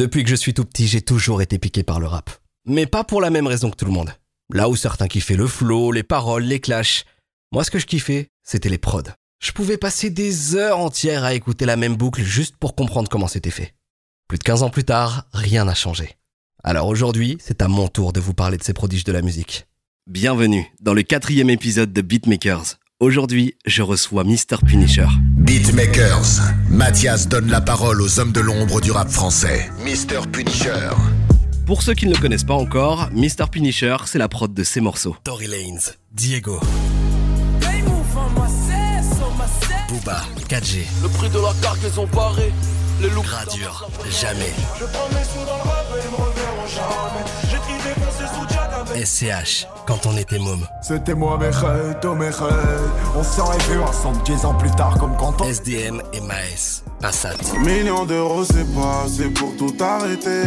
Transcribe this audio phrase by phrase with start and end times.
[0.00, 2.30] Depuis que je suis tout petit, j'ai toujours été piqué par le rap.
[2.64, 4.10] Mais pas pour la même raison que tout le monde.
[4.50, 7.04] Là où certains kiffaient le flow, les paroles, les clashs,
[7.52, 9.12] moi ce que je kiffais, c'était les prods.
[9.42, 13.28] Je pouvais passer des heures entières à écouter la même boucle juste pour comprendre comment
[13.28, 13.74] c'était fait.
[14.26, 16.16] Plus de 15 ans plus tard, rien n'a changé.
[16.64, 19.66] Alors aujourd'hui, c'est à mon tour de vous parler de ces prodiges de la musique.
[20.06, 22.79] Bienvenue dans le quatrième épisode de Beatmakers.
[23.00, 24.58] Aujourd'hui, je reçois Mr.
[24.66, 25.06] Punisher.
[25.38, 29.70] Beatmakers, Mathias donne la parole aux hommes de l'ombre du rap français.
[29.86, 30.26] Mr.
[30.30, 30.90] Punisher.
[31.64, 33.46] Pour ceux qui ne le connaissent pas encore, Mr.
[33.50, 35.16] Punisher, c'est la prod de ses morceaux.
[35.24, 35.80] Tory Lanez,
[36.12, 36.60] Diego,
[39.88, 42.52] Booba, 4G, Le prix de la cargaison barré.
[43.00, 43.22] Les loups.
[43.22, 47.49] Gradure, Jamais, Je prends mes sous dans le rap et ils me reverront jamais.
[49.04, 52.48] SCH, quand on était môme, C'était moi Michel, toi Michel
[53.16, 55.44] On s'en est vu ensemble 10 ans plus tard comme quand on...
[55.44, 57.36] SDM et Maes, Passat.
[57.64, 60.42] Millions d'euros, c'est pas assez pour tout arrêter.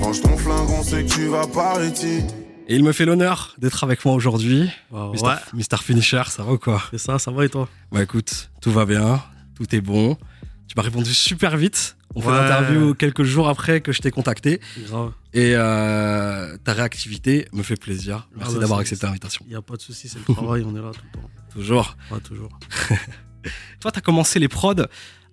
[0.00, 2.18] Range ton flingue, on sait que tu vas pas arrêter.
[2.68, 4.70] Et il me fait l'honneur d'être avec moi aujourd'hui.
[4.92, 5.22] Mr.
[5.22, 5.78] ouais, Mr.
[5.82, 6.82] Finisher, ça va ou quoi?
[6.90, 7.68] C'est ça, ça va et toi?
[7.90, 9.20] Bah écoute, tout va bien,
[9.56, 10.16] tout est bon.
[10.72, 11.98] Tu m'as répondu super vite.
[12.14, 14.58] On fait l'interview quelques jours après que je t'ai contacté.
[14.88, 15.12] Grave.
[15.34, 18.26] Et euh, ta réactivité me fait plaisir.
[18.34, 19.44] Merci Ah bah, d'avoir accepté l'invitation.
[19.50, 21.28] Il a pas de souci, c'est le travail, on est là tout le temps.
[21.52, 21.94] Toujours.
[22.10, 22.48] Ouais, toujours.
[23.80, 24.72] Toi, t'as commencé les prods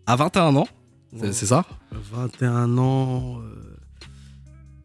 [0.06, 0.68] à 21 ans,
[1.16, 1.32] c'est- Ouais.
[1.32, 1.64] c'est ça?
[2.12, 3.40] 21 ans.
[3.40, 3.78] euh,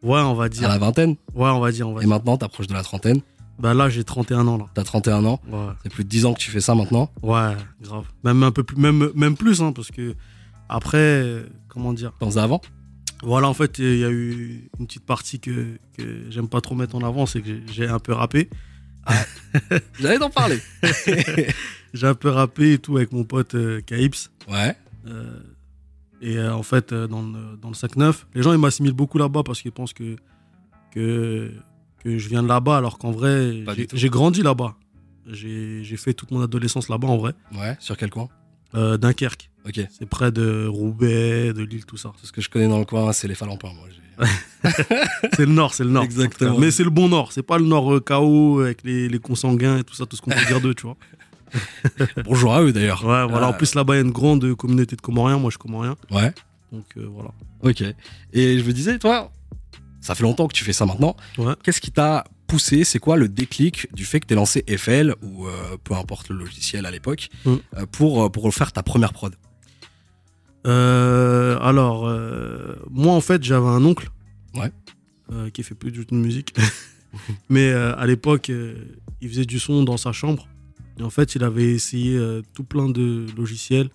[0.03, 0.69] Ouais, on va À dire.
[0.69, 1.17] la vingtaine.
[1.33, 1.89] Ouais, on va dire.
[1.89, 2.09] On va Et dire.
[2.15, 3.19] maintenant, t'approches de la trentaine.
[3.59, 4.65] Bah là, j'ai 31 ans là.
[4.73, 5.41] T'as 31 ans.
[5.49, 7.11] Ouais, C'est plus de 10 ans que tu fais ça maintenant.
[7.23, 8.05] ouais, grave.
[8.23, 10.15] Même un peu plus, même, même plus, hein, parce que
[10.69, 12.13] après, comment dire?
[12.19, 12.61] Faisais avant?
[13.23, 16.75] Voilà, en fait, il y a eu une petite partie que, que j'aime pas trop
[16.75, 18.49] mettre en avant, c'est que j'ai- un peu rappé.
[19.99, 20.59] J'allais t'en parler.
[21.93, 23.79] J'ai un peu rappé et tout avec mon pote euh,
[24.49, 24.75] ouais.
[25.07, 25.39] Euh,
[26.21, 29.17] et euh, en fait, euh, dans le, dans le 5-9, les gens ils m'assimilent beaucoup
[29.17, 30.15] là-bas parce qu'ils pensent que,
[30.91, 31.51] que,
[32.03, 34.75] que je viens de là-bas, alors qu'en vrai, j'ai- grandi là-bas.
[35.27, 37.33] J'ai j'ai fait toute mon adolescence là-bas en vrai.
[37.55, 37.75] Ouais.
[37.79, 38.27] Sur quel coin?
[38.73, 39.79] Dunkerque, Ok.
[39.97, 42.11] c'est près de Roubaix, de Lille, tout ça.
[42.19, 43.71] Tout ce que je connais dans le coin, c'est les Falampins.
[43.73, 43.87] Moi,
[45.33, 46.03] C'est le nord, c'est le nord.
[46.03, 46.57] Exactement.
[46.57, 49.77] Mais c'est le bon nord, c'est pas le nord euh, KO avec les, les consanguins
[49.79, 50.95] et tout ça, tout ce qu'on peut dire d'eux, tu vois.
[52.25, 53.01] Bonjour à eux d'ailleurs.
[53.05, 53.47] Ouais, voilà.
[53.47, 55.37] Euh, En plus, là-bas, il y a une grande communauté de Comoriens.
[55.37, 55.95] Moi, je suis Comorien.
[56.11, 56.33] Ouais.
[56.71, 57.31] Donc, euh, voilà.
[57.61, 57.81] Ok.
[58.33, 59.31] Et je me disais, toi,
[60.01, 61.15] ça fait longtemps que tu fais ça maintenant.
[61.37, 61.53] Ouais.
[61.63, 62.83] Qu'est-ce qui t'a poussé?
[62.83, 65.51] C'est quoi le déclic du fait que t'aies lancé FL ou euh,
[65.83, 67.55] peu importe le logiciel à l'époque Mm.
[67.91, 69.35] pour, pour faire ta première prod?
[70.65, 74.09] Euh, alors, euh, moi, en fait, j'avais un oncle.
[74.55, 74.71] Ouais.
[75.31, 76.53] euh, qui fait plus du tout de musique.
[77.49, 78.51] Mais euh, à l'époque,
[79.21, 80.47] il faisait du son dans sa chambre.
[80.99, 82.17] Et en fait, il avait essayé
[82.53, 83.89] tout plein de logiciels.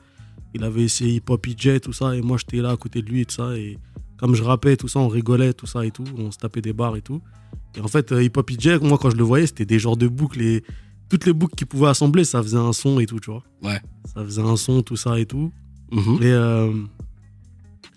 [0.55, 2.15] Il avait essayé Hip Hop EJ, tout ça.
[2.15, 3.57] Et moi, j'étais là à côté de lui et tout ça.
[3.57, 3.79] Et
[4.19, 6.05] comme je rappais, tout ça, on rigolait, tout ça et tout.
[6.19, 7.23] On se tapait des barres et tout.
[7.77, 10.09] Et en fait, Hip Hop EJ, moi, quand je le voyais, c'était des genres de
[10.09, 10.43] boucles.
[10.43, 10.63] Et
[11.09, 13.45] toutes les boucles qu'il pouvait assembler, ça faisait un son et tout, tu vois.
[13.63, 13.81] Ouais.
[14.15, 15.53] Ça faisait un son, tout ça et tout.
[15.93, 16.19] Mhm.
[16.23, 16.73] Et euh,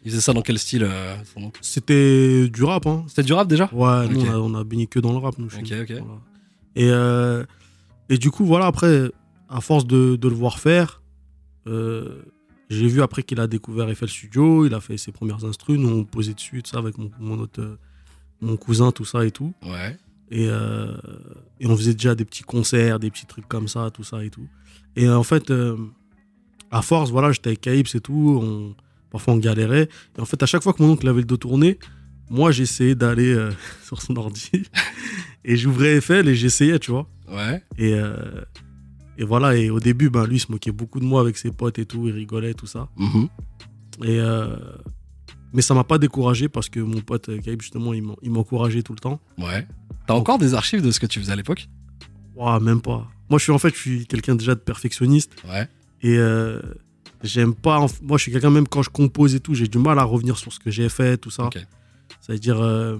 [0.05, 1.59] Il faisait ça dans quel style euh, son oncle?
[1.63, 3.03] c'était du rap, hein.
[3.07, 3.69] C'était du rap déjà?
[3.73, 4.27] Ouais, nous, Ok.
[4.29, 5.49] on a, on a baigné que dans le rap, nous.
[5.49, 5.81] chez Ok, nous.
[5.81, 5.89] ok.
[5.89, 6.21] Voilà.
[6.75, 7.43] Et, euh,
[8.09, 9.11] et du coup, voilà, après,
[9.49, 11.01] à force de, de le voir faire,
[11.67, 12.23] euh,
[12.69, 15.89] j'ai vu après qu'il a découvert FL Studio, il a fait ses premières instrus, nous
[15.89, 17.77] on posait dessus, tout ça, avec mon, mon, autre, euh,
[18.41, 19.53] mon cousin, tout ça et tout.
[19.63, 19.95] Ouais.
[20.31, 20.97] Et, euh,
[21.59, 24.31] et on faisait déjà des petits concerts, des petits trucs comme ça, tout ça et
[24.31, 24.47] tout.
[24.95, 25.77] Et en fait, euh,
[26.73, 28.75] à force, voilà, j'étais avec Caïps et tout, on,
[29.11, 29.87] parfois on galérait.
[30.17, 31.77] Et en fait, à chaque fois que mon oncle avait le dos tourné,
[32.29, 33.51] moi j'essayais d'aller euh,
[33.85, 34.49] sur son ordi
[35.45, 37.07] et j'ouvrais FL et j'essayais, tu vois.
[37.31, 37.63] Ouais.
[37.77, 38.15] Et, euh,
[39.17, 41.51] et voilà, et au début, ben, lui il se moquait beaucoup de moi avec ses
[41.51, 42.89] potes et tout, il rigolait, tout ça.
[42.97, 43.27] Mhm.
[44.03, 44.55] Et, euh,
[45.53, 48.81] mais ça m'a pas découragé parce que mon pote Caïps, justement, il m'en- il m'encourageait
[48.81, 49.19] tout le temps.
[49.37, 49.67] Ouais.
[50.07, 51.69] T'as encore des archives de ce que tu faisais à l'époque?
[52.35, 53.07] Ouah, même pas.
[53.29, 55.67] Moi, je suis en fait, je suis quelqu'un déjà de perfectionniste Ouais.
[56.03, 56.59] Et euh,
[57.23, 57.79] j'aime pas.
[58.01, 60.37] Moi, je suis quelqu'un même quand je compose et tout, j'ai du mal à revenir
[60.37, 61.45] sur ce que j'ai fait, tout ça.
[61.45, 61.57] Ok.
[62.21, 62.97] C'est-à-dire, euh,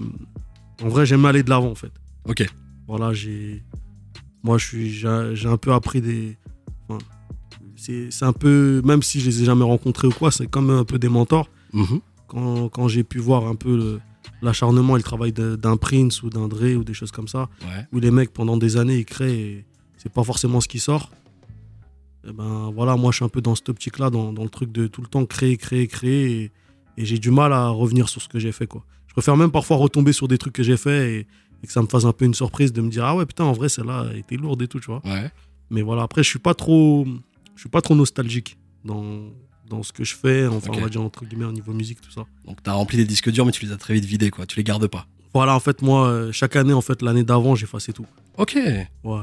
[0.82, 1.92] en vrai, j'aime aller de l'avant, en fait.
[2.28, 2.46] Ok.
[2.88, 3.64] Voilà, j'ai.
[4.44, 5.08] Moi, j'ai
[5.48, 6.38] un peu appris des.
[6.90, 6.98] enfin,
[7.76, 10.84] c'est un peu, même si je les ai jamais rencontrés ou quoi, c'est comme un
[10.86, 11.50] peu des mentors.
[11.74, 12.00] Mhm.
[12.28, 14.00] Quand, quand j'ai pu voir un peu
[14.42, 17.86] l'acharnement et le travail d'un Prince ou d'un Dre ou des choses comme ça, Ouais.
[17.92, 19.66] où les mecs pendant des années ils créent et
[19.98, 21.12] c'est pas forcément ce qui sort.
[22.28, 24.72] Et ben voilà, moi je suis un peu dans cette optique-là, dans, dans le truc
[24.72, 26.52] de tout le temps créer, créer, créer et,
[26.98, 28.84] et j'ai du mal à revenir sur ce que j'ai fait quoi.
[29.08, 31.28] Je préfère même parfois retomber sur des trucs que j'ai fait et,
[31.64, 33.44] et que ça me fasse un peu une surprise de me dire ah ouais putain
[33.44, 35.02] en vrai celle-là elle était lourde et tout tu vois.
[35.06, 35.32] Ouais.
[35.70, 37.06] Mais voilà après je suis pas trop,
[37.56, 39.22] je suis pas trop nostalgique dans
[39.70, 42.12] dans ce que je fais, enfin, on va dire entre guillemets, au niveau musique, tout
[42.12, 42.26] ça.
[42.46, 44.46] Donc t'as rempli des disques durs, mais tu les as très vite vidés, quoi.
[44.46, 45.08] Tu les gardes pas.
[45.34, 48.06] Voilà, en fait, moi, euh, chaque année, en fait, l'année d'avant, j'effaçais tout.
[48.38, 49.22] Ok, Ouais.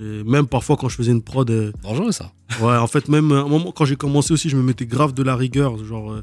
[0.00, 2.32] Et même parfois, quand je faisais une prod, euh, dangereux ça.
[2.60, 5.12] ouais, en fait, même à un moment, quand j'ai commencé aussi, je me mettais grave
[5.12, 5.76] de la rigueur.
[5.84, 6.22] Genre, euh,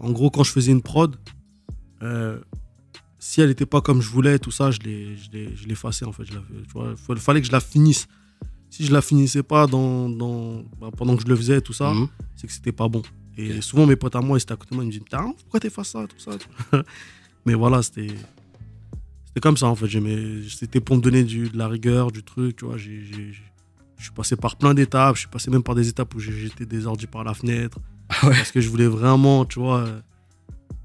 [0.00, 1.16] en gros, quand je faisais une prod,
[2.02, 2.40] euh,
[3.20, 4.80] si elle n'était pas comme je voulais, tout ça, je
[5.68, 6.24] l'effaçais, en fait.
[6.24, 6.38] Je tu
[6.74, 8.08] vois, il fallait que je la finisse.
[8.70, 11.92] Si je la finissais pas dans, dans, bah, pendant que je le faisais, tout ça,
[11.92, 12.08] Mhm.
[12.34, 13.02] c'est que c'était pas bon.
[13.36, 15.04] Et souvent, mes potes à moi, ils étaient à côté de moi, ils me disaient
[15.04, 16.32] Putain, pourquoi t'effaces ça, tout ça
[17.46, 18.08] Mais voilà, c'était.
[19.32, 19.86] C'était comme ça, en fait.
[20.48, 22.76] C'était pour me donner du, de la rigueur, du truc, tu vois.
[22.76, 22.92] Je
[24.04, 25.14] suis passé par plein d'étapes.
[25.16, 27.78] Je suis passé même par des étapes où j'ai jeté des ordi par la fenêtre.
[28.10, 28.34] Ah ouais.
[28.34, 29.80] Parce que je voulais vraiment, tu vois.
[29.86, 30.00] euh,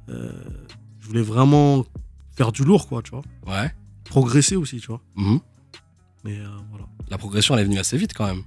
[0.10, 0.32] euh,
[1.02, 1.86] je voulais vraiment
[2.38, 3.24] faire du lourd, quoi, tu vois.
[3.46, 3.74] Ouais.
[4.06, 5.02] Progresser aussi, tu vois.
[5.16, 5.40] Mhm.
[6.24, 6.86] Mais euh, voilà.
[7.10, 8.44] La progression, elle est venue assez vite quand même.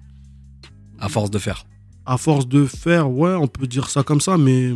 [0.98, 1.64] À force de faire.
[2.06, 4.70] à force de faire, ouais, on peut dire ça comme ça, mais,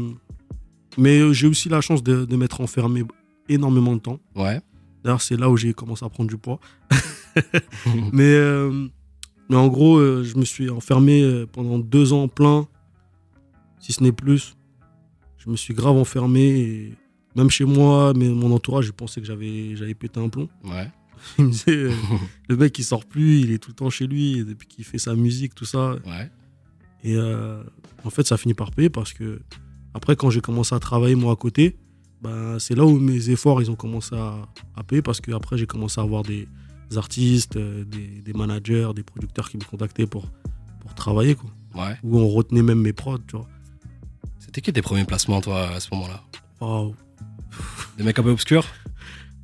[0.98, 3.04] mais j'ai aussi la chance de, de m'être enfermé
[3.48, 4.18] énormément de temps.
[4.34, 4.60] Ouais.
[5.04, 6.58] D'ailleurs, c'est là où j'ai commencé à prendre du poids.
[8.12, 8.88] mais, euh,
[9.50, 12.66] mais en gros, euh, je me suis enfermé euh, pendant deux ans plein,
[13.78, 14.56] si ce n'est plus.
[15.36, 16.40] Je me suis grave enfermé.
[16.40, 16.94] Et
[17.36, 20.48] même chez moi, mais mon entourage, je pensais que j'avais j'avais pété un plomb.
[20.64, 20.90] Ouais.
[21.38, 21.92] Il me disait, euh,
[22.48, 24.84] le mec, il sort plus, il est tout le temps chez lui, et depuis qu'il
[24.84, 25.96] fait sa musique, tout ça.
[26.06, 26.30] Ouais.
[27.02, 29.42] Et en fait, ça finit par payer parce que
[29.92, 31.76] après, quand j'ai commencé à travailler moi à côté,
[32.24, 35.56] ben, c'est là où mes efforts ils ont commencé à, à payer parce que après
[35.58, 36.48] j'ai commencé à avoir des
[36.96, 40.26] artistes, euh, des, des managers, des producteurs qui me contactaient pour,
[40.80, 41.50] pour travailler, quoi.
[41.74, 41.96] Ouais.
[42.02, 43.48] Où on retenait même mes prods, tu vois.
[44.38, 46.22] C'était qui tes premiers placements, toi, à ce moment-là?
[46.60, 46.94] Waouh.
[47.98, 48.64] Des mecs un peu obscurs?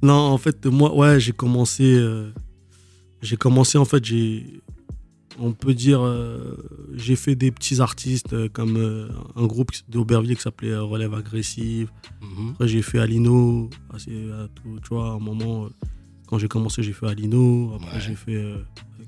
[0.03, 1.93] Non, en fait, moi, ouais, j'ai commencé.
[1.95, 2.33] euh,
[3.21, 4.60] j'ai commencé, en fait, j'ai.
[5.39, 6.01] On peut dire.
[6.03, 6.57] euh,
[6.95, 11.91] j'ai fait des petits artistes euh, comme euh, un groupe d'Aubervilliers qui s'appelait Relève Agressive.
[12.21, 12.51] Mhm.
[12.51, 13.71] Après, j'ai fait Alino.
[13.95, 15.69] assez- à tout- tu vois, à un moment,
[16.27, 17.73] quand j'ai commencé, j'ai fait Alino.
[17.77, 18.01] Après, Ouais.
[18.01, 18.55] j'ai fait.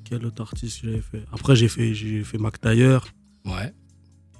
[0.04, 1.24] quel autre artiste j'avais fait?
[1.32, 3.06] Après, j'ai fait, j'ai fait Mac Taylor.
[3.46, 3.72] Ouais.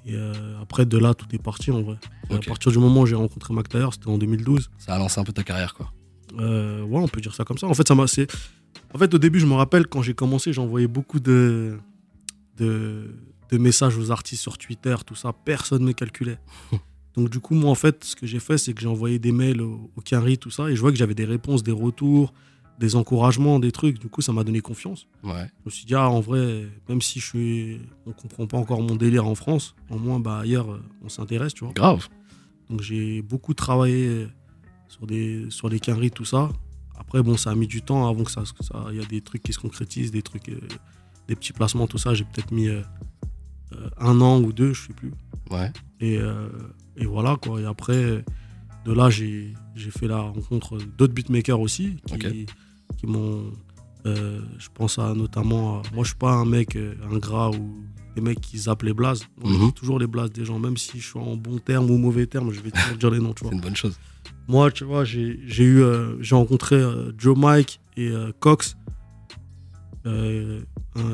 [0.05, 0.15] Et
[0.61, 1.95] après, de là, tout est parti en vrai.
[2.29, 4.69] À partir du moment où j'ai rencontré Mac Taylor, c'était en 2012.
[4.77, 5.91] Ça a lancé un peu ta carrière, quoi.
[6.37, 7.67] Ouais, on peut dire ça comme ça.
[7.67, 8.05] En fait, ça m'a.
[8.07, 8.29] c'est-
[8.93, 11.77] En fait, au début, je me rappelle quand j'ai commencé, j'envoyais beaucoup de,
[12.57, 13.09] de
[13.53, 15.31] de messages aux artistes sur Twitter, tout ça.
[15.31, 16.39] Personne ne me calculait.
[17.15, 19.31] Donc du coup, moi, en fait, ce que j'ai fait, c'est que j'ai envoyé des
[19.31, 22.33] mails au, au Quinry, tout ça, et je vois que j'avais des réponses, des retours,
[22.79, 23.99] des encouragements, des trucs.
[23.99, 25.05] Du coup, ça m'a donné confiance.
[25.23, 25.45] Ouais.
[25.59, 28.81] Je me suis dit, ah, en vrai, même si je suis, on comprend pas encore
[28.81, 31.73] mon délire en France, au moins, bah, ailleurs, on s'intéresse, tu vois.
[31.73, 32.07] Grave.
[32.69, 34.27] Donc j'ai beaucoup travaillé
[34.87, 36.49] sur, des, sur les quinries, tout ça.
[37.05, 38.43] Après, bon, ça a mis du temps avant que ça.
[38.91, 40.59] Il y a des trucs qui se concrétisent, des trucs, euh,
[41.27, 42.13] des petits placements, tout ça.
[42.13, 42.81] J'ai peut-être mis euh,
[43.73, 45.11] euh, un an ou deux, je sais plus.
[45.51, 45.71] Ouais.
[45.99, 46.19] Et,
[46.97, 47.61] et voilà, quoi.
[47.61, 48.23] Et après,
[48.85, 51.97] de là, j'ai fait la rencontre d'autres beatmakers aussi
[52.97, 53.51] qui m'ont.
[54.05, 55.79] Euh, je pense à notamment.
[55.79, 57.73] à- moi, je suis pas un mec euh, ingrat ou
[58.15, 59.23] des mecs qui zappent les blazes.
[59.43, 59.65] Je Mhm.
[59.67, 62.27] dis toujours les blazes des gens, même si je suis en bon terme ou mauvais
[62.27, 63.33] terme, je vais toujours dire les noms.
[63.39, 63.97] C'est une bonne chose.
[64.47, 68.75] Moi, tu vois, j'ai eu, euh, j'ai rencontré euh, Joe Mike et euh, Cox.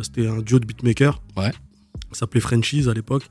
[0.04, 1.22] C'était un duo de beatmakers.
[1.38, 1.52] Ouais.
[2.12, 3.30] Ça s'appelait Frenchies à l'époque.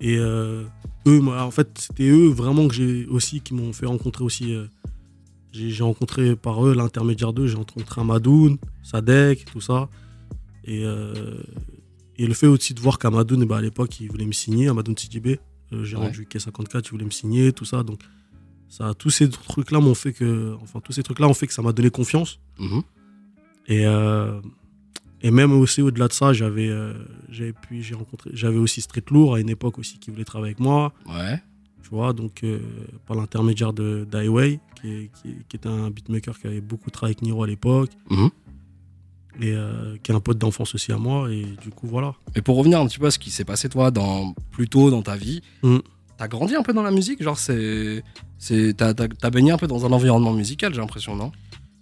[0.00, 0.66] Et eux,
[1.06, 4.54] moi, en fait, c'était eux vraiment que j'ai aussi qui m'ont fait rencontrer aussi.
[5.56, 9.88] J'ai rencontré par eux l'intermédiaire d'eux, j'ai rencontré Amadoun, Sadek, tout ça.
[10.64, 11.36] Et, euh,
[12.16, 14.96] et le fait aussi de voir qu'Amadoun, ben, à l'époque, il voulait me signer, Amadoun
[14.96, 15.38] Sidibé,
[15.72, 16.04] euh, j'ai Ouais.
[16.06, 17.82] rendu K54, il voulait me signer, tout ça.
[17.82, 18.00] Donc,
[18.68, 21.62] ça, tous ces trucs-là m'ont fait que, enfin, tous ces trucs-là ont fait que ça
[21.62, 22.40] m'a donné confiance.
[22.58, 22.82] Mhm.
[23.68, 24.40] Et, euh,
[25.22, 26.94] et même aussi au-delà de ça, j'avais, euh,
[27.28, 30.50] j'avais puis j'ai rencontré, j'avais aussi Street Lourd à une époque aussi qui voulait travailler
[30.52, 31.40] avec moi, Ouais.
[31.88, 32.58] Tu vois, donc euh,
[33.06, 36.90] par l'intermédiaire de d'Highway, qui, est- qui, est- qui était un beatmaker qui avait beaucoup
[36.90, 38.30] travaillé avec Niro à l'époque, Mhm.
[39.40, 42.14] et euh, qui est un pote d'enfance aussi à moi, et du coup voilà.
[42.34, 44.90] Et pour revenir un petit peu à ce qui s'est passé, toi, dans, plus tôt
[44.90, 45.80] dans ta vie, Mhm.
[46.16, 47.22] t'as grandi un peu dans la musique?
[47.22, 48.02] Genre, c'est.
[48.38, 51.30] c'est t'as, t'as- t'as baigné un peu dans un environnement musical, j'ai l'impression, non?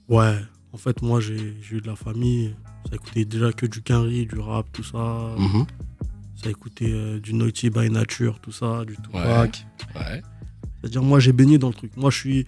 [0.08, 0.36] Ouais,
[0.72, 2.54] en fait moi j'ai j'ai eu de la famille,
[2.90, 5.64] ça écoutait déjà que du Quinry, du rap, tout ça, Mhm.
[6.44, 9.66] Ça écoutait euh, du Naughty by Nature, tout ça, du Tupac.
[9.96, 10.22] Ouais.
[10.80, 11.96] C'est-à-dire, moi, j'ai baigné dans le truc.
[11.96, 12.46] Moi, je suis,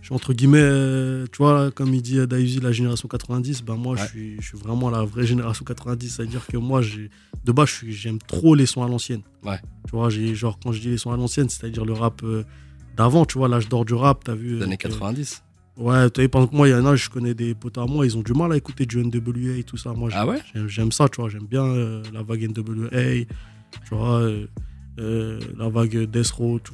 [0.00, 3.76] je suis entre guillemets, euh, tu vois, comme il dit Dayuzi, la génération 90, ben
[3.76, 4.02] moi, Ouais.
[4.02, 6.08] je, suis, je suis vraiment la vraie génération 90.
[6.16, 7.10] C'est-à-dire que moi, j'ai,
[7.44, 9.22] de suis- j'aime trop les sons à l'ancienne.
[9.44, 9.60] Ouais.
[9.86, 12.42] Tu vois, j'ai, genre, quand je dis les sons à l'ancienne, c'est-à-dire le rap euh,
[12.96, 14.56] d'avant, tu vois, l'âge d'or du rap, t'as vu.
[14.56, 15.42] Les euh, années que- 90.
[15.76, 17.84] Ouais, tu vois, par exemple, moi, il y en a, je connais des potes à
[17.86, 19.92] moi, ils ont du mal à écouter du NWA et tout ça.
[19.92, 20.40] Moi, Ah ouais?
[20.54, 23.24] j'aime, j'aime ça, tu vois, j'aime bien euh, la vague NWA,
[23.84, 24.20] tu vois.
[24.20, 24.46] euh,
[24.98, 26.72] euh, la vague Death Row, tout-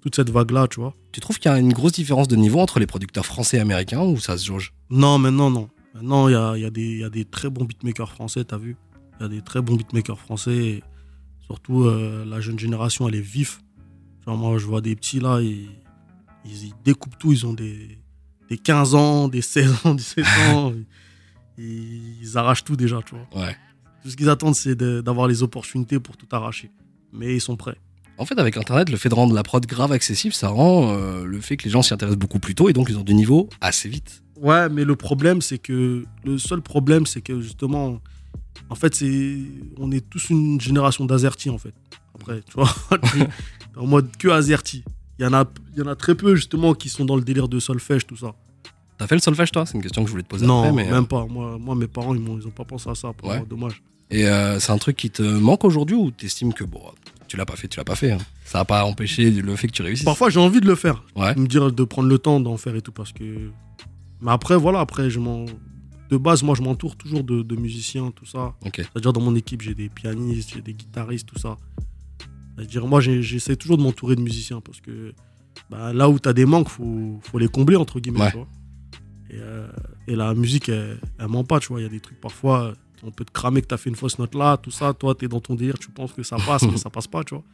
[0.00, 0.94] toute cette vague-là, tu vois.
[1.10, 3.60] Tu trouves qu'il y a une grosse différence de niveau entre les producteurs français et
[3.60, 4.72] américains ou ça se jauge?
[4.90, 5.68] Non, maintenant, non.
[5.94, 8.76] Maintenant, il y a, y, a y a des très bons beatmakers français, t'as vu?
[9.18, 10.82] Il y a des très bons beatmakers français.
[11.46, 11.84] surtout,
[12.26, 13.60] la jeune génération, elle est vif.
[14.26, 15.68] Genre, moi, je vois des petits là, ils,
[16.44, 17.32] ils, ils découpent tout.
[17.32, 17.98] Ils ont des,
[18.48, 20.72] des 15 ans, des 16 ans, 17 ans.
[21.58, 23.46] ils, ils arrachent tout déjà, tu vois.
[23.46, 23.56] Ouais.
[24.02, 26.70] Tout ce qu'ils attendent, c'est d'avoir les opportunités pour tout arracher.
[27.12, 27.78] Mais ils sont prêts.
[28.16, 31.24] En fait, avec Internet, le fait de rendre la prod grave accessible, ça rend euh,
[31.24, 33.14] le fait que les gens s'y intéressent beaucoup plus tôt et donc ils ont du
[33.14, 34.22] niveau assez vite.
[34.36, 36.04] Ouais, mais le problème, c'est que.
[36.24, 38.00] Le seul problème, c'est que justement.
[38.70, 39.38] En fait, c'est.
[39.78, 41.74] On est tous une génération d'azertis, en fait.
[42.14, 42.72] Après, tu vois.
[43.76, 44.84] En mode que azertis.
[45.18, 45.44] Il y, en a,
[45.76, 48.34] y en a très peu, justement, qui sont dans le délire de solfège, tout ça.
[48.98, 49.64] T'as fait le solfège, toi?
[49.66, 50.72] C'est une question que je voulais te poser non, après.
[50.72, 51.26] Mais, euh, même pas.
[51.26, 53.12] Moi, moi, mes parents, ils m'ont ils ont pas pensé à ça.
[53.12, 53.38] Pour Ouais.
[53.38, 53.82] moi, dommage.
[54.10, 56.80] Et euh, c'est un truc qui te manque aujourd'hui ou t'estimes que bon,
[57.26, 58.12] tu l'as pas fait, tu l'as pas fait.
[58.12, 58.18] hein?
[58.44, 60.04] Ça va pas empêcher le fait que tu réussisses?
[60.04, 61.02] Parfois, j'ai envie de le faire.
[61.16, 61.34] Ouais.
[61.36, 63.50] Me dire de prendre le temps d'en faire et tout, parce que.
[64.20, 65.46] Mais après, voilà, après, je m'en.
[66.10, 68.54] De base, moi, je m'entoure toujours de, de musiciens, tout ça.
[68.62, 71.56] C'est-à-dire, dans mon équipe, j'ai des pianistes, j'ai des guitaristes, tout ça.
[72.56, 75.12] C'est-à-dire, moi, j'ai- j'essaie toujours de m'entourer de musiciens parce que
[75.70, 78.20] bah, là où tu as des manques, faut, faut les combler, entre guillemets.
[78.20, 78.30] Ouais.
[78.30, 78.48] tu vois.
[79.30, 79.68] Et, euh,
[80.06, 81.80] et la musique, elle, elle ment pas, tu vois.
[81.80, 83.96] Il y a des trucs, parfois, on peut te cramer que tu as fait une
[83.96, 84.92] fausse note là, tout ça.
[84.94, 87.24] Toi, tu es dans ton délire, tu penses que ça passe, mais ça passe pas,
[87.24, 87.44] tu vois.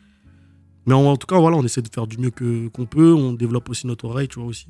[0.86, 3.14] Mais en, en tout cas, voilà, on essaie de faire du mieux que- qu'on peut.
[3.14, 4.66] On développe aussi notre oreille, tu vois, aussi.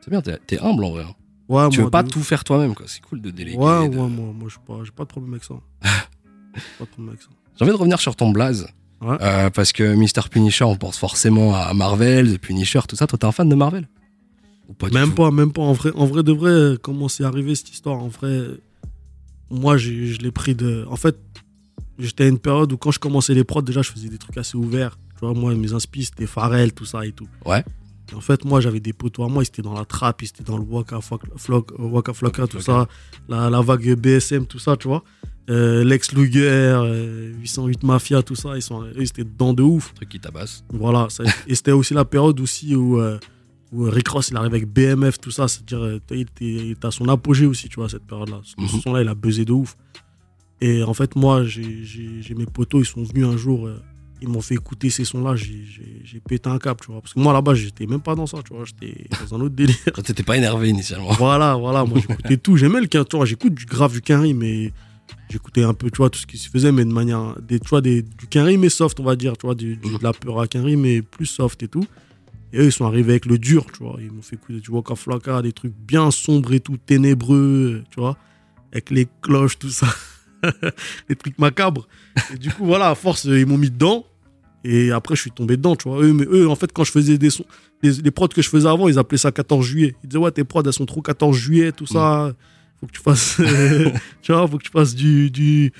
[0.00, 1.04] C'est bien, t'es t'es humble en vrai.
[1.04, 1.14] hein.
[1.48, 2.86] Ouais, tu moi, veux pas de- tout faire toi-même, quoi.
[2.88, 3.58] C'est cool de déléguer.
[3.58, 5.54] Ouais, de- ouais, moi, moi j'ai pas, j'ai pas de problème avec ça.
[5.82, 7.28] pas de problème avec ça.
[7.56, 8.66] J'ai envie de revenir sur ton blaze.
[9.04, 9.16] Ouais.
[9.20, 10.28] Euh, parce que Mr.
[10.30, 13.06] Punisher, on pense forcément à Marvel, The Punisher, tout ça.
[13.06, 13.86] Toi, t'es un fan de Marvel?
[14.78, 15.14] Pas Même tout?
[15.16, 15.62] pas, même pas.
[15.62, 18.40] En vrai, en vrai de vrai, comment c'est arrivé cette histoire En vrai,
[19.50, 20.86] moi, je l'ai pris de.
[20.88, 21.16] En fait,
[21.98, 24.36] j'étais à une période où quand je commençais les prods, déjà, je faisais des trucs
[24.38, 24.98] assez ouverts.
[25.14, 27.28] Tu vois, moi, mes inspi, c'était Pharrell, tout ça et tout.
[27.44, 27.62] Ouais.
[28.10, 30.26] Et en fait, moi, j'avais des potos à moi, ils étaient dans la trap, ils
[30.26, 32.86] étaient dans le Waka Flock- Flock- euh, Waka Flocka, tout ça,
[33.28, 35.02] la, la vague BSM, tout ça, tu vois.
[35.50, 39.62] Euh, Lex Luger, euh, 808 Mafia, tout ça, ils, sont, eux, ils étaient dedans de
[39.62, 39.92] ouf.
[39.94, 40.64] Truc qui tabasse.
[40.72, 43.18] Voilà, ça- et c'était aussi la période aussi où, euh,
[43.70, 46.86] où Rick Ross il arrive avec BMF, tout ça, c'est-à-dire euh, il était- il était
[46.86, 48.40] à son apogée aussi, tu vois, cette période-là.
[48.42, 48.68] Ce, Mhm.
[48.68, 49.76] ce son-là, il a buzzé de ouf.
[50.62, 53.82] Et en fait, moi, j'ai mes potos, ils sont venus un jour, euh,
[54.22, 55.64] ils m'ont fait écouter ces sons-là, j'ai-
[56.26, 57.02] pété un cap, tu vois.
[57.02, 59.54] Parce que moi, là-bas, j'étais même pas dans ça, tu vois, j'étais dans un autre
[59.54, 59.76] délire.
[60.04, 61.12] T'étais pas énervé initialement.
[61.18, 62.56] Voilà, voilà, moi j'écoutais tout.
[62.56, 64.72] J'aimais le quin- tu vois, j'écoute du grave du Quinry, mais
[65.30, 67.68] j'écoutais un peu, tu vois, tout ce qui se faisait, mais de manière, des, tu
[67.68, 70.12] vois, des, du Quinry, mais soft, on va dire, tu vois, du, du- de la
[70.12, 71.84] peur à Quinry, mais plus soft et tout.
[72.52, 73.96] Et eux, ils sont arrivés avec le dur, tu vois.
[74.00, 78.00] Ils m'ont fait écouter du Waka Flocka, des trucs bien sombres et tout, ténébreux, tu
[78.00, 78.16] vois,
[78.72, 79.88] avec les cloches, tout ça.
[81.08, 81.88] les trucs macabres.
[82.32, 84.04] Et du coup, voilà, à force, ils m'ont mis dedans.
[84.62, 86.00] Et après, je suis tombé dedans, tu vois.
[86.02, 87.44] Eux, mais eux, en fait, quand je faisais des sons,
[87.82, 89.94] les, les prods que je faisais avant, ils appelaient ça 14 juillet.
[90.02, 92.32] Ils disaient, ouais, tes prods, elles sont trop 14 juillet, tout ça.
[92.84, 93.40] Faut que tu fasses,
[94.22, 95.72] tu vois, faut que tu fasses du, du,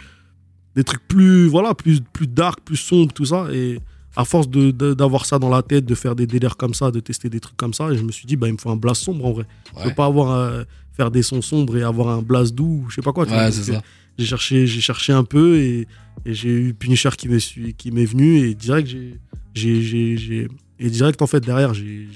[0.74, 3.46] des trucs plus, voilà, plus, plus dark, plus sombre, tout ça.
[3.52, 3.78] Et
[4.16, 6.90] à force de- de- d'avoir ça dans la tête, de faire des délires comme ça,
[6.90, 8.70] de tester des trucs comme ça, et je me suis dit, bah, il me faut
[8.70, 9.44] un blast sombre en vrai.
[9.72, 9.84] Je Ouais.
[9.88, 13.02] peux pas avoir, euh, faire des sons sombres et avoir un blast doux, je sais
[13.02, 13.26] pas quoi.
[13.26, 13.32] tu.
[13.32, 13.82] Ouais, Donc, c'est ça.
[14.16, 15.88] j'ai cherché, j'ai cherché un peu et,
[16.24, 19.18] et j'ai eu Punisher qui m'est qui m'est venu et direct j'ai,
[19.54, 22.06] j'ai, j'ai, j'ai- et direct en fait derrière j'ai,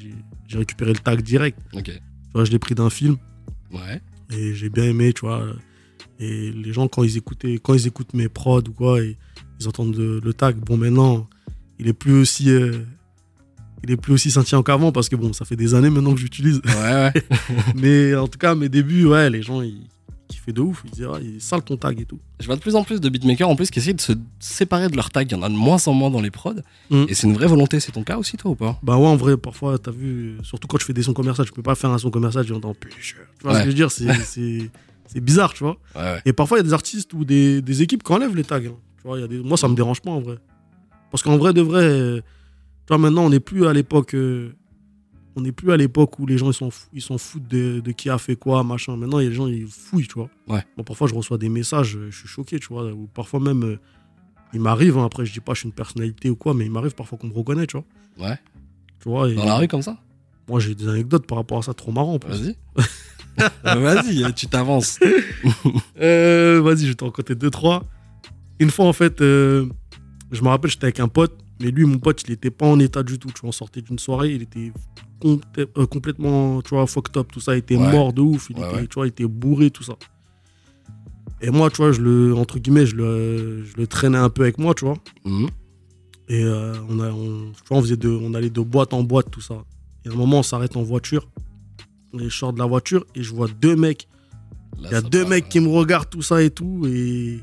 [0.52, 1.58] récupéré le tag direct.
[1.74, 1.84] Ok.
[1.86, 1.92] Tu
[2.32, 3.16] vois, je l'ai pris d'un film
[3.72, 4.00] Ouais.
[4.30, 5.44] Et j'ai bien aimé, tu vois.
[6.20, 9.16] Et les gens quand ils écoutaient, quand ils écoutent mes prods ou quoi, et
[9.60, 10.56] ils entendent le, le tag.
[10.56, 11.28] Bon maintenant,
[11.78, 12.80] il est plus aussi, euh,
[13.84, 16.20] il est plus aussi scintillant qu'avant parce que bon, ça fait des années maintenant que
[16.20, 16.60] j'utilise.
[16.64, 17.22] Ouais, ouais.
[17.76, 19.86] Mais en tout cas, mes débuts, ouais, les gens ils
[20.52, 20.82] de ouf.
[20.86, 22.18] Ils disaient, ah, il est sale ton tag et tout.
[22.40, 24.88] Je vois de plus en plus de beatmakers en plus qui essayent de se séparer
[24.88, 25.28] de leur tag.
[25.30, 26.54] Il y en a de moins en moins dans les prods.
[26.90, 27.04] Mm.
[27.08, 27.80] Et c'est une vraie volonté.
[27.80, 28.78] C'est ton cas aussi, toi, ou pas?
[28.82, 31.52] Bah ouais, en vrai, parfois, t'as vu, surtout quand je fais des sons commerciaux, je
[31.52, 33.16] peux pas faire un son commercial, j'entends Punisher.
[33.38, 33.58] Tu vois Ouais.
[33.60, 33.90] ce que je veux dire?
[35.10, 35.78] C'est- bizarre, tu vois.
[35.96, 36.22] Ouais, ouais.
[36.26, 38.56] Et parfois, il y a des artistes ou des, des équipes qui enlèvent les tags.
[38.58, 38.74] hein.
[39.00, 39.38] Tu vois, y a des...
[39.38, 40.36] Moi, ça me dérange pas, en vrai.
[41.10, 44.14] Parce qu'en vrai, de vrai, euh, tu vois, maintenant, on n'est plus à l'époque...
[44.14, 44.52] euh,
[45.38, 48.10] On n'est plus à l'époque où les gens ils s'en ils foutent de, de qui
[48.10, 48.96] a fait quoi, machin.
[48.96, 50.28] Maintenant, il y a des gens, ils fouillent, tu vois.
[50.48, 50.64] Ouais.
[50.76, 52.90] Bon, parfois, je reçois des messages, euh, je suis choqué, tu vois.
[52.92, 53.78] Ou parfois même, euh,
[54.52, 56.72] il m'arrive, hein, après, je dis pas je suis une personnalité ou quoi, mais il
[56.72, 58.28] m'arrive parfois qu'on me reconnaît, tu vois.
[58.28, 58.36] Ouais.
[59.00, 59.96] Tu vois et- Dans la rue comme ça?
[60.48, 62.14] Moi, j'ai des anecdotes par rapport à ça trop marrant.
[62.14, 62.30] en plus.
[62.32, 62.56] Vas-y.
[63.64, 64.98] Vas-y, tu t'avances.
[66.00, 67.84] Euh, Vas-y, je vais t'en raconter deux, trois.
[68.58, 69.66] Une fois, en fait, euh,
[70.32, 72.78] je me rappelle, j'étais avec un pote, mais lui, mon pote, il était pas en
[72.78, 73.28] état du tout.
[73.28, 74.72] Tu vois, on sortait d'une soirée, il était
[75.20, 77.54] com- euh, complètement, tu vois, fucked up, tout ça.
[77.54, 77.90] Il était Ouais.
[77.92, 78.48] mort de ouf.
[78.50, 78.86] Il Ouais, était, ouais.
[78.86, 79.94] tu vois, il était bourré, tout ça.
[81.40, 84.42] Et moi, tu vois, je le, entre guillemets, je le, je le traînais un peu
[84.42, 84.96] avec moi, tu vois.
[85.24, 85.48] Mhm.
[86.28, 89.02] Et euh, on, a, on, tu vois, on, faisait de, on allait de boîte en
[89.02, 89.64] boîte, tout ça.
[90.04, 91.28] Et à un moment, on s'arrête en voiture.
[92.18, 94.08] Et je sors de la voiture et je vois deux mecs.
[94.78, 96.86] Il y a deux part, mecs qui me regardent, tout ça et tout.
[96.86, 97.40] Et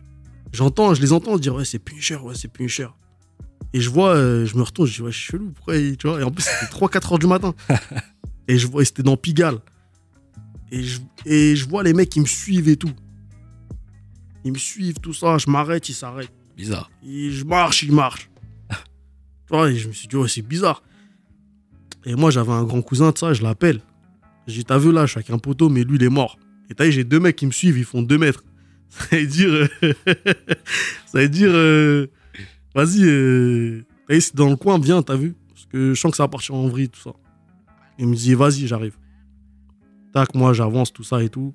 [0.54, 2.88] j'entends, je les entends dire, ouais, c'est Punisher, ouais, c'est Punisher.
[3.76, 5.98] Et je vois, euh, je me retourne, je dis, ouais, je suis chelou, pourquoi il-
[5.98, 6.22] tu vois?
[6.22, 7.54] Et en plus, c'était 3-4 heures du matin.
[8.48, 9.58] et je vois, et c'était dans Pigalle.
[10.72, 12.92] Et je, et je vois les mecs qui me suivent et tout.
[14.46, 15.38] Ils me suivent, tout ça.
[15.40, 16.32] Je m'arrête, ils s'arrêtent.
[16.56, 16.90] Bizarre.
[17.06, 18.30] Et je marche, il marche.
[18.70, 18.76] tu
[19.50, 20.82] vois, et je me suis dit, ouais, c'est bizarre.
[22.06, 23.82] Et moi, j'avais un grand cousin de ça, je l'appelle.
[24.48, 26.38] J'ai dit, t'as vu là, je suis avec un poteau, mais lui, il est mort.
[26.70, 28.44] Et t'as vu, j'ai deux mecs qui me suivent, ils font deux mètres.
[28.90, 29.50] Ça veut dire.
[29.50, 29.68] euh,
[31.08, 31.50] ça veut dire.
[31.52, 32.08] euh,
[32.76, 35.34] Vas-y, c'est dans le coin, viens, t'as vu?
[35.50, 37.14] Parce que je sens que ça va partir en vrille, tout ça.
[37.98, 38.98] Il me dit, vas-y, j'arrive.
[40.14, 41.54] Tac, moi, j'avance, tout ça et tout.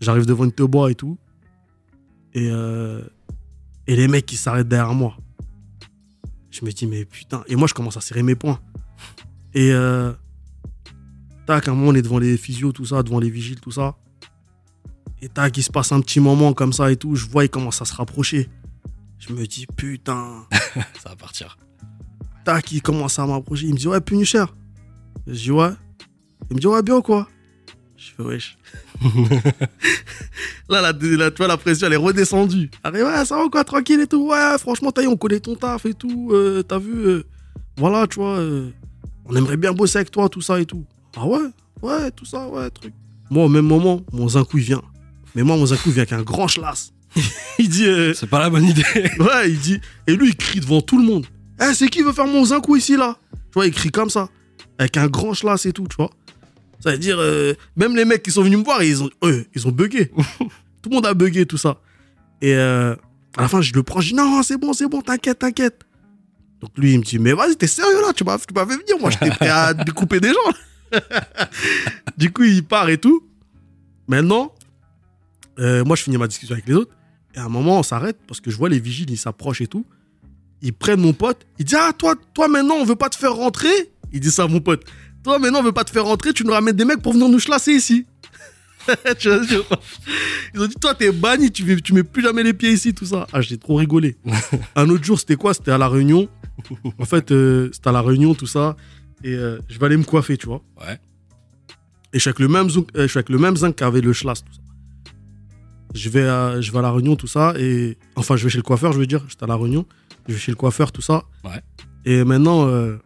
[0.00, 1.18] J'arrive devant une te bois et tout.
[2.34, 3.02] Et, euh,
[3.88, 5.16] et les mecs qui s'arrêtent derrière moi.
[6.50, 7.42] Je me dis, mais putain.
[7.48, 8.60] Et moi, je commence à serrer mes poings.
[9.54, 10.12] Et euh,
[11.46, 13.72] tac, à un moment, on est devant les physios, tout ça, devant les vigiles, tout
[13.72, 13.96] ça.
[15.20, 17.16] Et tac, il se passe un petit moment comme ça et tout.
[17.16, 18.48] Je vois, il commence à se rapprocher.
[19.18, 20.46] Je me dis, putain.
[21.02, 21.58] Ça va partir.
[22.44, 23.66] Tac, il commence à m'approcher.
[23.66, 24.44] Il me dit, ouais, Punisher.
[25.26, 25.70] Je dis, ouais.
[26.50, 27.28] Il me dit, ouais, bien ou quoi
[27.96, 28.56] Je fais, wesh.
[30.68, 32.70] là, la, la, tu vois, la pression, elle est redescendue.
[32.84, 34.28] Allez, ouais, ça va ou quoi, tranquille et tout.
[34.30, 36.30] Ouais, franchement, t'as vu, on connaît ton taf et tout.
[36.32, 37.22] euh, T'as vu, euh,
[37.76, 38.70] voilà, tu vois, euh,
[39.26, 40.84] on aimerait bien bosser avec toi, tout ça et tout.
[41.16, 41.38] Ah ouais?
[41.82, 42.92] Ouais, tout ça, ouais, truc.
[43.30, 44.82] Moi, au même moment, mon zinkou, il vient.
[45.34, 46.92] Mais moi, mon zinkou, il vient avec un grand schlass.
[47.58, 48.84] Il dit, euh, C'est pas la bonne idée.
[49.18, 49.80] Ouais, il dit.
[50.06, 51.26] Et lui, il crie devant tout le monde.
[51.60, 53.16] Eh, c'est qui veut faire mon zinkou ici, là?
[53.32, 54.28] Tu vois, il crie comme ça.
[54.78, 56.10] Avec un grand schlass et tout, tu vois.
[56.80, 59.10] Ça veut dire, euh, même les mecs qui sont venus me voir, ils ont,
[59.54, 60.06] ils ont bugué.
[60.82, 61.80] tout le monde a bugué, tout ça.
[62.40, 62.94] Et euh,
[63.36, 65.82] à la fin, je le prends, je dis, non, c'est bon, c'est bon, t'inquiète, t'inquiète.
[66.60, 68.12] Donc lui, il me dit, mais vas-y, t'es sérieux là?
[68.12, 71.00] Tu m'as tu m'as fait venir, moi, j'étais prêt à découper des gens.
[72.16, 73.24] du coup, il part et tout.
[74.06, 74.54] Maintenant,
[75.58, 76.92] euh, moi, je finis ma discussion avec les autres.
[77.34, 79.66] Et à un moment, on s'arrête parce que je vois les vigiles, ils s'approchent et
[79.66, 79.84] tout.
[80.62, 81.46] Ils prennent mon pote.
[81.58, 83.92] Il dit Ah, toi, toi maintenant, on veut pas te faire rentrer?
[84.12, 84.84] Il dit ça à mon pote.
[85.22, 86.32] Toi, maintenant, on veut pas te faire rentrer.
[86.32, 88.06] Tu nous ramènes des mecs pour venir nous chlasser ici.
[89.24, 91.50] Ils ont dit Toi, t'es banni.
[91.50, 93.26] Tu, tu mets plus jamais les pieds ici, tout ça.
[93.32, 94.16] Ah, j'ai trop rigolé.
[94.74, 95.54] un autre jour, c'était quoi?
[95.54, 96.28] C'était à La Réunion.
[96.98, 98.76] En fait, euh, c'était à La Réunion, tout ça.
[99.22, 100.62] Et euh, je vais aller me coiffer, tu vois.
[100.80, 100.98] Ouais.
[102.12, 104.12] Et je suis avec le même, euh, je suis avec le même zinc qu'avait le
[104.12, 104.60] schlass, tout ça.
[105.94, 107.54] Je vais, à, je vais à la réunion, tout ça.
[107.58, 109.24] Et enfin, je vais chez le coiffeur, je veux dire.
[109.28, 109.86] J'étais à la réunion.
[110.28, 111.24] Je vais chez le coiffeur, tout ça.
[111.44, 111.60] Ouais.
[112.04, 112.96] Et maintenant, euh,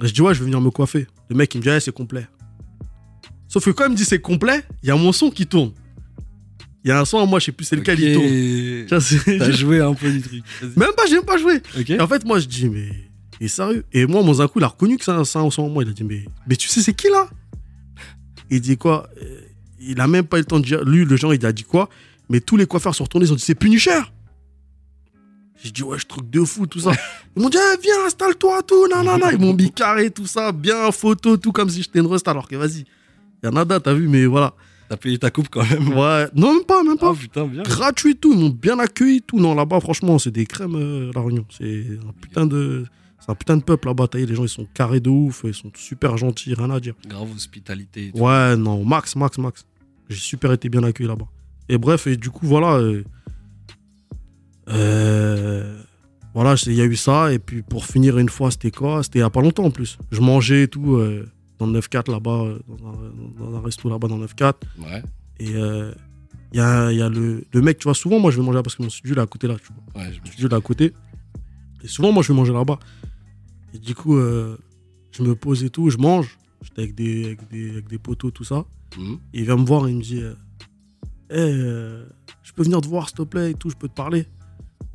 [0.00, 1.06] je dis, ouais, je vais venir me coiffer.
[1.30, 2.26] Le mec, il me dit, ouais, c'est complet.
[3.48, 5.72] Sauf que quand il me dit c'est complet, il y a mon son qui tourne.
[6.84, 9.38] Il y a un son, moi, je sais plus c'est lequel il tourne.
[9.38, 10.42] T'as joué un peu du truc.
[10.76, 11.62] Même pas, j'ai même pas joué.
[11.88, 12.88] Et en fait, moi, je dis, mais
[13.40, 13.84] il est sérieux.
[13.92, 15.70] Et moi, mon Zakou, il a reconnu que c'est un, son.
[15.70, 17.28] Moi, il a dit, mais, mais tu sais, c'est qui là?
[18.50, 19.08] Il dit quoi?
[19.22, 19.40] Euh,
[19.80, 20.84] Il a même pas eu le temps de dire.
[20.84, 21.88] Lui, le genre, il a dit quoi?
[22.28, 24.00] Mais tous les coiffeurs sont retournés, ils ont dit, c'est Punisher.
[25.62, 26.92] J'ai dit, ouais, je truc de fou, tout ça.
[27.36, 29.32] Ils m'ont dit, eh, viens, installe-toi, tout, nanana.
[29.32, 32.46] Ils m'ont mis carré, tout ça, bien photo, tout comme si j'étais une rust, alors
[32.48, 32.84] que vas-y.
[33.42, 34.54] Y a nada, t'as vu, mais voilà.
[34.88, 35.88] T'as payé ta coupe quand même.
[35.98, 37.62] Ouais, non, même pas, même pas Oh putain, bien.
[37.62, 39.38] gratuit tout, ils m'ont bien accueilli tout.
[39.40, 41.44] Non, là-bas, franchement, c'est des crèmes, euh, la Réunion.
[41.50, 42.84] C'est un putain de,
[43.20, 44.06] c'est un putain de peuple là-bas.
[44.14, 46.94] Les gens, ils sont carrés de ouf, ils sont super gentils, rien à dire.
[47.06, 48.06] Grave hospitalité.
[48.06, 48.18] et tout.
[48.18, 49.66] Ouais, non, max, max, max.
[50.08, 51.26] J'ai super été bien accueilli là-bas.
[51.68, 52.74] Et bref, et du coup, voilà.
[52.76, 53.02] euh,
[54.68, 55.80] euh,
[56.34, 57.32] voilà, il y a eu ça.
[57.32, 59.02] Et puis, pour finir une fois, c'était quoi?
[59.02, 59.98] C'était il y a pas longtemps en plus.
[60.10, 61.26] Je mangeais et tout euh,
[61.58, 64.54] dans le 9-4 là-bas, dans un, dans un resto là-bas dans le 9-4.
[64.78, 65.02] Ouais.
[65.40, 65.92] Et euh,
[66.52, 68.56] il y a, y a le, le mec, tu vois, souvent, moi, je vais manger
[68.56, 70.02] là parce que mon studio est à côté là, tu vois.
[70.02, 70.92] Ouais, je Mon studio il est à côté.
[71.82, 72.78] Et souvent, moi, je vais manger là-bas.
[73.74, 76.38] Et du coup, je me pose et tout, je mange.
[76.62, 78.64] J'étais avec des, avec, des, avec des poteaux, tout ça.
[78.96, 79.18] Mhm.
[79.34, 80.22] Et il vient me voir et il me dit
[81.30, 82.04] euh, Eh, euh,
[82.42, 84.26] je peux venir te voir, s'il te plaît, et tout, je peux te parler.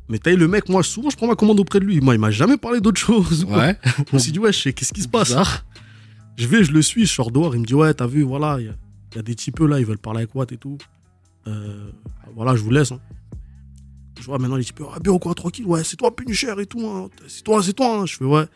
[0.08, 2.00] Mais t'as vu, le mec, moi, souvent, je prends ma commande auprès de lui.
[2.00, 3.44] Moi, il m'a jamais parlé d'autre chose.
[3.44, 3.78] Ouais.
[4.10, 5.32] Je me suis dit, ouais, je sais, qu'est-ce qui se passe?
[6.36, 8.56] Je vais, je le suis, je sors dehors, il me dit ouais, t'as vu, voilà,
[8.60, 8.74] il y, a-
[9.12, 10.76] il y a des types là, ils veulent parler avec Watt et tout.
[11.46, 11.90] Euh,
[12.34, 12.90] voilà, je vous laisse.
[12.90, 12.98] hein.
[14.20, 16.66] Je vois maintenant les types, ah bien ou quoi, tranquille, ouais, c'est toi Punisher et
[16.66, 17.08] tout, hein.
[17.28, 18.00] c'est toi, c'est toi.
[18.00, 18.06] hein.
[18.06, 18.46] Je fais ouais,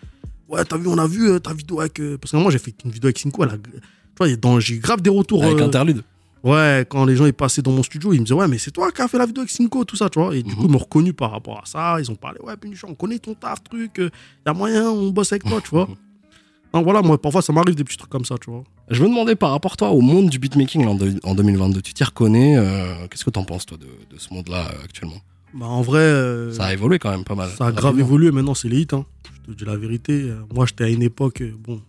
[0.49, 2.01] ouais, t'as vu, on a vu euh, ta vidéo avec.
[2.01, 3.71] euh, Parce que moi j'ai fait une vidéo avec Cinco, elle a- tu
[4.19, 5.45] vois, il y a dans- j'ai grave des retours.
[5.45, 6.03] Avec interlude.
[6.45, 8.71] Ouais, quand les gens ils passaient dans mon studio, ils me disaient ouais, mais c'est
[8.71, 10.35] toi qui as fait la vidéo avec Cinco, tout ça, tu vois.
[10.37, 10.57] Et du Mhm.
[10.57, 11.97] coup, ils m'ont reconnu par rapport à ça.
[12.01, 14.05] Ils ont parlé, ouais, Punisher, on connaît ton taf, truc, il
[14.47, 15.89] y a moyen, on bosse avec toi, tu vois.
[16.75, 18.63] Donc voilà, moi, parfois ça m'arrive des petits trucs comme ça, tu vois.
[18.91, 21.81] Je me demandais par rapport toi au monde du beatmaking là, en, de- en 2022.
[21.83, 25.17] Tu t'y reconnais euh, Qu'est-ce que t'en penses toi de, de ce monde-là euh, actuellement?
[25.55, 27.49] Bah, en vrai, euh, Ça a évolué quand même pas mal.
[27.57, 28.31] ça a grave évolué.
[28.31, 28.87] Maintenant, c'est les hits.
[28.93, 29.05] hein.
[29.47, 30.13] Je te dis la vérité.
[30.13, 31.41] Euh, Moi, j'étais à une époque.
[31.41, 31.81] euh, Bon,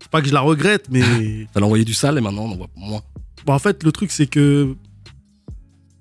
[0.00, 1.46] c'est pas que je la regrette, mais.
[1.52, 3.02] T'as envoyé du sale et maintenant on en voit moins.
[3.46, 4.74] Bah, en fait, le truc, c'est que.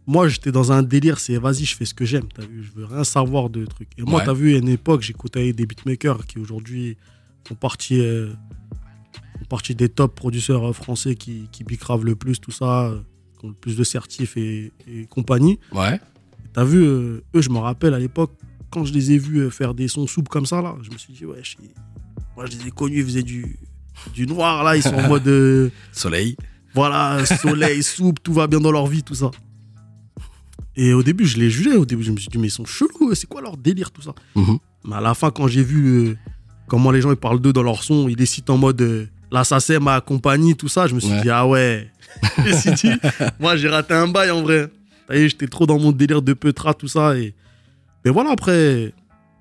[0.10, 2.30] Moi, j'étais dans un délire, c'est vas-y, je fais ce que j'aime.
[2.34, 3.89] T'as vu, je veux rien savoir de trucs.
[3.97, 4.26] Et moi, Ouais.
[4.26, 6.95] t'as vu, à une époque, j'ai côtoyé des beatmakers qui aujourd'hui
[7.45, 8.32] font partie, euh,
[9.39, 13.00] font partie des top producteurs euh, français qui, qui bicravent le plus, tout ça, euh,
[13.38, 15.60] qui ont le plus de certifs et, et compagnie.
[15.73, 16.00] Ouais.
[16.54, 18.32] T'as vu, euh, eux, je me rappelle à l'époque,
[18.71, 20.97] quand je les ai vus euh, faire des sons souples comme ça, là, je me
[20.97, 21.58] suis dit, ouais, je-
[22.38, 23.58] moi, je les ai connus, ils faisaient du,
[24.13, 25.28] du noir, là, ils sont en mode.
[25.28, 26.38] euh, Soleil.
[26.78, 29.32] Voilà, soleil, soupe, tout va bien dans leur vie, tout ça.
[30.76, 31.76] Et au début, je les jugeais.
[31.76, 34.02] Au début, je me suis dit, mais ils sont chelous, c'est quoi leur délire, tout
[34.04, 34.13] ça?
[34.36, 34.60] Mhm.
[34.86, 36.18] Mais à la fin, quand j'ai vu euh,
[36.68, 39.08] comment les gens ils parlent d'eux dans leur son, ils les citent en mode euh,
[39.32, 41.22] l'assassin m'a accompagné, tout ça, je me suis Ouais.
[41.24, 41.90] dit, ah ouais.
[42.38, 42.92] je me suis dit,
[43.40, 44.70] moi, j'ai raté un bail en vrai.
[45.10, 47.18] J'étais trop dans mon délire de Petra, tout ça.
[47.18, 47.34] Et...
[48.06, 48.94] Mais voilà, après,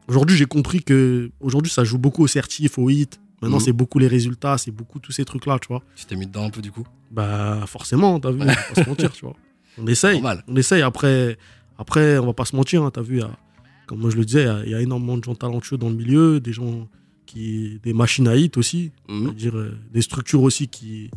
[0.08, 3.20] aujourd'hui, j'ai compris que aujourd'hui, ça joue beaucoup au certif, au hit.
[3.42, 3.62] Maintenant, Mhm.
[3.64, 5.82] c'est beaucoup les résultats, c'est beaucoup tous ces trucs-là, tu vois.
[5.94, 6.86] Tu t'es mis dedans un peu du coup.
[7.10, 9.34] Bah forcément, t'as vu, on va pas se mentir, tu vois.
[9.78, 10.42] On essaye, Normal.
[10.48, 10.80] on essaye.
[10.82, 11.36] Après,
[11.78, 13.16] après, on va pas se mentir, hein, t'as vu.
[13.16, 13.38] il y a-
[13.86, 15.76] comme moi je le disais, il y a- il y, a énormément de gens talentueux
[15.76, 16.88] dans le milieu, des gens
[17.26, 19.24] qui, des machines à hit aussi, Mhm.
[19.26, 21.10] c'est-à-dire euh, des structures aussi qui,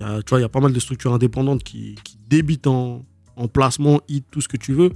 [0.00, 2.16] il y a- tu vois, il y a pas mal de structures indépendantes qui, qui
[2.28, 3.02] débitent en,
[3.36, 4.90] en placement, hit, tout ce que tu veux.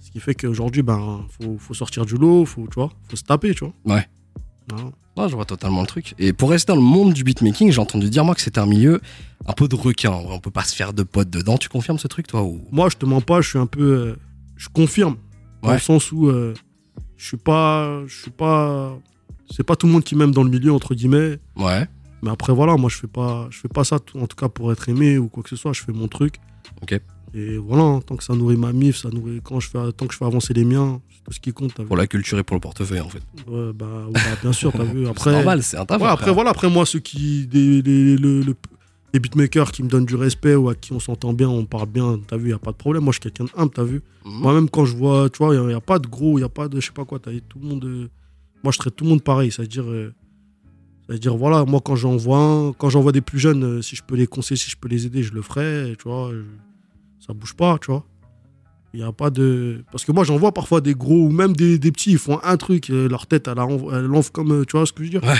[0.00, 3.24] Ce qui fait qu'aujourd'hui, ben, faut, faut sortir du lot, faut, tu vois, faut se
[3.24, 3.74] taper, tu vois.
[3.96, 4.08] Ouais.
[4.70, 4.90] Voilà.
[5.18, 6.14] Ouais, je vois totalement le truc.
[6.18, 8.66] Et pour rester dans le monde du beatmaking, j'ai entendu dire moi que c'était un
[8.66, 9.00] milieu
[9.46, 10.12] un peu de requin.
[10.12, 11.58] On peut pas se faire de potes dedans.
[11.58, 12.60] Tu confirmes ce truc toi ou?
[12.70, 13.82] Moi, je te mens pas, je suis un peu.
[13.82, 14.16] euh,
[14.56, 15.16] je confirme.
[15.62, 15.74] Dans Ouais.
[15.74, 16.54] le sens où euh,
[17.16, 18.02] je suis pas.
[18.06, 18.96] Je suis pas.
[19.50, 21.38] C'est pas tout le monde qui m'aime dans le milieu, entre guillemets.
[21.56, 21.86] Ouais.
[22.22, 24.70] Mais après, voilà, moi, je fais pas, je fais pas ça, en tout cas, pour
[24.72, 25.72] être aimé ou quoi que ce soit.
[25.72, 26.36] Je fais mon truc.
[26.82, 27.00] Ok.
[27.34, 29.40] Et voilà, hein, tant que ça nourrit ma mif, ça nourrit.
[29.42, 31.78] Quand je fais, tant que je fais avancer les miens, c'est tout ce qui compte.
[31.78, 31.84] vu.
[31.86, 33.22] Pour la culture et pour le portefeuille en fait.
[33.46, 35.02] Ouais, bah, ouais, bah, bien sûr, t'as vu.
[35.04, 36.00] C'est Après, normal, c'est un taf.
[36.00, 37.46] Ouais, après, voilà, après moi, ceux qui.
[37.46, 38.56] Des, les, le- le-
[39.14, 41.88] les beatmakers qui me donnent du respect ou à qui on s'entend bien, on parle
[41.88, 43.04] bien, t'as vu, y a pas de problème.
[43.04, 44.02] Moi, je suis quelqu'un de humble, t'as vu.
[44.24, 44.32] Mhm.
[44.40, 46.50] Moi-même, quand je vois, tu vois, il n'y a, pas de gros, il n'y a
[46.50, 47.84] pas de, je sais pas quoi, t'as tout le monde.
[47.86, 48.08] euh,
[48.62, 49.84] moi, je traite tout le monde pareil, c'est-à-dire.
[49.88, 50.12] euh,
[51.08, 53.96] c'est-à-dire, voilà, moi, quand j'en vois un, quand j'en vois des plus jeunes, euh, si
[53.96, 56.30] je peux les conseiller, si je peux les aider, je le ferai, tu vois.
[56.32, 56.42] je-
[57.28, 58.04] ça bouge pas, tu vois.
[58.94, 59.84] Il n'y a pas de.
[59.92, 62.40] Parce que moi, j'en vois parfois des gros ou même des, des petits, ils font
[62.42, 64.52] un truc, euh, leur tête, elle, env- elle comme.
[64.52, 65.24] euh, Tu vois ce que je veux dire?
[65.28, 65.36] Ouais.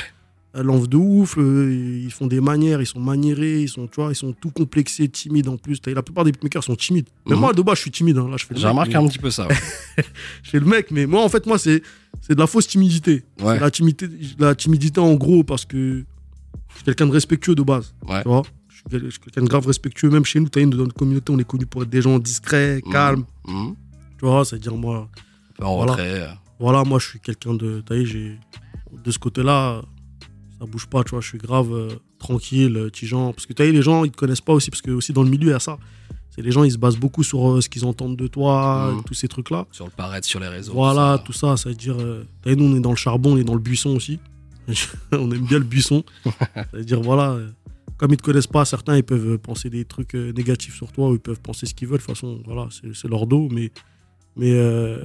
[0.54, 4.00] Elle enfle de ouf, euh, ils font des manières, ils sont maniérés, ils sont, tu
[4.00, 5.78] vois, ils sont tout complexés, timides en plus.
[5.86, 7.06] La plupart des beatmakers sont timides.
[7.26, 7.40] Mais Mhm.
[7.40, 8.18] moi, de base, je suis timide.
[8.18, 8.28] hein.
[8.30, 9.46] Là, je fais mais- un petit peu ça.
[9.46, 9.54] ouais.
[10.42, 11.82] je fais le mec, mais moi, en fait, moi, c'est
[12.22, 13.24] c'est de la fausse timidité.
[13.40, 13.58] Ouais.
[13.60, 14.08] La, timidité.
[14.38, 16.04] la timidité, en gros, parce que
[16.70, 17.94] je suis quelqu'un de respectueux de base.
[18.08, 18.22] Ouais.
[18.22, 18.42] Tu vois
[18.90, 20.10] Je suis quelqu'un de grave respectueux.
[20.10, 22.80] Même chez nous, une dans notre communauté, on est connu pour être des gens discrets,
[22.90, 23.24] calmes.
[23.46, 23.74] Mhm.
[24.18, 25.08] Tu vois, c'est-à-dire, moi,
[25.60, 25.92] en Voilà.
[25.92, 26.22] retrait.
[26.22, 26.28] euh.
[26.58, 27.82] voilà, moi, je suis quelqu'un de.
[27.86, 28.38] T'as vu, j'ai.
[29.04, 29.82] De ce côté-là,
[30.58, 31.20] ça bouge pas, tu vois.
[31.20, 33.34] Je suis grave euh, tranquille, euh, petit genre.
[33.34, 35.22] Parce que t'as vu, les gens, ils te connaissent pas aussi, parce que aussi dans
[35.22, 35.78] le milieu, il y a ça.
[36.30, 39.02] C'est les gens, ils se basent beaucoup sur euh, ce qu'ils entendent de toi, Mhm.
[39.04, 39.66] tous ces trucs-là.
[39.72, 40.72] Sur le paraître, sur les réseaux.
[40.72, 41.48] Voilà, tout ça.
[41.52, 41.96] tout ça, ça veut dire.
[42.00, 44.18] euh, vu, nous, on est dans le charbon, on est dans le buisson aussi.
[45.12, 46.02] on aime bien le buisson.
[46.24, 47.38] ça veut dire, voilà.
[47.98, 51.10] Comme ils te connaissent pas, certains, ils peuvent penser des trucs euh, négatifs sur toi,
[51.10, 51.98] ou ils peuvent penser ce qu'ils veulent.
[51.98, 53.48] De toute façon, voilà, c'est leur dos.
[53.52, 53.70] Mais.
[54.36, 54.52] Mais.
[54.52, 55.04] euh,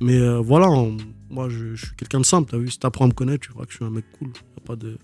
[0.00, 0.96] mais euh, voilà, on-
[1.30, 2.50] moi, je, je suis quelqu'un de simple.
[2.50, 4.28] T'as vu, si t'apprends à me connaître, tu verras que je suis un mec cool.
[4.28, 4.98] Y a pas de.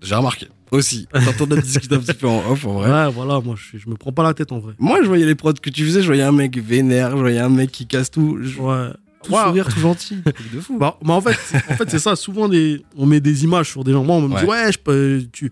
[0.00, 1.06] J'ai remarqué aussi.
[1.12, 2.90] Quand on a discuté un petit peu en off, en vrai.
[2.90, 4.74] Ouais, voilà, moi, je, je me prends pas la tête en vrai.
[4.78, 7.38] Moi, je voyais les prods que tu faisais, je voyais un mec vénère, je voyais
[7.38, 8.38] un mec qui casse tout.
[8.42, 8.58] Je...
[8.60, 8.88] Ouais.
[9.22, 9.44] Tout Ouais.
[9.44, 10.16] sourire, tout gentil.
[10.52, 10.78] De fou.
[10.78, 12.16] Bah, mais en fait, c'est- en fait c'est ça.
[12.16, 12.50] Souvent,
[12.96, 14.02] on met des images sur des gens.
[14.02, 15.48] Moi, on me dit, ouais, je peux, tu,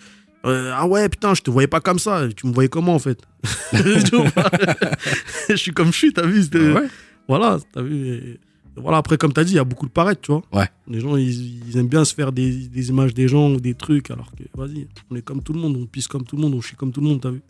[0.46, 2.22] euh, ah ouais, putain, je te voyais pas comme ça.
[2.34, 3.20] Tu me voyais comment, en fait?
[3.72, 6.88] Je suis comme je suis, t'as vu Ah ouais?
[7.28, 8.38] Voilà, t'as vu
[8.76, 10.42] voilà, après, comme t'as dit, il y a beaucoup de paraître, tu vois.
[10.52, 10.68] Ouais.
[10.88, 13.74] Les gens, ils, ils aiment bien se faire des, des images des gens ou des
[13.74, 16.42] trucs, alors que, vas-y, on est comme tout le monde, on pisse comme tout le
[16.42, 17.42] monde, on chie comme tout le monde, t'as vu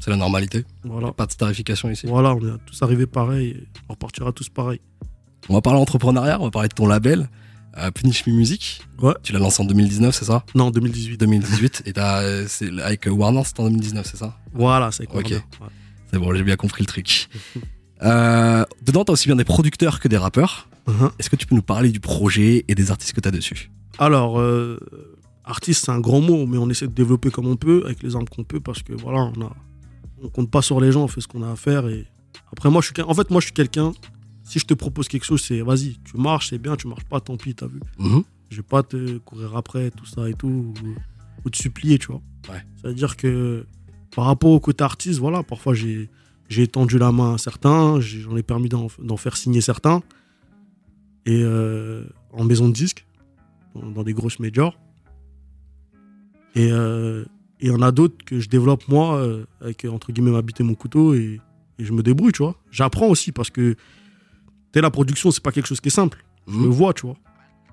[0.00, 0.64] C'est la normalité.
[0.84, 1.12] Voilà.
[1.12, 2.06] Pas de starification ici.
[2.06, 4.80] Voilà, on est tous arrivés pareil, on repartira tous pareil.
[5.48, 7.28] On va parler entrepreneuriat, on va parler de ton label,
[7.78, 8.82] euh, Punish Me Music.
[9.00, 9.14] Ouais.
[9.22, 10.44] Tu l'as lancé en 2019, c'est ça?
[10.54, 11.18] Non, 2018.
[11.18, 11.82] 2018.
[11.86, 14.36] et t'as, euh, c'est avec Warner, c'était en 2019, c'est ça?
[14.52, 15.30] Voilà, c'est quoi Ok.
[15.30, 15.42] Ouais.
[16.10, 17.28] C'est bon, j'ai bien compris le truc.
[18.02, 20.68] Euh, dedans, t'as aussi bien des producteurs que des rappeurs.
[20.86, 21.10] Mhm.
[21.18, 23.70] Est-ce que tu peux nous parler du projet et des artistes que t'as dessus?
[23.98, 24.78] Alors, euh,
[25.44, 28.14] artiste, c'est un grand mot, mais on essaie de développer comme on peut, avec les
[28.14, 29.56] armes qu'on peut, parce que voilà, on a,
[30.22, 31.88] on compte pas sur les gens, on fait ce qu'on a à faire.
[31.88, 32.06] Et
[32.52, 33.92] après, moi, je suis, en fait, moi, je suis quelqu'un.
[34.46, 37.20] Si je te propose quelque chose, c'est vas-y, tu marches, c'est bien, tu marches pas,
[37.20, 37.80] tant pis, t'as vu.
[37.98, 38.22] Mhm.
[38.48, 40.74] Je vais pas te courir après, tout ça et tout, ou,
[41.44, 42.22] ou te supplier, tu vois.
[42.48, 42.62] Ouais.
[42.76, 43.66] C'est-à-dire que
[44.14, 46.08] par rapport au côté artiste, voilà, parfois j'ai
[46.48, 50.00] j'ai tendu la main à certains, j'en ai permis d'en faire signer certains.
[51.26, 53.04] Et euh, en maison de disque,
[53.74, 54.78] dans, dans des grosses majors.
[56.54, 57.24] Et euh,
[57.60, 60.42] et il y en a d'autres que je développe moi, euh, avec entre guillemets ma
[60.42, 61.40] bite et mon couteau, et,
[61.78, 62.54] et je me débrouille, tu vois.
[62.70, 63.76] J'apprends aussi parce que
[64.72, 66.24] tu sais, la production, c'est pas quelque chose qui est simple.
[66.48, 66.70] Je le Mhm.
[66.70, 67.16] vois, tu vois.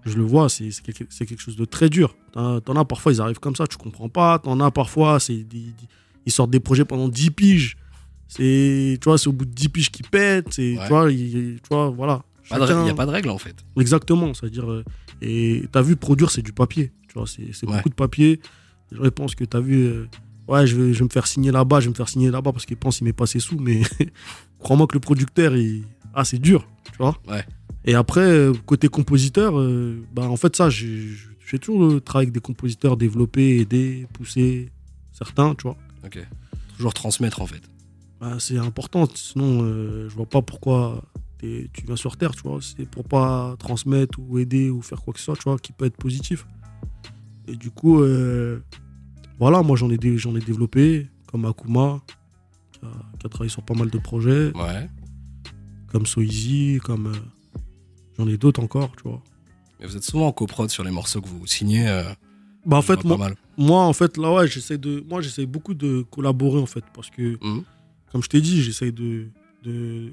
[0.06, 2.16] Je le vois, c'est quelque, chose de très dur.
[2.34, 4.40] T'en as parfois, ils arrivent comme ça, tu comprends pas.
[4.40, 7.78] T'en as parfois, ils sortent des projets pendant 10 piges.
[8.28, 10.58] C'est, tu vois, c'est au bout de 10 piges qu'ils pètent.
[10.58, 10.78] Ouais.
[10.82, 12.24] tu, vois, il- tu vois, voilà.
[12.52, 13.56] Il n'y a pas de règle en fait.
[13.80, 14.70] Exactement, c'est-à-dire.
[14.70, 14.84] euh,
[15.22, 16.92] et t'as vu, produire, c'est du papier.
[17.08, 17.78] Tu vois, c'est Ouais.
[17.78, 18.42] beaucoup de papier.
[18.92, 20.08] Les gens ils pensent que t'as vu, euh,
[20.50, 22.52] ouais, je vais, je vais me faire signer là-bas, je vais me faire signer là-bas
[22.52, 23.82] parce qu'ils pensent qu'il m'est pas ses sous, mais
[24.60, 25.84] crois-moi que le producteur, il...
[26.14, 27.18] ah, c'est dur, tu vois.
[27.28, 27.44] Ouais.
[27.86, 32.40] Et après, euh, côté compositeur, euh, bah, en fait, ça, j'ai toujours travaillé avec des
[32.40, 34.72] compositeurs, développer, aider, pousser
[35.12, 35.78] certains, tu vois.
[36.06, 36.20] Ok.
[36.78, 37.62] Toujours transmettre en fait.
[38.20, 41.04] Bah, c'est important, sinon euh, je vois pas pourquoi
[41.40, 42.60] tu viens sur Terre, tu vois.
[42.62, 45.74] C'est pour pas transmettre ou aider ou faire quoi que ce soit, tu vois, qui
[45.74, 46.46] peut être positif.
[47.48, 48.60] Et du coup, euh,
[49.40, 52.02] voilà, moi j'en ai, j'en ai développé, comme Akuma,
[52.72, 54.90] qui a, qui a travaillé sur pas mal de projets, Ouais.
[55.94, 57.08] Comme Soizy, comme.
[57.08, 57.60] euh,
[58.18, 59.22] j'en ai d'autres encore, tu vois.
[59.80, 61.88] Mais vous êtes souvent en coprod sur les morceaux que vous signez.
[61.88, 62.04] euh,
[62.66, 65.04] Bah en fait, moi, moi, en fait, là, ouais, j'essaie de.
[65.08, 67.38] Moi, j'essaie beaucoup de collaborer, en fait, parce que.
[67.42, 67.64] Mhm.
[68.12, 69.28] comme je t'ai dit, j'essaye de,
[69.64, 70.12] de,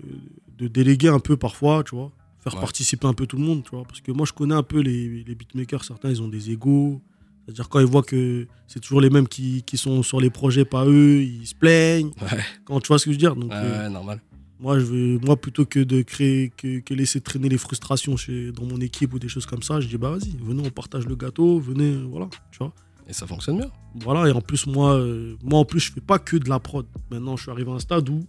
[0.58, 2.12] de déléguer un peu parfois, tu vois.
[2.42, 2.60] Faire Ouais.
[2.60, 3.84] participer un peu tout le monde, tu vois.
[3.84, 5.84] Parce que moi, je connais un peu les, les beatmakers.
[5.84, 7.02] Certains, ils ont des égaux.
[7.44, 10.64] C'est-à-dire, quand ils voient que c'est toujours les mêmes qui, qui sont sur les projets,
[10.64, 12.12] pas eux, ils se plaignent.
[12.22, 13.36] Ouais, Quand tu vois ce que je veux dire.
[13.36, 14.22] Donc, ouais, euh, ouais, normal.
[14.61, 18.53] Moi, je veux, moi, plutôt que de créer, que, que laisser traîner les frustrations chez,
[18.53, 21.07] dans mon équipe ou des choses comme ça, je dis, bah vas-y, venez, on partage
[21.07, 22.73] le gâteau, venez, voilà, tu vois.
[23.09, 23.70] Et ça fonctionne bien.
[23.96, 26.61] Voilà, et en plus, moi, euh, moi, en plus, je fais pas que de la
[26.61, 26.87] prod.
[27.11, 28.20] Maintenant, je suis arrivé à un stade où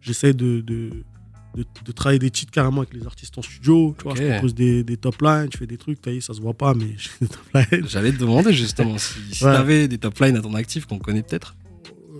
[0.00, 0.90] j'essaie de, de,
[1.54, 3.94] de, de travailler des titres carrément avec les artistes en studio.
[3.98, 6.40] Tu vois, je propose des, des top lines, je fais des trucs, vu, ça se
[6.40, 7.86] voit pas, mais je fais des top lines.
[7.88, 9.52] J'allais te demander justement si, si Ouais.
[9.52, 11.54] t'avais des top lines à ton actif qu'on connaît peut-être.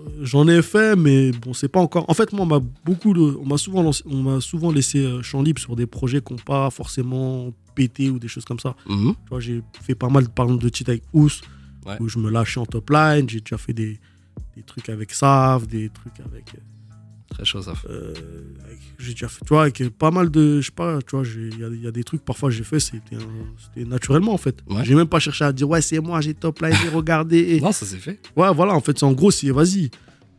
[0.06, 2.04] Euh, J'en ai fait, mais bon, c'est pas encore.
[2.08, 4.98] En fait, moi, on m'a beaucoup, de- on m'a souvent, lancé- on m'a souvent laissé
[4.98, 8.58] euh, champ libre sur des projets qui n'ont pas forcément pété ou des choses comme
[8.60, 8.74] ça.
[8.88, 9.14] Mhm.
[9.24, 11.28] Tu vois, j'ai fait pas mal, par exemple, de titres avec Ous,
[11.86, 11.96] Ouais.
[12.00, 13.28] où je me lâchais en top line.
[13.28, 13.98] J'ai déjà fait des,
[14.56, 16.44] des trucs avec Sav, des trucs avec.
[17.32, 17.72] Très ça.
[17.88, 18.12] euh,
[18.64, 20.60] avec- j'ai déjà fait, tu vois, avec pas mal de.
[20.60, 22.64] Je sais pas, tu vois, il y, a- il y a des trucs, parfois, j'ai
[22.64, 23.16] fait, c'était
[23.84, 24.58] naturellement, en fait.
[24.68, 24.84] Ouais.
[24.84, 27.38] J'ai même pas cherché à dire, ouais, c'est moi, j'ai top line, j'ai regardé.
[27.56, 27.60] Et...
[27.60, 28.20] Non, ça s'est fait.
[28.36, 29.90] Ouais, voilà, en fait, c'est en gros, c'est vas-y.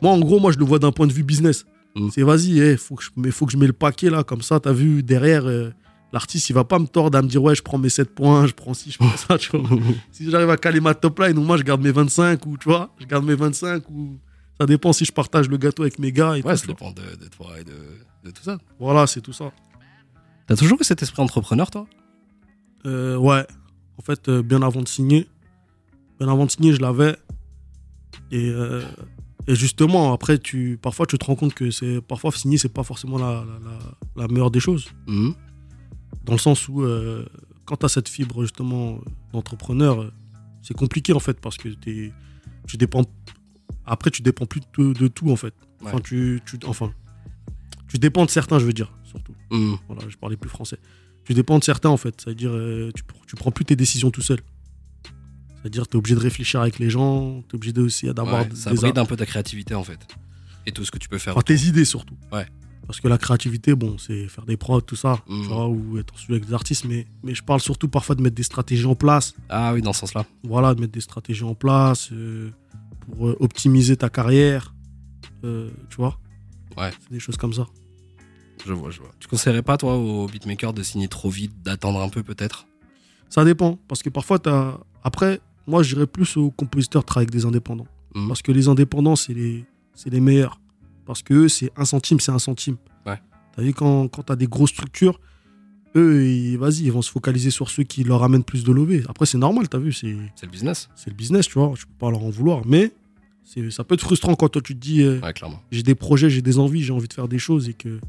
[0.02, 1.66] Moi, en gros, moi, je le vois d'un point de vue business.
[1.96, 2.10] Mm.
[2.14, 4.42] C'est vas-y, eh, faut, que je, mais faut que je mette le paquet là, comme
[4.42, 5.70] ça, t'as vu, derrière, euh,
[6.12, 8.46] l'artiste, il va pas me tordre à me dire, ouais, je prends mes 7 points,
[8.48, 9.68] je prends ci, je prends ça, tu vois.
[10.12, 12.70] si j'arrive à caler ma top line, ou moi, je garde mes 25, ou tu
[12.70, 14.18] vois, je garde mes 25, ou
[14.60, 16.58] ça dépend si je partage le gâteau avec mes gars et Ouais, tout.
[16.60, 17.74] ça dépend de, de toi et de,
[18.24, 18.58] de tout ça.
[18.80, 19.52] Voilà, c'est tout ça.
[20.48, 21.86] T'as toujours eu cet esprit entrepreneur, toi?
[22.86, 23.46] Euh, ouais,
[23.98, 25.28] en fait, euh, bien avant de signer,
[26.20, 27.16] bien avant de signer, je l'avais.
[28.32, 28.84] Et, euh,
[29.48, 32.84] et justement, après, tu, parfois, tu te rends compte que c'est parfois signer, c'est pas
[32.84, 34.88] forcément la, la, la- la meilleure des choses.
[35.08, 35.34] Mhm.
[36.26, 36.86] Dans le sens où,
[37.66, 39.00] quand tu as cette fibre justement
[39.34, 40.12] d'entrepreneur,
[40.62, 42.14] c'est compliqué en fait, parce que tu
[42.78, 43.04] dépends.
[43.86, 45.54] Après, tu dépends plus de, de tout en fait.
[45.84, 46.02] Enfin, Ouais.
[46.04, 46.92] tu, tu- enfin,
[47.88, 49.34] tu dépends de certains, je veux dire, surtout.
[49.52, 49.78] Mhm.
[49.88, 50.78] Voilà, je parlais plus français.
[51.26, 52.20] Tu dépends de certains en fait.
[52.22, 54.40] C'est-à-dire, euh, tu, tu prends plus tes décisions tout seul.
[55.62, 58.42] C'est-à-dire, tu es obligé de réfléchir avec les gens, tu es obligé de- aussi d'avoir
[58.44, 60.00] Ouais, des ça bride un peu ta créativité en fait.
[60.66, 61.34] Et tout ce que tu peux faire.
[61.34, 62.16] enfin, tes idées surtout.
[62.32, 62.46] Ouais.
[62.86, 66.14] Parce que la créativité, bon, c'est faire des prods, tout ça, tu vois, ou être
[66.14, 68.86] en studio avec des artistes, mais, mais je parle surtout parfois de mettre des stratégies
[68.86, 69.34] en place.
[69.48, 70.26] Ah oui, dans ce sens-là.
[70.44, 72.52] Voilà, de mettre des stratégies en place euh,
[73.06, 74.74] pour euh, optimiser ta carrière.
[75.44, 76.18] euh, tu vois
[76.78, 76.90] Ouais.
[77.02, 77.68] C'est des choses comme ça.
[78.66, 79.12] Je vois, je vois.
[79.20, 82.66] Tu conseillerais pas, toi, aux beatmakers de signer trop vite, d'attendre un peu peut-être?
[83.30, 83.78] Ça dépend.
[83.88, 84.78] Parce que parfois, t'as.
[85.04, 87.88] Après, moi, je dirais plus aux compositeurs travailler avec des indépendants.
[88.16, 88.28] Mhm.
[88.28, 90.60] Parce que les indépendants, c'est les, c'est les meilleurs.
[91.06, 92.78] Parce que eux, c'est un centime, c'est un centime.
[93.06, 93.20] Ouais.
[93.56, 95.20] T'as vu, quand, quand t'as des grosses structures,
[95.96, 99.04] eux, ils, vas-y, ils vont se focaliser sur ceux qui leur amènent plus de levée.
[99.08, 100.90] Après, c'est normal, t'as vu, c'est, C'est le business.
[100.96, 101.74] c'est le business, tu vois.
[101.76, 102.62] Je peux pas leur en vouloir.
[102.66, 102.92] Mais
[103.44, 105.62] c'est, ça peut être frustrant quand toi, tu te dis, euh, Ouais, clairement.
[105.72, 108.00] j'ai des projets, j'ai des envies, j'ai envie de faire des choses et que.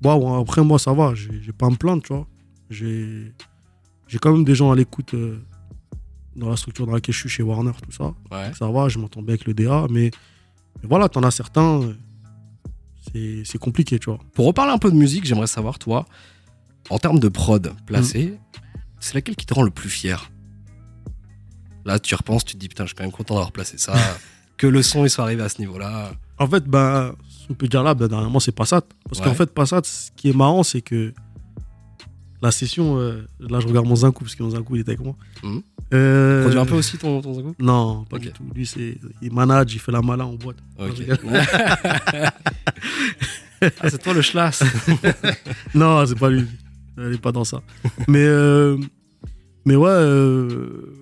[0.00, 2.26] Bon, après, moi, ça va, j'ai j'ai pas à me plaindre, tu vois.
[2.70, 3.32] J'ai
[4.08, 5.38] j'ai quand même des gens à l'écoute euh,
[6.36, 8.14] dans la structure dans laquelle je suis chez Warner, tout ça.
[8.30, 8.46] Ouais.
[8.46, 10.10] Donc ça va, je m'entends bien avec le DA, mais,
[10.82, 11.94] mais voilà, t'en as certains, euh,
[13.12, 14.18] c'est c'est compliqué, tu vois.
[14.34, 16.06] Pour reparler un peu de musique, j'aimerais savoir, toi,
[16.90, 18.34] en termes de prod placé,
[18.98, 20.30] c'est laquelle qui te rend le plus fier?
[21.84, 23.94] Là, tu repenses, tu te dis, putain, je suis quand même content d'avoir placé ça,
[24.58, 26.12] que le son il soit arrivé à ce niveau-là.
[26.38, 27.14] En fait, bah,
[27.48, 28.82] on peut dire là, ben, dernièrement, c'est Passat.
[29.08, 29.24] Parce Ouais.
[29.26, 31.14] qu'en fait, Passat, ce qui est marrant, c'est que
[32.42, 35.04] la session, euh, là, je regarde mon Zinkou, parce que mon Zinkou, il était avec
[35.04, 35.14] moi.
[35.42, 35.62] Mhm.
[35.92, 38.44] Euh, un peu aussi ton, ton Non, pas du tout.
[38.54, 40.56] Lui, c'est, il manage, il fait la malin en boîte.
[40.78, 40.92] Ok.
[40.96, 41.42] je rigole.
[43.62, 44.62] ah, c'est toi le schlass.
[45.74, 46.46] Non, c'est pas lui.
[47.00, 47.62] Elle est pas dans ça.
[48.08, 48.76] mais, euh,
[49.64, 50.94] mais ouais, euh,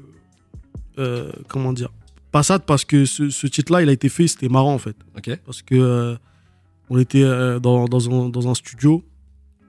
[0.99, 1.91] euh, comment dire?
[2.33, 4.97] Passat, parce que ce, ce titre-là, il a été fait, c'était marrant en fait.
[5.47, 6.17] Parce que
[6.91, 7.23] on était
[7.61, 9.03] dans, dans, un, dans un studio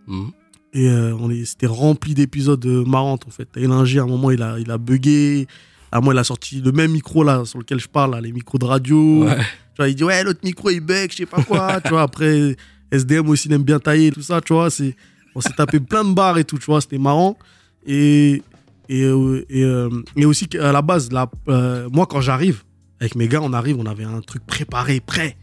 [0.08, 0.32] Mhm.
[0.74, 3.48] et on est- c'était rempli d'épisodes marrants en fait.
[3.58, 5.48] Et à un moment, il a, il a bugué.
[5.92, 8.22] À un moment, il a sorti le même micro là sur lequel je parle, là,
[8.22, 9.24] les micros de radio.
[9.26, 9.38] Ouais.
[9.38, 9.44] Tu
[9.78, 11.80] vois, il dit ouais, l'autre micro il bug, je sais pas quoi.
[11.84, 12.56] tu vois, après
[12.92, 14.70] SDM aussi il aime bien tailler tout ça, tu vois.
[14.70, 14.96] C'est,
[15.36, 17.38] on s'est tapé plein de barres et tout, tu vois, c'était marrant.
[17.86, 18.42] Et,
[18.90, 22.64] et, euh, et, euh, et aussi à la base, là, euh, moi quand j'arrive,
[23.00, 25.38] avec mes gars, on arrive, on avait un truc préparé, prêt.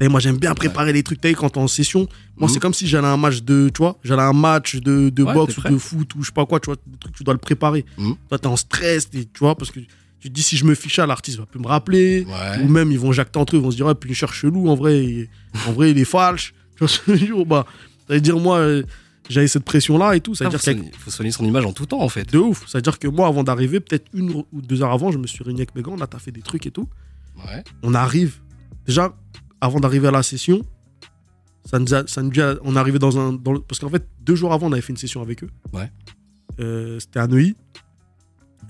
[0.00, 2.54] Et moi j'aime bien préparer les trucs, t'as quand t'es en session, moi Mhm.
[2.54, 5.22] c'est comme si j'allais à un match de, tu vois, j'allais un match de, de
[5.22, 7.22] Ouais, boxe ou de foot ou je sais pas quoi, tu vois, des trucs, tu
[7.22, 7.84] dois le préparer.
[7.96, 8.14] Mhm.
[8.28, 9.78] Toi t'es en stress, tu vois, parce que
[10.20, 12.26] tu te dis si je me fiche à l'artiste va plus me rappeler.
[12.26, 12.62] Ouais.
[12.64, 14.68] Ou même ils vont jacter entre eux, ils vont se dire, ouais, puis cherche chelou,
[14.68, 15.28] en vrai, il,
[15.68, 16.54] en vrai, il est falche.
[16.76, 17.64] Tu vois ce dire Bah,
[18.18, 18.82] dire, moi, euh,
[19.28, 20.34] j'avais cette pression-là et tout.
[20.34, 22.30] Ça veut faut, dire a- soigner, faut soigner son image en tout temps en fait.
[22.32, 22.66] de ouf.
[22.68, 25.26] Ça veut dire que moi, avant d'arriver, peut-être une ou deux heures avant, je me
[25.26, 26.88] suis réuni avec mes gars, on a taffé des trucs et tout.
[27.36, 27.64] Ouais.
[27.82, 28.40] On arrive,
[28.86, 29.14] déjà,
[29.60, 30.62] avant d'arriver à la session,
[31.64, 33.32] ça nous a, ça nous a- on est arrivé dans un.
[33.32, 35.50] Dans le- parce qu'en fait, deux jours avant, on avait fait une session avec eux.
[35.72, 35.90] Ouais.
[36.60, 37.56] Euh, c'était à Neuilly.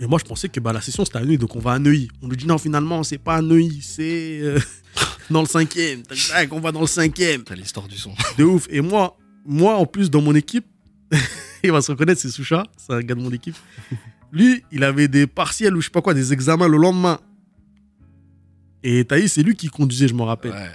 [0.00, 1.78] Et moi, je pensais que bah, la session, c'était à Neuilly, donc on va à
[1.78, 2.08] Neuilly.
[2.22, 4.58] On nous dit non, finalement, c'est pas à Neuilly, c'est euh,
[5.30, 6.02] dans le cinquième.
[6.50, 7.42] On va dans le cinquième.
[7.42, 8.12] T'as l'histoire du son.
[8.38, 8.66] De ouf.
[8.70, 10.66] Et moi, moi en plus, dans mon équipe,
[11.62, 13.56] il va se reconnaître, c'est Soucha, c'est un gars de mon équipe.
[14.32, 17.20] Lui, il avait des partiels ou je sais pas quoi, des examens le lendemain.
[18.82, 20.50] Et Thaïs, c'est lui qui conduisait, je me rappelle.
[20.52, 20.70] Ouais.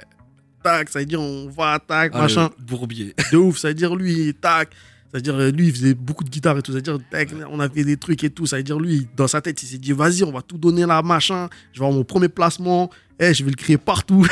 [0.64, 2.50] Tac, ça veut dire on va, tac, Ah, machin.
[2.58, 3.14] Bourbier.
[3.32, 4.70] De ouf, ça veut dire lui, tac.
[5.12, 6.72] Ça veut dire euh, lui, il faisait beaucoup de guitare et tout.
[6.72, 8.46] Ça veut dire, tac, on a fait des trucs et tout.
[8.46, 10.86] Ça veut dire lui, dans sa tête, il s'est dit, vas-y, on va tout donner
[10.86, 11.50] là, machin.
[11.74, 12.90] Je vais avoir mon premier placement.
[13.20, 14.26] Eh, je vais le crier partout.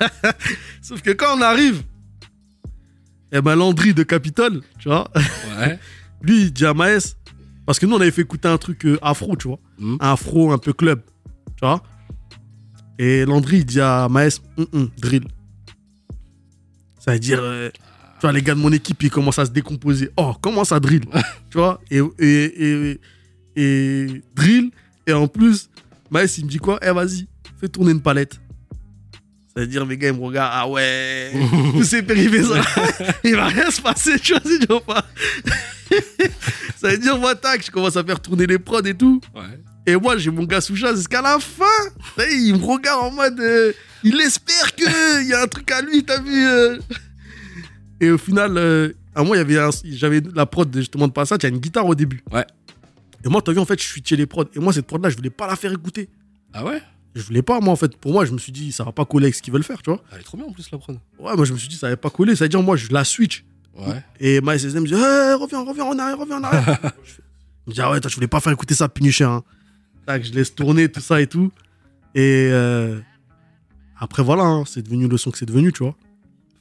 [0.82, 1.82] Sauf que quand on arrive,
[3.32, 5.10] eh ben, Landry de Capitole, tu vois,
[5.58, 5.78] Ouais.
[6.22, 7.16] lui, il dit à Maes,
[7.66, 9.58] parce que nous, on avait fait écouter un truc euh, afro, tu vois.
[9.78, 9.96] Mhm.
[10.00, 11.00] Un afro un peu club,
[11.56, 11.82] tu vois.
[12.98, 15.24] Et Landry, il dit à Maes, Hum, hum, drill.
[16.98, 19.50] Ça veut dire, euh, tu vois, les gars de mon équipe, ils commencent à se
[19.50, 20.10] décomposer.
[20.16, 21.04] Oh, comment ça drill
[21.50, 23.00] Tu vois et, et, et,
[23.56, 24.70] et drill.
[25.06, 25.68] Et en plus,
[26.10, 26.78] Maes, il me dit quoi?
[26.82, 27.26] Eh, vas-y,
[27.60, 28.40] fais tourner une palette.
[29.54, 31.30] Ça veut dire, mes gars, ils me regardent, ah ouais,
[31.72, 32.46] tous ces périphéries,
[33.24, 35.04] il va rien se passer, tu vois, si tu vois pas.
[36.76, 39.20] ça veut dire, moi, tac, je commence à faire tourner les prods et tout.
[39.34, 39.42] Ouais.
[39.86, 41.64] Et moi, j'ai mon gars Soucha jusqu'à la fin.
[42.30, 43.38] Il me regarde en mode.
[43.40, 43.72] euh,
[44.04, 46.78] il espère qu'il y a un truc à lui, t'as vu euh.
[48.00, 51.12] Et au final, euh, à moi, il y avait un- j'avais la prod justement de
[51.12, 52.22] Passat, il y a une guitare au début.
[52.32, 52.46] Ouais.
[53.24, 54.44] Et moi, t'as vu, en fait, je switchais les prods.
[54.54, 56.08] Et moi, cette prod-là, je voulais pas la faire écouter.
[56.54, 56.80] Ah ouais?
[57.14, 57.96] Je voulais pas, moi, en fait.
[57.96, 59.82] Pour moi, je me suis dit, ça va pas coller avec ce qu'ils veulent faire,
[59.82, 60.02] tu vois.
[60.12, 60.98] Elle est trop bien en plus la prod.
[61.18, 62.34] Ouais, moi, je me suis dit, ça va pas coller.
[62.36, 63.44] Ça veut dire, moi, je la switch.
[63.76, 64.02] Ouais.
[64.20, 66.78] Et Miles me dit hey, reviens, reviens en arrière, reviens en arrière.
[67.06, 69.24] Je me dit ah ouais, toi, je voulais pas faire écouter ça, Punisher.
[69.24, 69.42] Hein.
[70.06, 71.52] Tac, je laisse tourner tout ça et tout.
[72.14, 73.00] Et euh,
[73.96, 75.96] après, voilà, hein, c'est devenu le son que c'est devenu, tu vois.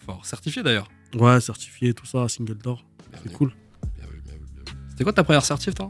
[0.05, 0.25] Fort.
[0.25, 0.89] Certifié d'ailleurs.
[1.15, 2.85] Ouais, certifié, tout ça, single d'or.
[3.23, 3.51] C'est cool.
[4.89, 5.89] C'était quoi ta première certif toi?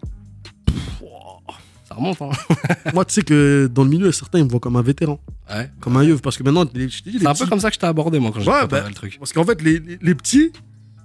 [2.01, 2.29] Remonte hein.
[2.93, 5.69] Moi, tu sais que dans le milieu, certains, ils me voient comme un vétéran, Ouais.
[5.79, 6.21] comme un yeuve.
[6.21, 7.75] Parce que maintenant, les- je t'ai dit, les C'est un petits- peu comme ça que
[7.75, 9.17] je t'ai abordé moi quand j'ai Ouais, bah, le truc.
[9.19, 10.51] Parce qu'en fait, les, les- les petits.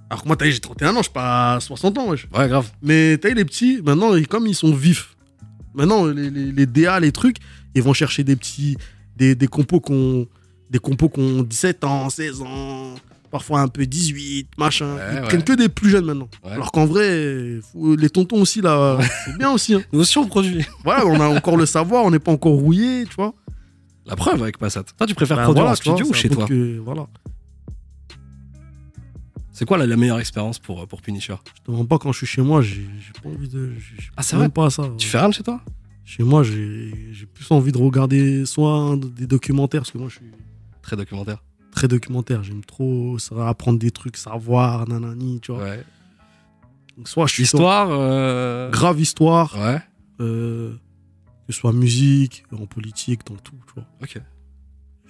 [0.09, 2.27] Alors que moi, t'as j'ai 31 ans, je suis pas 60 ans, wesh.
[2.37, 2.69] Ouais, grave.
[2.81, 5.15] Mais t'as les petits, maintenant, comme ils sont vifs,
[5.73, 7.37] maintenant, les, les, les DA, les trucs,
[7.75, 8.77] ils vont chercher des petits.
[9.17, 10.27] des, des compos qu'on
[10.69, 12.95] des compos qu'on 17 ans, 16 ans,
[13.37, 14.95] parfois un peu 18, machin.
[14.95, 15.21] Ouais, ils ouais.
[15.21, 16.29] prennent que des plus jeunes maintenant.
[16.43, 16.51] Ouais.
[16.51, 19.75] Alors qu'en vrai, faut- les tontons aussi, là, c'est bien aussi.
[19.75, 19.81] hein.
[19.93, 20.65] Nous aussi on produit.
[20.83, 23.33] Voilà, on a encore le savoir, on n'est pas encore rouillé, tu vois.
[24.05, 24.83] La preuve avec Passat.
[24.97, 27.07] Toi tu préfères Bah, produire voilà, en tu vois, studio ou chez toi que, Voilà.
[29.51, 31.35] C'est quoi la, la meilleure expérience pour, pour Punisher?
[31.55, 32.87] Je te demande pas quand je suis chez moi, j'ai
[33.23, 33.73] pas envie de.
[34.15, 34.49] Ah, c'est vrai?
[34.49, 34.83] pas à ça.
[34.97, 35.61] Tu fais rien chez toi?
[36.05, 40.15] Chez moi, j'ai j'ai plus envie de regarder soit des documentaires, parce que moi, je
[40.15, 40.25] suis
[40.83, 41.43] Très documentaire.
[41.77, 42.43] Très documentaire.
[42.43, 45.63] J'aime trop ça apprendre des trucs, savoir, nanani, tu vois.
[45.63, 45.83] Ouais.
[46.97, 49.79] Donc, soit je suis Histoire euh, grave histoire, Ouais.
[50.19, 50.73] euh,
[51.45, 53.85] que ce soit musique, en politique, dans tout, tu vois.
[54.01, 54.19] Ok.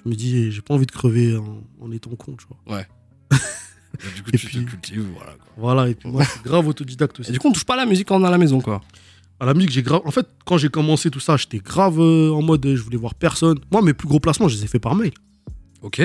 [0.04, 2.84] Je me dis, j'ai pas envie de crever en, en étant con, tu vois.
[4.16, 5.48] Du coup Et tu puis- te cultives, voilà quoi.
[5.58, 7.30] Voilà, et puis moi, je suis grave autodidacte aussi.
[7.30, 8.62] Et du coup on touche pas à la musique quand on est à la maison
[8.62, 8.82] quoi.
[9.40, 10.02] À la musique, j'ai grave.
[10.06, 12.98] En fait, quand j'ai commencé tout ça, j'étais grave euh, en mode, euh, je voulais
[12.98, 13.58] voir personne.
[13.72, 15.14] Moi, mes plus gros placements, je les ai fait par mail.
[15.82, 16.00] Ok.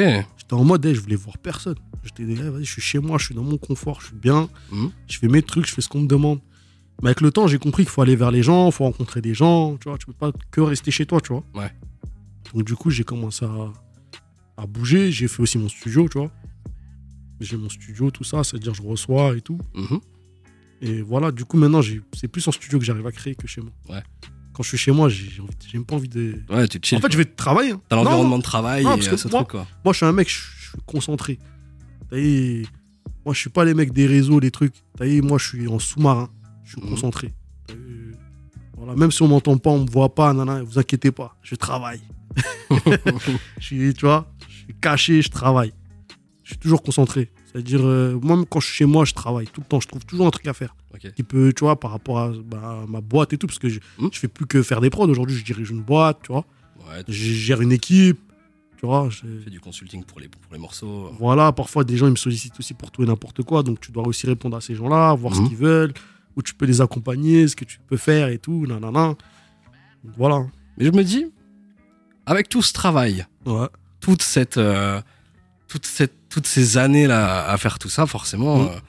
[0.53, 1.77] En mode, je voulais voir personne.
[2.05, 4.49] J'étais, eh, vas-y, je suis chez moi, je suis dans mon confort, je suis bien,
[4.71, 4.91] Mhm.
[5.09, 6.41] je fais mes trucs, je fais ce qu'on me demande.
[7.03, 9.21] Mais avec le temps, j'ai compris qu'il faut aller vers les gens, il faut rencontrer
[9.21, 11.45] des gens, tu vois, tu peux pas que rester chez toi, tu vois.
[11.55, 11.71] Ouais.
[12.55, 13.73] Donc du coup, j'ai commencé à,
[14.57, 16.31] à bouger, j'ai fait aussi mon studio, tu vois.
[17.41, 19.59] J'ai mon studio, tout ça, c'est-à-dire je reçois et tout.
[19.75, 20.01] Mhm.
[20.83, 21.81] Et voilà, du coup, maintenant,
[22.13, 23.73] c'est plus en studio que j'arrive à créer que chez moi.
[23.89, 24.03] Ouais.
[24.55, 25.31] Quand je suis chez moi, j'ai
[25.75, 26.43] même pas envie de.
[26.51, 26.99] Ouais, tu chill.
[26.99, 27.73] en fait, je vais travailler.
[27.73, 27.81] hein.
[27.89, 29.67] T'as l'environnement de travail Non, et parce que euh, ce moi- truc, quoi.
[29.85, 31.39] Moi, je suis un mec, je je suis concentré.
[32.11, 32.17] T'as
[33.25, 34.75] Moi, je suis pas les mecs des réseaux, des trucs.
[34.97, 36.29] T'as Moi, je suis en sous-marin.
[36.65, 36.89] Je suis Mhm.
[36.91, 37.33] concentré.
[37.71, 38.15] Vu
[38.77, 41.55] Voilà, même si on m'entend pas, on me voit pas, nana, vous inquiétez pas, je
[41.55, 42.01] travaille.
[43.59, 45.73] je suis, tu vois, je suis caché, je travaille.
[46.43, 47.31] Je suis toujours concentré.
[47.53, 49.79] C'est-à-dire, euh, moi, même quand je suis chez moi, je travaille tout le temps.
[49.81, 50.75] Je trouve toujours un truc à faire.
[51.17, 53.81] Qui peut, tu vois, par rapport à bah, ma boîte et tout, parce que je,
[53.99, 55.09] je fais plus que faire des prods.
[55.09, 56.45] Aujourd'hui, je dirige une boîte, tu vois.
[56.89, 58.19] Ouais, tu Je gère une équipe,
[58.79, 59.09] tu vois.
[59.11, 61.11] je- fais du consulting pour les, pour les morceaux.
[61.19, 63.91] voilà, parfois des gens ils me sollicitent aussi pour tout et n'importe quoi, donc tu
[63.93, 65.93] dois aussi répondre à ces gens-là, voir ce qu'ils veulent,
[66.37, 69.15] où tu peux les accompagner, ce que tu peux faire et tout, nanana.
[70.05, 70.47] Donc voilà.
[70.79, 71.27] Mais je me dis,
[72.27, 73.67] avec tout ce travail, Ouais.
[74.01, 75.01] toute cette, euh,
[75.69, 78.69] toute cette, toutes ces années là à faire tout ça, forcément, Mhm.
[78.69, 78.81] euh,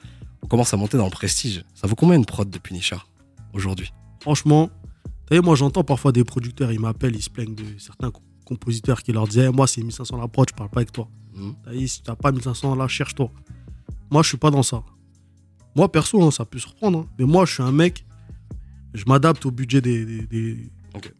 [0.41, 1.63] on commence à monter dans le prestige.
[1.75, 2.97] Ça vaut combien une prod de Punisher
[3.53, 3.91] aujourd'hui?
[4.21, 4.69] Franchement,
[5.29, 8.21] tu sais, moi j'entends parfois des producteurs, ils m'appellent, ils se plaignent de certains co-
[8.45, 11.07] compositeurs qui leur disaient Moi c'est 1500 la prod, je parle pas avec toi.
[11.63, 13.31] T'as vu, si t'as pas 1500 là, cherche-toi.
[14.11, 14.83] Moi je suis pas dans ça.
[15.75, 18.05] Moi perso, hein, ça peut surprendre, hein, mais moi je suis un mec,
[18.93, 20.05] je m'adapte au budget des.
[20.05, 21.11] des- des- Ok.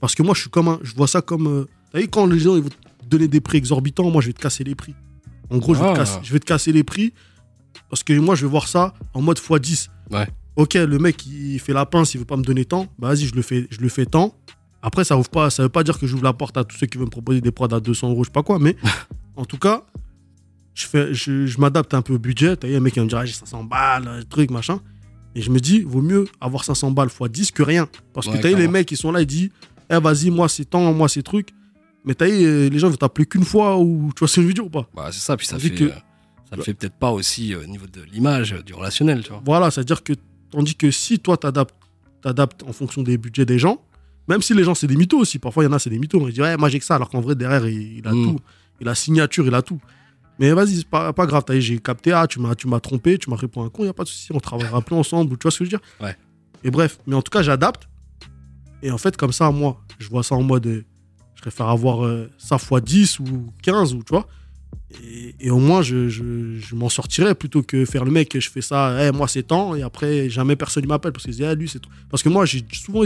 [0.00, 0.78] Parce que moi je suis comme un.
[0.82, 1.46] Je vois ça comme.
[1.46, 4.26] euh, T'as vu, quand les gens ils vont te donner des prix exorbitants, moi je
[4.26, 4.94] vais te casser les prix.
[5.54, 5.92] En gros, je vais, Ah.
[5.92, 7.12] te casser, je vais te casser les prix
[7.88, 9.88] parce que moi je vais voir ça en mode x10.
[10.10, 10.26] Ouais.
[10.56, 13.26] Ok, le mec il fait la pince, il veut pas me donner tant, bah vas-y,
[13.26, 14.34] je le fais, je le fais tant.
[14.82, 16.86] Après, ça ouvre pas, ça veut pas dire que j'ouvre la porte à tous ceux
[16.86, 18.76] qui veulent me proposer des prods à 200 euros, je sais pas quoi, mais
[19.36, 19.84] en tout cas,
[20.74, 22.56] je, fais, je, je m'adapte un peu au budget.
[22.56, 24.80] T'as un mec qui va me dire, ah, j'ai 500 balles, truc, machin.
[25.34, 27.88] Et je me dis, vaut mieux avoir 500 balles x 10 que rien.
[28.12, 29.50] Parce que t'as les mecs, ils sont là, ils disent,
[29.90, 31.48] eh, vas-y, moi, c'est tant, moi, c'est truc.
[32.04, 34.46] Mais t'as euh, les gens vont t'appeler qu'une fois, ou tu vois ce que je
[34.46, 34.86] veux dire ou pas?
[34.94, 35.90] Bah, c'est ça, puis ça fait, que- euh,
[36.50, 39.42] ça le fait peut-être pas aussi euh, au niveau de l'image, du relationnel, tu vois.
[39.44, 40.12] Voilà, c'est-à-dire que,
[40.50, 41.74] tandis que si toi, t'adaptes
[42.22, 43.82] t'adaptes en fonction des budgets des gens,
[44.28, 45.98] même si les gens, c'est des mythos aussi, parfois, il y en a, c'est des
[45.98, 46.18] mythos.
[46.28, 48.24] Ils disent, ouais, moi, j'ai que ça, alors qu'en vrai, derrière, il, il a Mm.
[48.24, 48.38] tout.
[48.80, 49.78] Il a signature, il a tout.
[50.38, 53.28] Mais vas-y, c'est pas, pas grave, j'ai capté, ah, tu m'as tu m'as trompé, tu
[53.30, 55.42] m'as répondu un con, il n'y a pas de souci, on travaillera plus ensemble, tu
[55.44, 55.86] vois ce que je veux dire?
[56.00, 56.16] Ouais.
[56.64, 57.88] Et bref, mais en tout cas, j'adapte.
[58.82, 60.84] Et en fait, comme ça, moi, je vois ça en mode,
[61.50, 64.26] préfère avoir euh, ça fois 10 ou 15, ou tu vois.
[65.02, 68.48] Et, et au moins, je, je, je m'en sortirais plutôt que faire le mec, je
[68.48, 71.46] fais ça, Eh, moi c'est temps, et après, jamais personne ne m'appelle parce qu'ils disent,
[71.46, 71.90] ah, lui, c'est tout.
[72.10, 73.02] Parce que moi, j'ai souvent,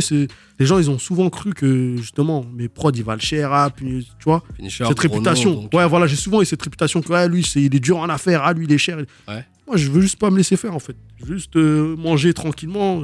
[0.59, 4.07] les gens, ils ont souvent cru que justement, mes prods, ils valent cher, ah, puis,
[4.18, 5.55] tu vois Finisher, cette réputation.
[5.55, 7.97] donc, ouais, voilà, j'ai souvent eu cette réputation que ouais, lui, c'est, il est dur
[7.99, 8.99] en affaires, ah, lui, il est cher.
[9.26, 9.45] Ouais.
[9.66, 10.97] Moi, je veux juste pas me laisser faire, en fait.
[11.20, 13.03] Je veux juste euh, manger tranquillement.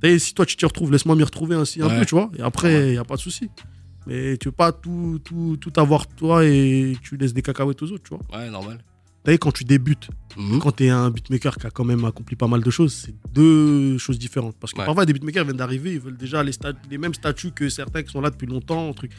[0.00, 1.98] T'as si toi, tu t'y retrouves, laisse-moi m'y retrouver ainsi un Ouais.
[2.00, 2.30] peu, tu vois.
[2.38, 3.48] Et après, il n'y a pas de souci.
[4.06, 7.90] Mais tu veux pas tout, tout, tout avoir toi et tu laisses des cacahuètes aux
[7.92, 8.38] autres, tu vois.
[8.38, 8.78] Ouais, normal.
[9.22, 10.58] T'as vu, quand tu débutes, Mhm.
[10.58, 13.14] quand tu es un beatmaker qui a quand même accompli pas mal de choses, c'est
[13.32, 14.56] deux choses différentes.
[14.60, 14.84] Parce que Ouais.
[14.84, 18.20] parfois, des beatmakers viennent d'arriver, ils veulent déjà les, mêmes statuts que certains qui sont
[18.20, 18.92] là depuis longtemps.
[18.92, 19.12] Truc.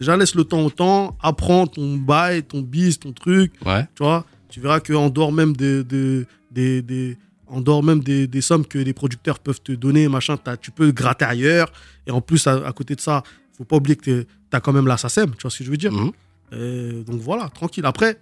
[0.00, 3.52] Déjà, laisse le temps au temps, apprends ton bail, ton bis, ton truc.
[3.66, 3.82] Ouais.
[3.94, 8.26] Tu vois, tu verras qu'en dehors même de, de- des, des- en dehors même des,
[8.26, 11.70] des sommes que les producteurs peuvent te donner, machin, tu peux gratter ailleurs.
[12.06, 13.22] Et en plus, à, à côté de ça,
[13.62, 15.70] faut pas oublier que tu as quand même la SACEM, tu vois ce que je
[15.70, 15.92] veux dire?
[15.92, 16.10] Mhm.
[16.52, 17.86] Euh, Donc voilà, tranquille.
[17.86, 18.18] Après,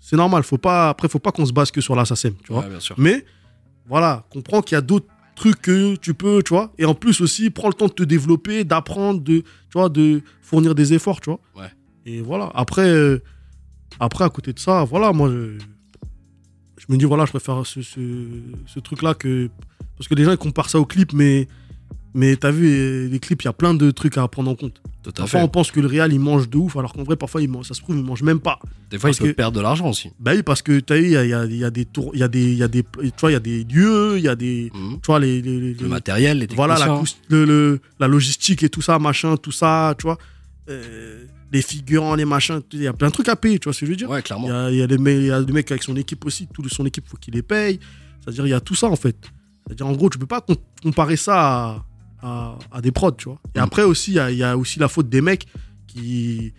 [0.00, 2.52] c'est normal, faut pas, après, faut pas qu'on se base que sur la SACEM, tu
[2.52, 2.62] vois?
[2.64, 2.94] Ouais, bien sûr.
[2.98, 3.24] mais
[3.86, 6.72] voilà, comprends qu'il y a d'autres trucs que tu peux, tu vois?
[6.78, 10.22] Et en plus aussi, prends le temps de te développer, d'apprendre, de, tu vois, de
[10.42, 11.40] fournir des efforts, tu vois?
[11.56, 11.70] Ouais.
[12.06, 12.50] Et voilà.
[12.54, 13.22] Après, euh,
[13.98, 15.58] après à côté de ça, voilà, moi, je,
[16.78, 18.00] je me dis, voilà, je préfère ce, ce,
[18.66, 19.48] ce truc-là que.
[19.96, 21.46] Parce que les gens, ils comparent ça au clip, mais.
[22.12, 24.56] Mais t'as vu, euh, les clips, il y a plein de trucs à prendre en
[24.56, 24.80] compte.
[25.04, 25.44] Tout à Parfois, fait.
[25.44, 27.66] on pense que le réal, il mange de ouf, alors qu'en vrai, parfois, il mange-
[27.68, 28.58] ça se trouve, il mange même pas.
[28.90, 30.10] Des fois, il parce peut que- perdre de l'argent aussi.
[30.18, 31.70] Bah oui, parce que t'as vu, il y a, il y a- il y a
[31.70, 33.40] des tours, il y a des, il y a des, tu vois, il y a
[33.40, 34.94] des lieux, il y a des, Mhm.
[35.00, 38.82] tu vois, les, les- les- Le matériel, les voilà, la, le- le- logistique et tout
[38.82, 40.18] ça, machin, tout ça, tu vois,
[40.68, 43.72] euh, les figurants, les machins, il y a plein de trucs à payer, tu vois
[43.72, 44.48] ce que je veux dire Ouais, Il clairement.
[44.48, 46.24] y a, il y a les me- il y a des mecs avec son équipe
[46.26, 47.78] aussi, tout son équipe, faut qu'il les paye.
[48.20, 49.16] C'est-à-dire, il y a tout ça en fait.
[49.66, 51.84] C'est-à-dire, en gros, tu peux pas com- comparer ça à,
[52.22, 53.38] à- à des prods, tu vois.
[53.54, 53.62] Et Mm.
[53.62, 55.46] après aussi, il y a, il y a aussi la faute des mecs
[55.86, 56.52] qui.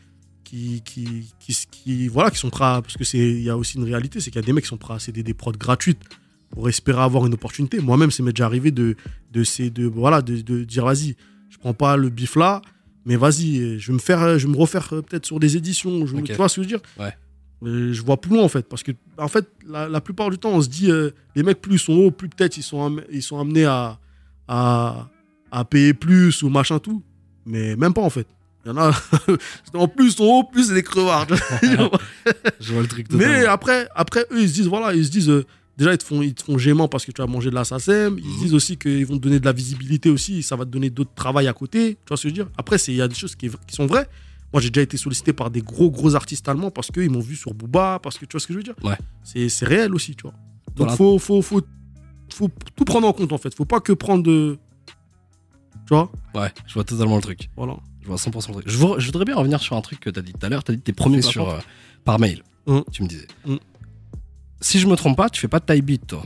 [0.44, 3.56] Qui, qui, qui, qui- voilà, qui sont prêts à- Parce que c'est, il y a
[3.56, 5.34] aussi une réalité, c'est qu'il y a des mecs qui sont prêts à céder des
[5.34, 6.02] prods gratuites
[6.50, 7.80] pour espérer avoir une opportunité.
[7.80, 8.98] Moi-même, c'est m'est déjà arrivé de,
[9.32, 11.16] de, ces, de, voilà, de, de dire, vas-y,
[11.50, 12.62] je prends pas le bif là,
[13.06, 16.06] mais vas-y, je vais me faire, je vais me refaire euh, peut-être sur des éditions.
[16.06, 16.18] Je.
[16.18, 16.82] Tu vois ce que je veux dire?
[17.00, 17.14] Ouais.
[17.64, 18.68] Je vois plus loin en fait.
[18.68, 21.62] Parce que, en fait, la, la plupart du temps, on se dit, euh, les mecs,
[21.62, 23.98] plus ils sont hauts, plus peut-être ils sont, ils sont amenés à,
[24.50, 25.08] à,
[25.52, 27.04] à payer plus ou machin tout.
[27.46, 28.28] Mais même pas en fait.
[28.66, 28.92] Il y en a.
[29.74, 31.28] en plus, ils sont hauts, plus c'est des crevards.
[32.60, 35.30] Je vois le truc Mais après, après, eux, ils se disent, voilà, ils se disent,
[35.30, 35.46] euh,
[35.78, 37.64] déjà, ils te, font, ils te font gément parce que tu vas manger de la
[37.66, 38.20] SACEM.
[38.20, 38.40] Ils Mhm.
[38.40, 41.14] disent aussi qu'ils vont te donner de la visibilité aussi, ça va te donner d'autres
[41.16, 41.94] travail à côté.
[41.96, 42.52] Tu vois ce que je veux dire?
[42.58, 44.08] Après, il y a des choses qui, qui sont vraies.
[44.54, 47.36] Moi, j'ai déjà été sollicité par des gros, gros artistes allemands parce qu'ils m'ont vu
[47.36, 48.76] sur Booba, parce que tu vois ce que je veux dire?
[48.84, 48.98] Ouais.
[49.24, 50.34] C'est c'est réel aussi, tu vois.
[50.76, 50.96] Donc, Voilà.
[50.98, 51.62] faut, faut, faut,
[52.32, 53.56] faut tout prendre en compte, en fait.
[53.56, 54.58] Faut pas que prendre de.
[55.92, 57.50] Tu vois Ouais, je vois totalement le truc.
[57.58, 57.76] Voilà.
[58.02, 58.70] Je vois 100% le truc.
[58.70, 60.64] Je, voudrais bien revenir sur un truc que tu as dit tout à l'heure.
[60.64, 61.60] Tu as dit que t'es premier Peu sur, euh,
[62.06, 62.44] par mail.
[62.66, 62.82] Hum.
[62.94, 63.28] Tu me disais.
[63.46, 63.60] Hum.
[64.62, 66.24] Si je me trompe pas, tu fais pas de taille beat, toi.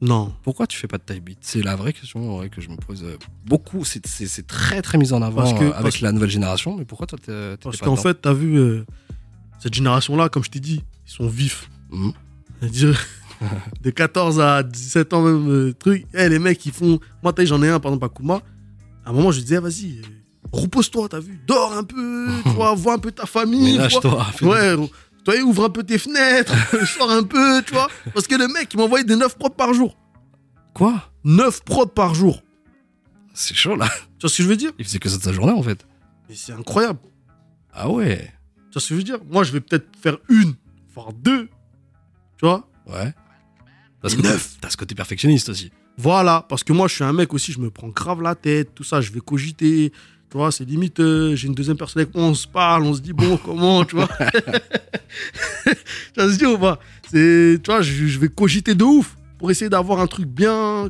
[0.00, 0.32] Non.
[0.44, 1.38] Pourquoi tu fais pas de taille beat?
[1.40, 3.84] C'est la vraie question ouais, que je me pose euh, beaucoup.
[3.84, 6.76] C'est- C'est c'est très très mis en avant Parce que- euh, avec la nouvelle génération.
[6.76, 8.86] Mais pourquoi toi t'es Parce qu'en fait, t'as vu, euh,
[9.58, 11.68] cette génération-là, comme je t'ai dit, ils sont vifs.
[12.60, 12.96] C'est-à-dire,
[13.82, 16.06] de 14 à 17 ans, même, truc.
[16.14, 17.00] Eh, les mecs, ils font.
[17.24, 18.40] Moi, t'as j'en ai un, par exemple, à Kouma.
[19.04, 20.02] À un moment, je lui disais, vas-y,
[20.52, 23.72] repose-toi, t'as vu, dors un peu, tu vois, un peu ta famille.
[23.72, 24.26] Ménage-toi.
[24.42, 24.76] Ouais,
[25.24, 26.54] toi, ouvre un peu tes fenêtres,
[26.98, 27.88] sors un peu, tu vois.
[28.14, 29.96] Parce que le mec, il m'envoyait des 9 prods par jour.
[30.74, 31.10] Quoi?
[31.24, 32.42] 9 prods par jour.
[33.34, 33.88] C'est chaud là.
[34.18, 34.72] Tu vois ce que je veux dire?
[34.78, 35.86] Il faisait que ça de sa journée en fait.
[36.28, 36.98] Mais c'est incroyable.
[37.72, 38.32] Ah ouais.
[38.70, 39.18] Tu vois ce que je veux dire?
[39.30, 40.54] Moi, je vais peut-être faire une,
[40.94, 41.48] voire deux.
[42.38, 42.68] Tu vois?
[42.86, 43.14] Ouais.
[44.00, 44.56] Parce Et que neuf.
[44.60, 45.70] t'as ce côté perfectionniste aussi.
[46.02, 48.74] Voilà, parce que moi, je suis un mec aussi, je me prends grave la tête,
[48.74, 49.92] tout ça, je vais cogiter.
[50.30, 52.94] Tu vois, c'est limite, euh, j'ai une deuxième personne avec moi, on se parle, on
[52.94, 54.08] se dit, bon, comment, tu vois.
[55.66, 55.74] tu
[56.16, 56.78] vois, se dit, ou pas?
[57.10, 60.88] C'est, tu vois, je, je vais cogiter de ouf pour essayer d'avoir un truc bien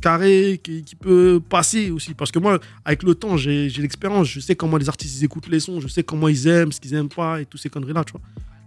[0.00, 2.14] carré qui, qui peut passer aussi.
[2.14, 5.24] Parce que moi, avec le temps, j'ai j'ai l'expérience, je sais comment les artistes ils
[5.24, 7.68] écoutent les sons, je sais comment ils aiment, ce qu'ils aiment pas et tous ces
[7.68, 8.22] conneries-là, tu vois.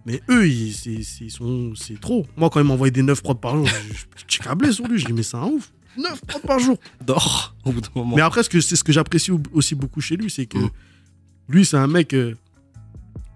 [0.05, 2.25] Mais eux, ils, c'est, sont, c'est trop.
[2.35, 3.67] Moi, quand ils m'envoyaient des 9 prods par jour,
[4.27, 4.99] je, câblé sur lui.
[4.99, 5.71] Je dis, mais c'est un ouf.
[5.97, 6.77] 9 prods par jour.
[7.05, 8.15] Dors au bout d'un moment.
[8.15, 10.57] Mais après, ce que, c'est ce que j'apprécie au- aussi beaucoup chez lui, c'est que
[10.57, 10.69] Mm.
[11.49, 12.13] lui, c'est un mec.
[12.13, 12.35] euh,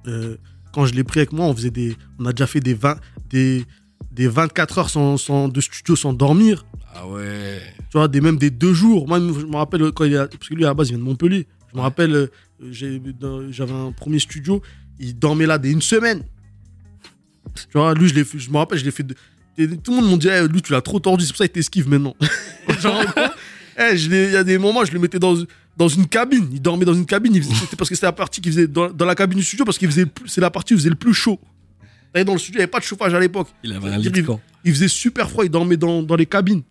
[0.08, 0.36] euh,
[0.74, 1.96] quand je l'ai pris avec moi, on faisait des.
[2.20, 2.98] On a déjà fait des, 20,
[3.30, 3.64] des,
[4.12, 6.66] des 24 heures sans, sans- de studio sans dormir.
[6.94, 7.62] Ah ouais.
[7.92, 9.08] Tu vois, des, même des deux jours.
[9.08, 11.00] Moi, je me rappelle quand il a, Parce que lui, à la base, il vient
[11.00, 11.48] de Montpellier.
[11.72, 14.62] Je me rappelle, euh, j'avais un premier studio.
[15.00, 16.24] Il dormait là des une semaine.
[17.72, 19.04] Tu vois, lui, je, l'ai fait- je me rappelle, je l'ai fait.
[19.04, 19.16] de-
[19.58, 21.46] et tout le monde m'a dit, Eh, lui, tu l'as trop tordu, c'est pour ça
[21.48, 22.16] qu'il t'esquive maintenant.
[22.82, 23.04] Genre,
[23.80, 25.36] eh, je il y a des moments, je le mettais dans,
[25.76, 26.48] dans une cabine.
[26.52, 27.34] Il dormait dans une cabine.
[27.36, 28.68] il faisait- C'était parce que c'était la partie qui faisait.
[28.68, 30.06] Dans, dans la cabine du studio, parce qu'il faisait.
[30.26, 31.40] C'est la partie où il faisait le plus chaud.
[32.16, 33.48] Et dans le studio, il n'y avait pas de chauffage à l'époque.
[33.64, 34.40] Il avait un Il- lit camp.
[34.64, 36.62] Il faisait super froid, il dormait dans, dans les cabines.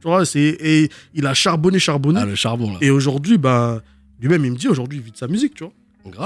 [0.00, 0.56] Tu vois, c'est.
[0.60, 2.20] Et il a charbonné, charbonné.
[2.22, 2.78] Ah le charbon là.
[2.80, 3.82] et aujourd'hui, bah.
[4.20, 5.72] Lui-même, il me dit aujourd'hui, il vit de sa musique, tu vois.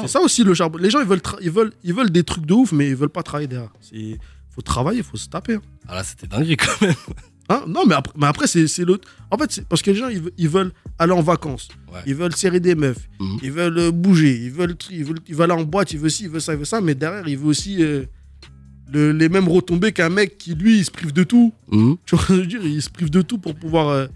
[0.03, 0.79] C'est ça aussi le charbon.
[0.79, 3.09] Les gens, ils veulent, ils, veulent, ils veulent des trucs de ouf, mais ils veulent
[3.09, 3.73] pas travailler derrière.
[3.93, 4.19] Il
[4.51, 5.55] faut travailler, il faut se taper.
[5.55, 5.63] hein.
[5.89, 6.95] Ah là c'était dingue quand même.
[7.51, 7.63] Hein?
[7.69, 9.07] Non, mais après, mais après c'est l'autre.
[9.31, 11.69] En fait, parce que les gens, ils, ve- ils veulent aller en vacances.
[11.93, 12.01] Ouais.
[12.07, 13.07] Ils veulent serrer des meufs.
[13.21, 13.39] Mhm.
[13.43, 14.35] Ils veulent euh, bouger.
[14.45, 15.93] Ils veulent, ils, veulent, ils veulent aller en boîte.
[15.93, 16.81] Ils veulent ci, ils veulent ça, ils veulent ça.
[16.81, 18.05] Mais derrière, ils veulent aussi euh,
[18.91, 21.53] le- les mêmes retombées qu'un mec qui, lui, il se prive de tout.
[21.71, 21.97] Mhm.
[22.07, 22.65] Tu vois ce que je veux dire?
[22.65, 24.07] Il se prive de tout pour pouvoir euh,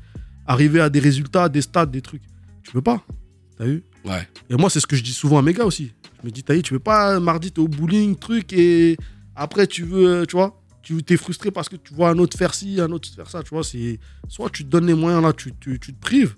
[0.47, 2.23] arriver à des résultats, des stats, des trucs.
[2.63, 3.05] Tu peux pas.
[3.59, 3.83] T'as vu?
[4.05, 4.27] Ouais.
[4.51, 5.93] Et moi, c'est ce que je dis souvent à mes gars aussi.
[6.23, 8.97] Je me dis, vu, tu veux pas, mardi, t'es au bowling, truc, et
[9.37, 12.55] après, tu veux, tu vois, tu t'es frustré parce que tu vois un autre faire
[12.55, 13.63] ci, un autre faire ça, tu vois.
[13.63, 16.35] C'est soit tu te donnes les moyens là, tu, tu, tu te prives,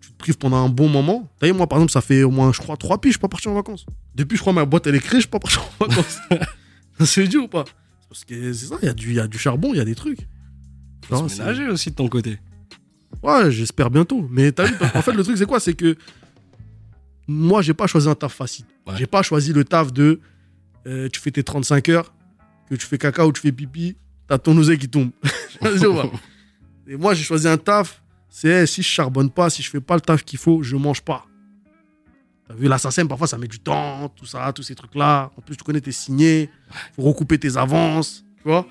[0.00, 1.30] tu te prives pendant un bon moment.
[1.42, 3.28] Vu, moi, par exemple, ça fait au moins, je crois, trois piges, je suis pas
[3.28, 3.84] parti en vacances.
[4.14, 6.18] Depuis, je crois, ma boîte, elle est créée, je suis pas parti en vacances.
[7.04, 7.64] c'est dur ou pas?
[8.08, 9.84] Parce que c'est ça, il y, a du- y a du charbon, il y a
[9.84, 10.26] des trucs.
[11.08, 12.38] Faut se c'est- ménager aussi de ton côté.
[13.22, 14.26] Ouais, j'espère bientôt.
[14.30, 15.60] Mais t'as vu, en fait, le truc, c'est quoi?
[15.60, 15.96] C'est que
[17.28, 18.64] moi, j'ai pas choisi un taf facile.
[18.86, 18.94] Ouais.
[18.96, 20.20] J'ai pas choisi le taf de
[20.86, 22.12] euh, tu fais tes 35 heures,
[22.68, 23.96] que tu fais caca ou tu fais pipi,
[24.26, 25.10] t'as ton oseille qui tombe.
[26.86, 29.80] Et moi, j'ai choisi un taf, c'est eh, si je charbonne pas, si je fais
[29.80, 31.26] pas le taf qu'il faut, je mange pas.
[32.48, 35.30] T'as vu, l'assassin, parfois, ça met du temps, tout ça, tous ces trucs-là.
[35.36, 36.50] En plus, tu connais tes signés,
[36.96, 38.66] faut recouper tes avances, tu vois.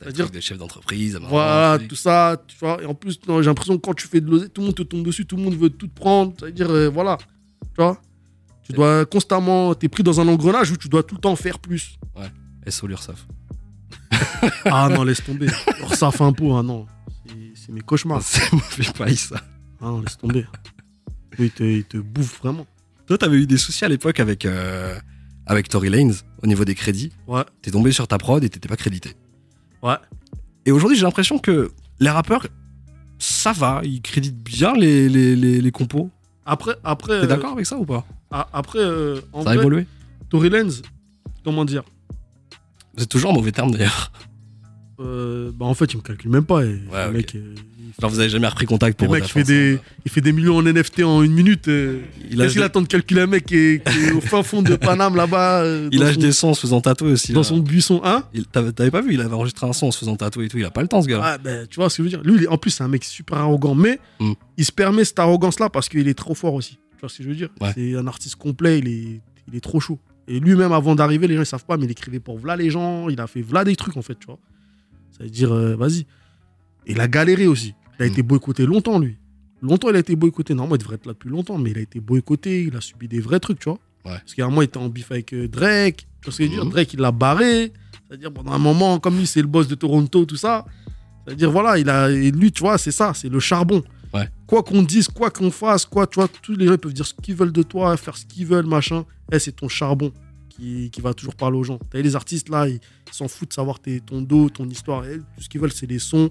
[0.00, 1.18] C'est-à-dire- des chefs d'entreprise.
[1.28, 2.80] Voilà, tout ça, tu vois.
[2.82, 4.82] Et en plus, j'ai l'impression que quand tu fais de l'oseille, tout le monde te
[4.82, 6.34] tombe dessus, tout le monde veut tout te prendre.
[6.38, 7.16] Ça veut dire, euh, voilà,
[7.74, 8.00] tu vois.
[8.62, 11.58] Tu dois constamment, t'es pris dans un engrenage où tu dois tout le temps faire
[11.58, 11.98] plus.
[12.66, 13.26] SO l'URSAF.
[14.66, 15.48] Ah non, laisse tomber.
[15.76, 16.86] Alors ça fait un pot, ah non.
[17.54, 18.22] C'est- mes cauchemars.
[18.24, 19.36] C'est mauvais paille ça.
[19.80, 20.46] Ah non, laisse tomber.
[21.40, 22.66] Eux, Ils te, ils te bouffent vraiment.
[23.06, 24.98] Toi, t'avais eu des soucis à l'époque avec, euh,
[25.46, 27.12] avec Tory Lanez au niveau des crédits.
[27.26, 29.12] Ouais, T'es tombé sur ta prod et t'étais pas crédité.
[29.82, 29.96] ouais.
[30.66, 31.70] Et aujourd'hui, j'ai l'impression que
[32.00, 32.46] les rappeurs,
[33.18, 36.10] ça va, ils créditent bien les, les, les, les compos.
[36.46, 38.04] Après, après, T'es euh, d'accord avec ça ou pas?
[38.52, 39.86] après, euh, en Ça a vrai, évolué?
[40.28, 40.82] Tory Lanez,
[41.44, 41.82] comment dire?
[42.98, 44.12] Êtes toujours en mauvais terme d'ailleurs.
[45.00, 46.64] Euh, bah en fait, il me calcule même pas.
[46.64, 47.54] Et Ouais, le mec, euh,
[48.00, 50.32] Genre, vous avez jamais repris contact pour le mec, il fait, des, il fait des
[50.32, 51.68] millions en NFT en une minute.
[51.68, 54.42] euh, Il Qu'est-ce qu'il attend de calculer un mec qui est, qui est au fin
[54.42, 57.32] fond de Paname là-bas euh, Il lâche son- des sons en se faisant tatouer aussi.
[57.32, 57.44] dans là.
[57.44, 60.16] son buisson 1 Il- T'avais pas vu, il avait enregistré un son en se faisant
[60.16, 60.58] tatouer et tout.
[60.58, 61.22] Il a pas le temps, ce gars-là.
[61.24, 63.04] Ah, ben, tu vois ce que je veux dire Lui, en plus, c'est un mec
[63.04, 64.32] super arrogant, mais Mm.
[64.56, 66.74] il se permet cette arrogance-là parce qu'il est trop fort aussi.
[66.94, 67.48] Tu vois ce que je veux dire?
[67.60, 67.70] Ouais.
[67.76, 69.98] C'est un artiste complet, il est, il est trop chaud.
[70.26, 72.70] Et lui-même, avant d'arriver, les gens ne savent pas, mais il écrivait pour V'là les
[72.70, 74.38] gens, il a fait V'là des trucs, en fait, tu vois.
[75.16, 76.06] Ça veut dire, euh, vas-y.
[76.86, 77.74] Il a galéré aussi.
[77.98, 78.12] Il a Mm.
[78.12, 79.16] été boycotté longtemps, lui.
[79.62, 80.54] Longtemps, il a été boycotté.
[80.54, 83.08] Normalement, il devrait être là depuis longtemps, mais il a été boycotté, il a subi
[83.08, 83.78] des vrais trucs, tu vois.
[84.04, 84.18] Ouais.
[84.18, 86.06] Parce qu'à un moment, il était en bif avec euh, Drake.
[86.20, 86.64] Tu vois ce que je veux dire?
[86.64, 86.70] Mhm.
[86.72, 87.72] Drake, il l'a barré.
[88.08, 90.66] C'est-à-dire, pendant un moment, comme lui, c'est le boss de Toronto, tout ça.
[91.26, 93.82] C'est-à-dire, voilà, il a, et lui, tu vois, c'est ça, c'est le charbon.
[94.12, 94.28] Ouais.
[94.46, 97.14] Quoi qu'on dise, quoi qu'on fasse, quoi, tu vois, tous les gens peuvent dire ce
[97.14, 99.04] qu'ils veulent de toi, faire ce qu'ils veulent, machin.
[99.32, 100.12] Eh, c'est ton charbon
[100.56, 101.78] qui, qui va toujours parler aux gens.
[101.90, 102.80] T'as les artistes, là, ils
[103.10, 105.02] s'en foutent de savoir tes, ton dos, ton histoire.
[105.04, 106.30] Tout ce qu'ils veulent, c'est les sons.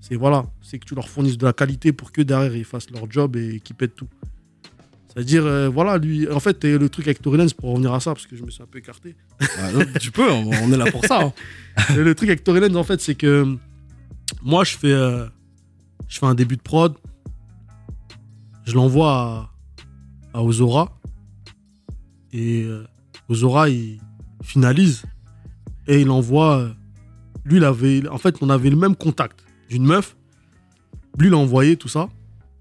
[0.00, 2.90] C'est voilà, c'est que tu leur fournisses de la qualité pour que derrière, ils fassent
[2.90, 4.08] leur job et qu'ils pètent tout.
[5.12, 8.12] C'est-à-dire, euh, voilà, lui, en fait, le truc avec Tory Lanez, pour revenir à ça,
[8.14, 9.16] parce que je me suis un peu écarté.
[9.74, 11.24] Non, tu peux, on on est là pour ça.
[11.24, 11.32] hein.
[11.96, 13.56] Le truc avec Tory Lanez, en fait, c'est que
[14.42, 15.26] moi, je fais, euh,
[16.08, 16.94] je fais un début de prod.
[18.64, 19.50] Je l'envoie
[20.32, 20.96] à, à Ozora.
[22.32, 22.84] Et euh,
[23.30, 23.98] Ozora, il
[24.42, 25.02] finalise.
[25.86, 26.58] Et il envoie.
[26.58, 26.68] euh,
[27.44, 28.06] lui, il avait.
[28.08, 30.16] En fait, on avait le même contact d'une meuf.
[31.18, 32.08] Lui, il a envoyé tout ça.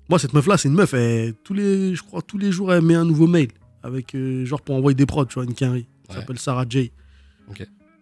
[0.09, 0.93] Moi, cette meuf-là, c'est une meuf.
[0.93, 3.49] Elle, tous les, je crois, tous les jours, elle met un nouveau mail.
[3.84, 5.88] Avec, euh, genre, pour envoyer des prods, tu vois, une quinri.
[6.07, 6.22] Elle Ouais.
[6.22, 6.91] s'appelle Sarah J.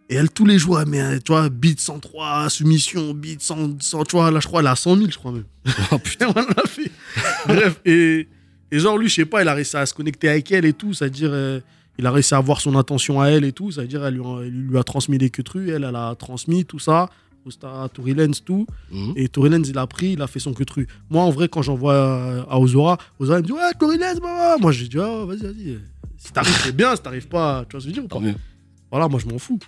[0.09, 4.03] Et elle, tous les jours, elle met, tu vois, beat 103, soumission, beat 100, 100,
[4.05, 5.43] tu vois, là, je crois, elle a 100 000, je crois même.
[5.91, 6.27] Oh putain.
[6.33, 6.89] On l'a fait.
[7.45, 8.29] Bref, et,
[8.71, 10.71] et genre, lui, je sais pas, il a réussi à se connecter avec elle et
[10.71, 11.59] tout, c'est-à-dire, euh,
[11.97, 14.45] il a réussi à avoir son attention à elle et tout, c'est-à-dire, elle lui, a-
[14.45, 17.09] il lui a transmis les queutrues, elle, elle a transmis tout ça,
[17.49, 18.67] star Tory Lanez, tout.
[18.91, 19.13] Mhm.
[19.15, 20.85] Et Tory Lanez, il a pris, il a fait son queutru.
[21.09, 24.19] Moi, en vrai, quand j'envoie à, à Ozora, Ozora, il me dit, ouais, Tory Lanez,
[24.19, 24.61] bah, ouais.
[24.61, 25.79] Moi, j'ai dit, oh, vas-y, vas-y.
[26.17, 28.07] Si t'arrives, c'est bien, si t'arrives pas, tu vois ce que je veux dire ou
[28.07, 28.15] pas?
[28.19, 28.39] Tant
[28.91, 29.59] voilà, moi je m'en fous.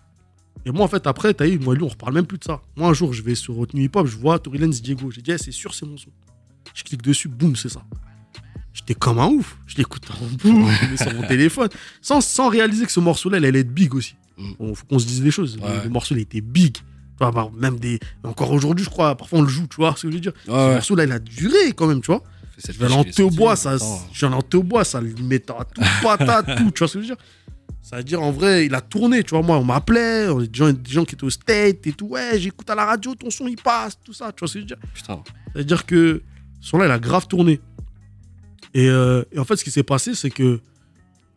[0.66, 2.62] Et moi en fait après, t'as eu, moi lui on reparle même plus de ça.
[2.76, 5.12] Moi un jour je vais sur Retenu Hip Hop, je vois Tory Lanez Diego.
[5.12, 6.10] J'ai dit, eh, c'est sûr c'est mon son.
[6.74, 7.82] Je clique dessus, boum, c'est ça.
[8.80, 9.58] J'étais comme un ouf.
[9.68, 11.70] Je l'écoute en boucle, je le mets sur mon téléphone.
[12.02, 14.16] Sans, sans réaliser que ce morceau-là, il allait être big aussi.
[14.38, 14.52] Mm.
[14.60, 15.58] Bon, faut qu'on se dise les choses.
[15.58, 15.84] Le- Ouais.
[15.84, 16.74] Le, morceau, il était big.
[16.78, 16.82] Tu
[17.20, 18.00] vois, même des.
[18.24, 20.32] Encore aujourd'hui, je crois, parfois on le joue, tu vois ce que je veux dire.
[20.48, 20.74] Ouais, Ce ouais.
[20.76, 22.24] morceau-là, il a duré quand même, tu vois.
[22.58, 23.78] Je aller en sorti, bois, ça,
[24.12, 26.94] je aller en au bois, ça le met à tout patate, tout, tu vois ce
[26.98, 27.18] que je veux dire
[27.82, 30.72] Ça veut dire, en vrai, il a tourné, tu vois, moi, on m'appelait, des gens,
[30.74, 33.48] des gens qui étaient au state et tout, ouais, j'écoute à la radio, ton son,
[33.48, 35.24] il passe, tout ça, tu vois ce que je veux dire Putain.
[35.26, 36.22] Ça veut dire que
[36.60, 37.62] ce son-là, il a grave tourné.
[38.74, 40.60] Et, euh, et en fait, ce qui s'est passé, c'est que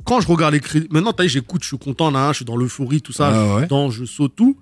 [0.05, 2.57] quand je regarde les crédits, maintenant, t'as j'écoute, je suis content, là, je suis dans
[2.57, 3.67] l'euphorie, tout ça, je, ouais.
[3.67, 4.59] dans, je saute tout.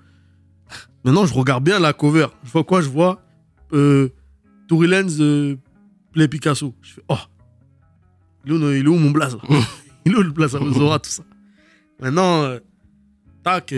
[1.04, 2.26] Maintenant, je regarde bien la cover.
[2.44, 2.82] Je vois quoi?
[2.82, 3.22] Je vois
[3.72, 4.10] euh,
[4.68, 5.56] Tory Lanez euh,
[6.12, 6.74] Play Picasso.
[6.82, 7.16] Je fais, oh,
[8.44, 9.36] il est où, il est où mon blaze?
[10.06, 11.22] Il est où le blaze à Ozora, tout ça?
[12.00, 12.58] Maintenant, euh,
[13.44, 13.74] tac,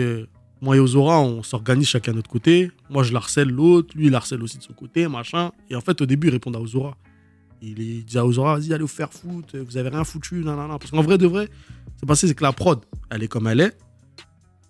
[0.61, 2.71] moi et Ozora, on s'organise chacun de notre côté.
[2.89, 5.51] Moi, je harcèle l'autre, lui, il harcèle aussi de son côté, machin.
[5.69, 6.95] Et en fait, au début, il répond à Ozora.
[7.65, 10.55] Il, il dit à Ozora, vas-y, allez vous faire foutre, vous avez rien foutu, non,
[10.57, 10.77] non, non.
[10.77, 11.47] Parce qu'en vrai, de vrai,
[11.97, 13.77] c'est passé, c'est que la prod, elle est comme elle est.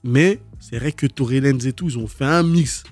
[0.04, 1.08] Mais c'est vrai que
[1.40, 2.84] Lanez et tout, ils ont fait un mix.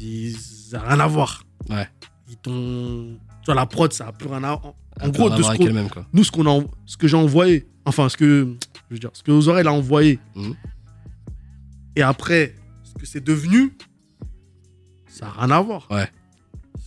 [0.00, 1.44] Ils- Ça n'a rien à voir.
[1.70, 1.88] Ouais.
[2.28, 3.16] Ils t'ont.
[3.42, 4.74] Tu vois, la prod, ça a plus rien à voir.
[5.00, 5.48] En Un gros, de ce
[5.88, 6.06] quoi.
[6.12, 8.56] nous, ce, qu'on a, en- ce que j'ai envoyé, enfin, ce que,
[8.90, 10.54] je veux dire, ce que aux oreilles a envoyé, Mhm.
[11.96, 13.76] et après, ce que c'est devenu,
[15.06, 15.86] ça n'a rien à voir.
[15.90, 16.08] Ouais.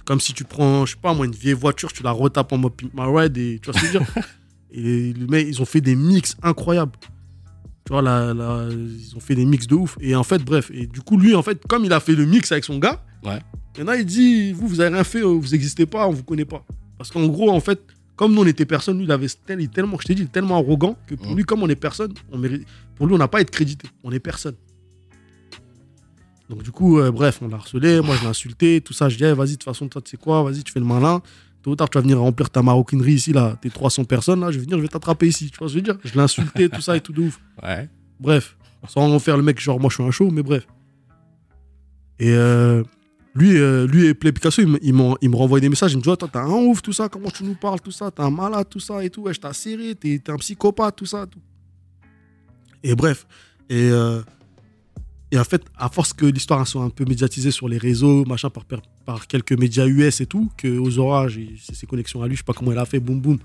[0.07, 2.57] Comme si tu prends, je sais pas moi, une vieille voiture, tu la retapes en
[2.57, 4.23] mode Pimp My Ride, et tu vois ce que je veux dire?
[4.71, 6.93] Et les mecs, ils ont fait des mix incroyables.
[7.85, 9.97] Tu vois, là, là, ils ont fait des mix de ouf.
[9.99, 12.25] Et en fait, bref, et du coup, lui, en fait, comme il a fait le
[12.25, 13.39] mix avec son gars, Ouais.
[13.77, 16.63] maintenant, il dit, vous, vous avez rien fait, vous n'existez pas, on vous connaît pas.
[16.97, 17.81] Parce qu'en gros, en fait,
[18.15, 19.27] comme nous, on était personne, lui, il avait
[19.59, 21.75] il tellement, je t'ai dit, il est tellement arrogant que pour lui, comme on est
[21.75, 23.87] personne, on mérite, pour lui, on n'a pas à être crédité.
[24.03, 24.55] On est personne.
[26.49, 27.99] Donc, du coup, euh, bref, on l'a harcelé.
[28.01, 29.09] Moi, je l'ai insulté, tout ça.
[29.09, 30.85] Je dis, Eh, vas-y, de toute façon, toi, tu sais quoi, vas-y, tu fais le
[30.85, 31.21] malin.
[31.61, 33.57] Tôt ou tard, tu vas venir remplir ta maroquinerie ici, là.
[33.61, 34.51] T'es 300 personnes, là.
[34.51, 35.49] Je vais venir, je vais t'attraper ici.
[35.51, 35.97] Tu vois ce que je veux dire?
[36.05, 37.39] Je l'ai insulté, tout ça et tout de ouf.
[37.61, 37.89] Ouais.
[38.19, 38.55] Bref,
[38.87, 40.65] sans en faire le mec, genre, moi, je suis un show, mais bref.
[42.19, 42.83] Et euh,
[43.35, 45.91] lui, euh, lui et Play Picasso, il me, il m'en- il me renvoie des messages.
[45.93, 47.91] Il me dit, oh, toi, t'es un ouf, tout ça, comment tu nous parles, tout
[47.91, 49.23] ça, t'es un malade, tout ça et tout.
[49.23, 51.39] Ouais, je t'ai serré, t'es t'es un psychopathe, tout ça, tout.
[52.83, 53.27] Et bref.
[53.69, 54.21] Et, euh,
[55.31, 58.49] et en fait, à force que l'histoire soit un peu médiatisée sur les réseaux, machin,
[58.49, 58.63] par,
[59.05, 62.39] par, quelques médias US et tout, que aux orages, c'est ses connexions à lui, je
[62.39, 63.37] sais pas comment il a fait, boum boum,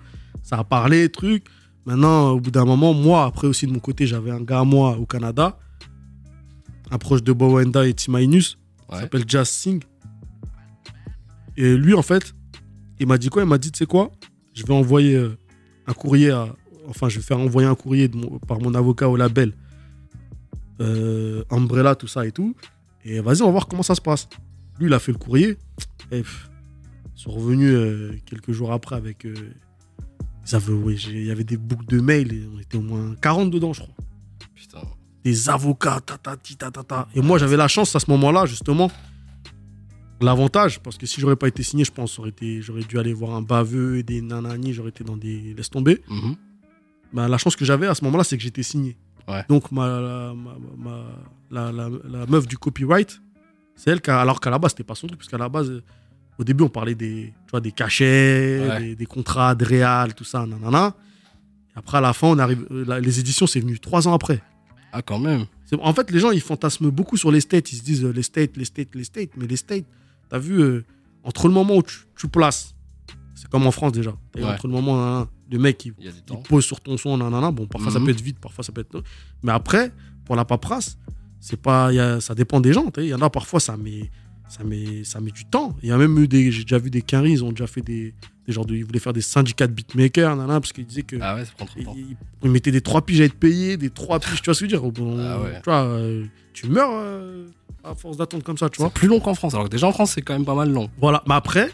[0.43, 1.45] ça a parlé, truc.
[1.85, 4.65] Maintenant, au bout d'un moment, moi, après aussi de mon côté, j'avais un gars à
[4.65, 5.59] moi au Canada.
[6.91, 8.59] un proche de Bowenda et T-Minus.
[8.91, 9.01] Il Ouais.
[9.01, 9.83] s'appelle Jazz Singh.
[11.57, 12.35] Et lui, en fait,
[13.01, 13.43] il m'a dit quoi?
[13.43, 14.11] Il m'a dit, tu sais quoi?
[14.55, 15.37] Je vais envoyer euh,
[15.87, 16.55] un courrier à.
[16.89, 19.55] Enfin, je vais faire envoyer un courrier de mon- par mon avocat au label.
[20.81, 22.55] Euh, Umbrella, tout ça et tout.
[23.05, 24.29] Et vas-y, on va voir comment ça se passe.
[24.79, 25.57] Lui, il a fait le courrier.
[26.11, 26.51] Et pff,
[27.17, 29.25] ils sont revenus euh, quelques jours après avec.
[29.27, 29.35] euh,
[30.47, 32.33] ils avaient, ouais, il y avait des boucles de mails.
[32.33, 33.95] Et on était au moins 40 dedans, je crois
[34.55, 34.81] Putain.
[35.25, 37.09] des avocats, tatati, tatata.
[37.15, 38.91] Et moi, j'avais la chance à ce moment-là, justement.
[40.21, 42.15] L'avantage, parce que si j'aurais pas été signé, je pense,
[42.61, 46.01] j'aurais dû aller voir un baveux et des nanani, j'aurais été dans des laisse tomber.
[46.09, 46.37] Mhm.
[47.13, 48.97] Bah, la chance que j'avais à ce moment-là, c'est que j'étais signé.
[49.29, 49.45] Ouais.
[49.49, 51.05] Donc, ma, la, ma- ma-
[51.51, 53.21] la, la- la meuf du copyright,
[53.77, 55.49] c'est elle, qui a- alors qu'à la base, c'était pas son truc, parce qu'à la
[55.49, 55.83] base, euh,
[56.39, 58.81] au début, on parlait des, tu vois, des cachets, Ouais.
[58.81, 60.95] des, des contrats de réal, tout ça, nanana.
[61.75, 64.43] Après, à la fin, on arrive, euh, les éditions, c'est venu trois ans après.
[64.93, 65.47] Ah, quand même.
[65.81, 67.73] En fait, les gens, ils fantasment beaucoup sur les states.
[67.73, 69.31] Ils se disent euh, les states, les states, les states.
[69.39, 69.87] Mais les states,
[70.29, 70.85] t'as vu, euh,
[71.25, 72.75] entre le moment où tu, tu places,
[73.35, 74.13] c'est comme en France déjà.
[74.37, 74.45] Ouais.
[74.45, 75.93] Entre le moment le mec, il,
[76.49, 78.05] pose sur ton son, nanana, bon, parfois ça Mhm.
[78.07, 79.03] peut être vite, parfois ça peut être.
[79.43, 79.93] Mais après,
[80.25, 80.99] pour la paperasse,
[81.41, 82.91] c'est pas, il y a- ça dépend des gens.
[82.97, 84.11] Il y en a parfois, ça met,
[84.49, 85.77] ça met, ça met du temps.
[85.83, 87.81] Il y a même eu des, j'ai déjà vu des quinries, ils ont déjà fait
[87.83, 88.15] des,
[88.47, 91.17] des genres de, ils voulaient faire des syndicats de beatmakers, nanana, parce qu'ils disaient que.
[91.21, 91.95] Ah ouais, ça prend trop de Ils, temps.
[91.97, 94.65] ils- ils mettaient des trois piges à être payés, des trois piges, tu vois ce
[94.65, 95.55] que je veux dire Ah ouais.
[95.57, 97.47] Tu vois, euh, tu meurs euh,
[97.85, 98.89] à force d'attendre comme ça, tu vois.
[98.89, 99.55] C'est plus long qu'en France.
[99.55, 100.89] Alors que déjà en France, c'est quand même pas mal long.
[101.01, 101.71] Voilà, mais après,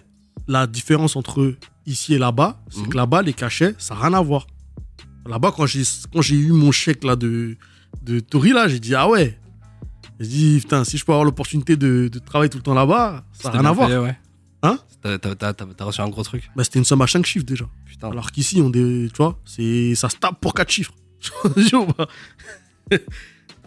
[0.46, 1.54] la différence entre
[1.86, 2.88] ici et là-bas, c'est Mhm.
[2.88, 4.46] que là-bas, les cachets, ça n'a rien à voir.
[5.26, 5.82] Là-bas, quand j'ai
[6.12, 7.56] quand j'ai eu mon chèque là, de,
[8.02, 9.38] de Tori, là, j'ai dit, ah ouais.
[10.20, 13.24] J'ai dit, putain, si je peux avoir l'opportunité de, de travailler tout le temps là-bas,
[13.32, 13.88] ça n'a rien à voir.
[13.88, 14.16] payé, ouais.
[14.62, 14.78] Hein?
[15.00, 16.50] T'as- T'as t'as- t'as reçu un gros truc?
[16.56, 17.66] Bah, C'était une somme à 5 chiffres déjà.
[17.86, 18.10] Putain.
[18.10, 20.92] Alors qu'ici, on des, tu vois, c'est, ça se tape pour 4 chiffres.
[21.70, 21.94] Donc,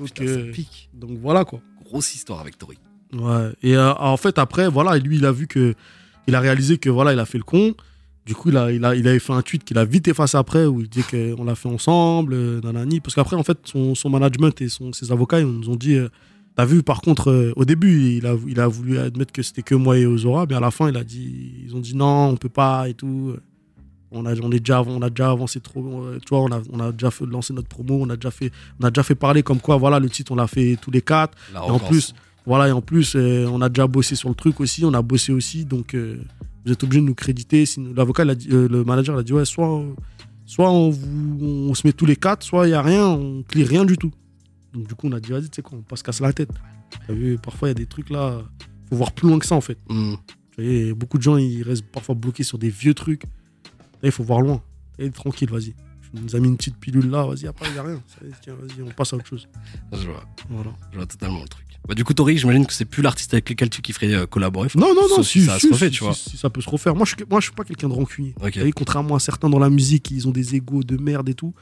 [0.07, 0.89] Putain, ça euh, pique.
[0.93, 1.59] donc voilà quoi.
[1.86, 2.78] Grosse histoire avec Tori.
[3.13, 3.51] Ouais.
[3.61, 5.76] Et euh, en fait, après, voilà, lui, il a vu que.
[6.28, 7.74] Il a réalisé que voilà, il a fait le con.
[8.26, 10.38] Du coup, il, a, il, a, il avait fait un tweet qu'il a vite effacé
[10.38, 12.99] après où il dit qu'on l'a fait ensemble, euh, nanani.
[12.99, 15.95] Parce qu'après, en fait, son, son management et son, ses avocats, ils nous ont dit.
[15.95, 16.09] euh,
[16.55, 19.61] T'as vu, par contre, euh, au début, il a, il a voulu admettre que c'était
[19.63, 22.28] que moi et Ozora, mais à la fin, il a dit, ils ont dit non,
[22.28, 23.36] on peut pas et tout.
[24.11, 26.61] On a, on est déjà, on a déjà avancé trop, euh, tu vois, on a,
[26.74, 28.51] on a déjà fait, lancé notre promo, on a déjà fait,
[28.82, 31.01] on a déjà fait parler comme quoi, voilà, le titre, on l'a fait tous les
[31.01, 31.38] quatre.
[31.53, 32.13] Et en plus,
[32.46, 35.02] voilà, et en plus, euh, on a déjà bossé sur le truc aussi, on a
[35.02, 36.18] bossé aussi, donc euh,
[36.66, 37.66] vous êtes obligé de nous créditer.
[37.96, 39.84] L'avocat, euh, le manager, il a dit, ouais, soit,
[40.46, 43.44] soit on, vous- on se met tous les quatre, soit il n'y a rien, on
[43.44, 44.12] clie rien du tout.
[44.74, 46.50] Donc du coup, on a dit, vas-y, tu sais quoi, on passe casser la tête.
[47.08, 48.42] T'as vu, parfois, il y a des trucs là,
[48.89, 49.78] faut voir plus loin que ça, en fait.
[50.58, 53.24] Tu vois, beaucoup de gens, ils restent parfois bloqués sur des vieux trucs.
[53.24, 54.62] Là, il faut voir loin.
[55.00, 55.74] Et tranquille, vas-y.
[56.14, 58.01] Nous as mis une petite pilule là, vas-y, après, il n'y a rien.
[58.41, 59.47] Tiens, vas-y, on passe à autre chose.
[59.93, 60.72] Je vois, Voilà.
[60.91, 61.66] je vois totalement le truc.
[61.88, 64.68] Bah, du coup, Tori, j'imagine que c'est plus l'artiste avec lequel tu kifferais euh, collaborer.
[64.76, 66.14] Non, non, non, si, ça si, se refait, si, tu vois.
[66.14, 66.95] si ça peut se refaire.
[66.95, 68.36] Moi, je, moi, je suis pas quelqu'un de rancunier.
[68.41, 68.51] Ok.
[68.53, 71.34] T'as vu, contrairement à certains dans la musique, ils ont des égos de merde et
[71.34, 71.53] tout.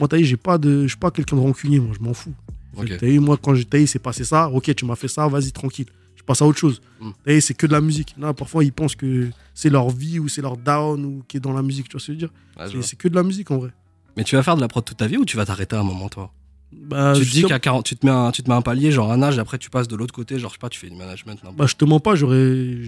[0.00, 1.78] Moi, t'as j'ai pas de, je suis pas quelqu'un de rancunier.
[1.78, 2.34] Moi, je m'en fous.
[2.76, 2.96] Ok.
[2.98, 4.48] T'as vu, moi, quand j'ai taillé, c'est passé ça.
[4.48, 5.86] Ok, tu m'as fait ça, vas-y, tranquille.
[6.16, 6.80] Je passe à autre chose.
[7.00, 7.40] Mm.
[7.40, 8.14] C'est que de la musique.
[8.18, 11.40] Là, parfois, ils pensent que c'est leur vie ou c'est leur down ou qui est
[11.40, 11.88] dans la musique.
[11.88, 12.84] Tu vois ce que je veux dire?
[12.84, 13.70] C'est que de la musique en vrai.
[14.16, 15.80] Mais tu vas faire de la prod toute ta vie ou tu vas t'arrêter à
[15.80, 16.32] un moment, toi?
[16.72, 18.90] Bah, Tu te dis qu'à 40, tu te, mets un, tu te mets un palier,
[18.92, 20.78] genre un âge, et après tu passes de l'autre côté, genre je sais pas, tu
[20.80, 22.78] fais du management, Bah, je te mens pas, j'aurais,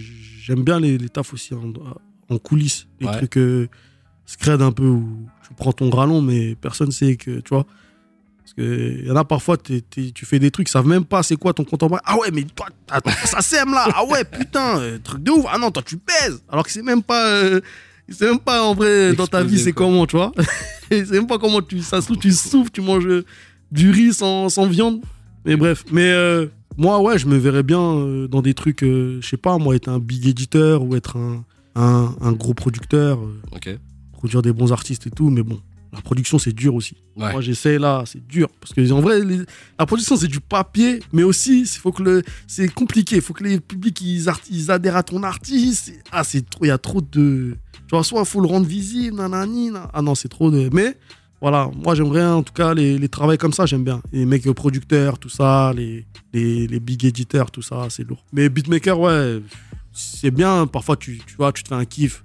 [0.41, 1.71] j'aime bien les, les tafs aussi en,
[2.29, 3.17] en coulisses, les Ouais.
[3.17, 3.67] trucs euh,
[4.25, 7.65] scred un peu où tu prends ton gralon, mais personne sait que, tu vois.
[8.39, 9.81] Parce que y en a parfois, tu
[10.25, 11.99] fais des trucs, ils savent même pas c'est quoi ton compte en banque.
[12.05, 12.67] Ah ouais, mais toi,
[13.25, 13.87] ça sème là.
[13.93, 15.45] Ah ouais, putain, euh, truc de ouf.
[15.49, 16.43] Ah non, toi, tu pèses.
[16.49, 17.61] Alors que c'est même pas, euh,
[18.13, 20.31] c'est même pas en vrai dans ta vie, c'est comment, tu vois.
[20.91, 23.25] Et c'est même pas comment tu, ça se trouve, tu souffles, tu manges euh,
[23.71, 25.01] du riz sans, sans viande.
[25.45, 26.47] Mais bref, mais euh,
[26.77, 29.75] moi, ouais, je me verrais bien euh, dans des trucs, euh, je sais pas, moi,
[29.75, 31.43] être un big éditeur ou être un,
[31.75, 33.19] un, un gros producteur,
[33.51, 33.69] Ok.
[34.13, 35.59] produire des bons artistes et tout, mais bon,
[35.93, 36.95] la production, c'est dur aussi.
[37.15, 37.31] Ouais.
[37.31, 38.49] Moi, j'essaie là, c'est dur.
[38.59, 39.41] Parce que, en vrai, les-
[39.79, 43.15] la production, c'est du papier, mais aussi, il faut que le, c'est compliqué.
[43.17, 45.93] Il faut que les publics, ils, art- ils adhèrent à ton artiste.
[46.11, 47.55] Ah, c'est trop, il y a trop de.
[47.87, 50.69] Tu vois, soit il faut le rendre visible, nanani, nan- Ah non, c'est trop de.
[50.73, 50.97] Mais,
[51.39, 54.01] voilà, moi, j'aimerais, en tout cas, les, les travails comme ça, j'aime bien.
[54.11, 58.25] Les mecs producteurs, tout ça, les, les, les big éditeurs, tout ça, c'est lourd.
[58.33, 59.41] Mais beatmaker, ouais,
[59.93, 60.67] c'est bien.
[60.67, 62.23] Parfois, tu, tu vois, tu te fais un kiff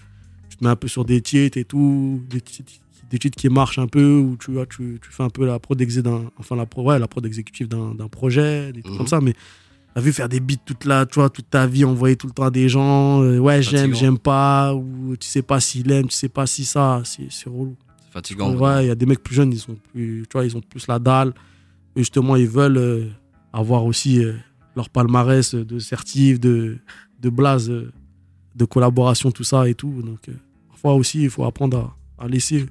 [0.49, 2.73] tu te mets un peu sur des titres et tout, des titres,
[3.11, 5.59] des titres qui marchent un peu, où tu, vois, tu, tu fais un peu la
[5.59, 8.99] prod, d'un, enfin la, pro- ouais, la prod exécutive d'un, projet, des trucs Mhm.
[8.99, 9.35] comme ça, mais
[9.95, 12.33] t'as vu faire des beats toute, la, tu vois, toute ta vie, envoyer tout le
[12.33, 16.07] temps à des gens, euh, ouais, j'aime, j'aime pas, ou tu sais pas s'il aime,
[16.07, 17.77] tu sais pas si ça, c'est, relou.
[18.07, 18.55] C'est fatigant.
[18.55, 20.61] Ouais, il y a des mecs plus jeunes, ils sont plus, tu vois, ils ont
[20.61, 21.33] plus la dalle,
[21.97, 23.07] et justement, ils veulent, euh,
[23.53, 24.35] avoir aussi euh,
[24.77, 26.79] leur palmarès de certif, de,
[27.21, 30.03] de blaze, de collaboration, tout ça et tout.
[30.03, 30.21] Donc,
[30.69, 32.67] parfois aussi, il faut apprendre à, à laisser,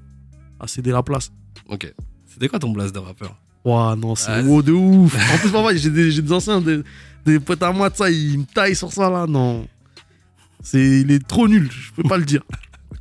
[0.59, 1.31] à céder la place.
[1.67, 1.93] Ok.
[2.27, 3.35] C'était quoi ton blast de rappeur?
[3.65, 5.15] Ouah, non, c'est Ah, de ouf.
[5.33, 6.81] En plus, parfois, j'ai des, des anciens, des,
[7.25, 9.25] des potes à moi, de ça, ils me taillent sur ça, là.
[9.27, 9.67] Non.
[10.63, 12.41] C'est, il est trop nul, je peux pas le dire.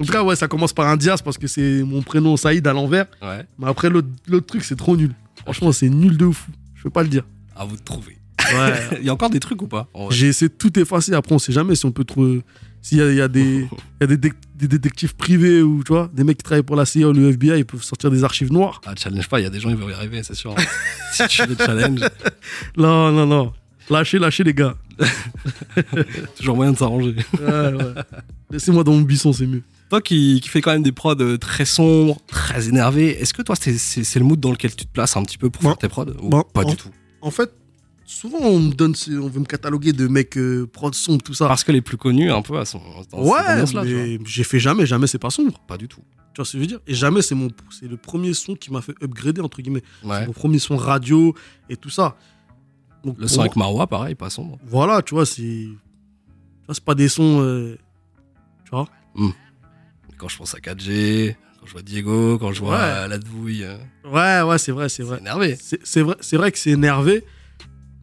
[0.00, 2.66] En tout cas, ouais, ça commence par un Diaz parce que c'est mon prénom Saïd
[2.66, 3.06] à l'envers.
[3.20, 3.44] Ouais.
[3.59, 5.12] Mais après, l'autre l'autre truc, c'est trop nul.
[5.42, 6.50] Franchement, c'est nul de fou.
[6.76, 7.24] Je peux pas le dire.
[7.56, 8.16] À vous de trouver.
[8.52, 8.98] Ouais.
[9.00, 11.14] Il y a encore des trucs ou pas J'ai essayé de tout effacer.
[11.14, 12.42] Après, on sait jamais si on peut trouver.
[12.80, 13.66] S'il y a, il y a des,
[14.00, 16.76] il y a des, des détectives privés ou tu vois, des mecs qui travaillent pour
[16.76, 18.80] la CIA ou le FBI, ils peuvent sortir des archives noires.
[18.86, 20.54] Ah, challenge pas, il y a des gens qui vont y arriver, c'est sûr.
[21.12, 22.00] si tu les challenge,
[22.76, 23.52] Non, non, non.
[23.90, 24.76] Lâchez, lâchez les gars.
[26.36, 27.14] toujours moyen de s'arranger.
[27.40, 27.94] Ouais, ouais.
[28.50, 29.62] Laissez-moi dans mon buisson, c'est mieux.
[29.90, 33.40] Toi qui, qui fais quand même des prods euh, très sombres, très énervés, est-ce que
[33.40, 35.88] toi c'est, le mood dans lequel tu te places un petit peu pour faire tes
[35.88, 36.90] prods ou pas en- du tout?
[37.22, 37.50] En fait,
[38.09, 41.46] souvent on me donne, on veut me cataloguer de mecs euh, prod sombre, tout ça.
[41.46, 42.78] Parce que les plus connus, un peu, à son,
[43.12, 45.61] ouais, mais j'ai fait jamais, jamais c'est pas sombre.
[45.68, 46.00] Pas du tout.
[46.34, 46.80] Tu vois ce que je veux dire?
[46.86, 49.82] Et jamais c'est mon, c'est le premier son qui m'a fait upgrader entre guillemets.
[50.04, 50.26] Ouais.
[50.26, 51.34] Mon premier son radio
[51.68, 52.16] et tout ça.
[53.04, 54.59] Donc, Le son avec Marois, pareil, pas sombre.
[54.66, 55.68] Voilà, tu vois, c'est.
[56.70, 57.40] C'est pas des sons.
[57.40, 57.76] euh,
[58.64, 58.86] Tu vois
[60.18, 63.09] Quand je pense à 4G, quand je vois Diego, quand je vois Ouais.
[63.09, 65.18] la douille, euh, Ouais, ouais, c'est vrai, c'est c'est vrai.
[65.18, 65.56] énervé.
[65.61, 67.24] C'est c'est vrai, c'est vrai que c'est énervé,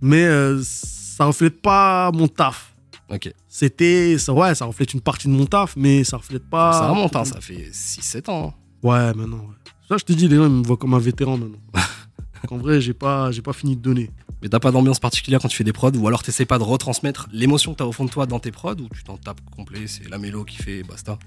[0.01, 2.75] mais euh, ça reflète pas mon taf.
[3.09, 3.31] Ok.
[3.47, 4.17] C'était.
[4.17, 6.73] ça- Ouais, ça reflète une partie de mon taf, mais ça reflète pas.
[6.73, 8.53] ça remonte, hein, ça fait 6-7 ans.
[8.57, 8.59] hein.
[8.83, 9.55] Ouais, maintenant, ouais.
[9.87, 11.59] Ça, je te dis, les gens, ils me voient comme un vétéran maintenant.
[12.51, 14.09] en vrai, j'ai pas, j'ai pas fini de donner.
[14.41, 16.63] Mais t'as pas d'ambiance particulière quand tu fais des prods, ou alors t'essaies pas de
[16.63, 19.41] retransmettre l'émotion que t'as au fond de toi dans tes prods, ou tu t'en tapes
[19.55, 21.17] complet, c'est la mélo qui fait basta.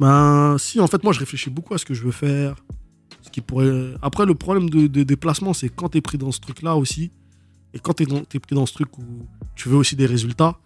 [0.00, 2.56] Ben, si, en fait, moi, je réfléchis beaucoup à ce que je veux faire.
[3.22, 3.92] Ce qui pourrait...
[4.02, 7.12] Après, le problème de, de déplacement, c'est quand t'es pris dans ce truc-là aussi,
[7.76, 9.04] et quand dans- t'es pris dans ce truc où
[9.54, 10.58] tu veux aussi des résultats,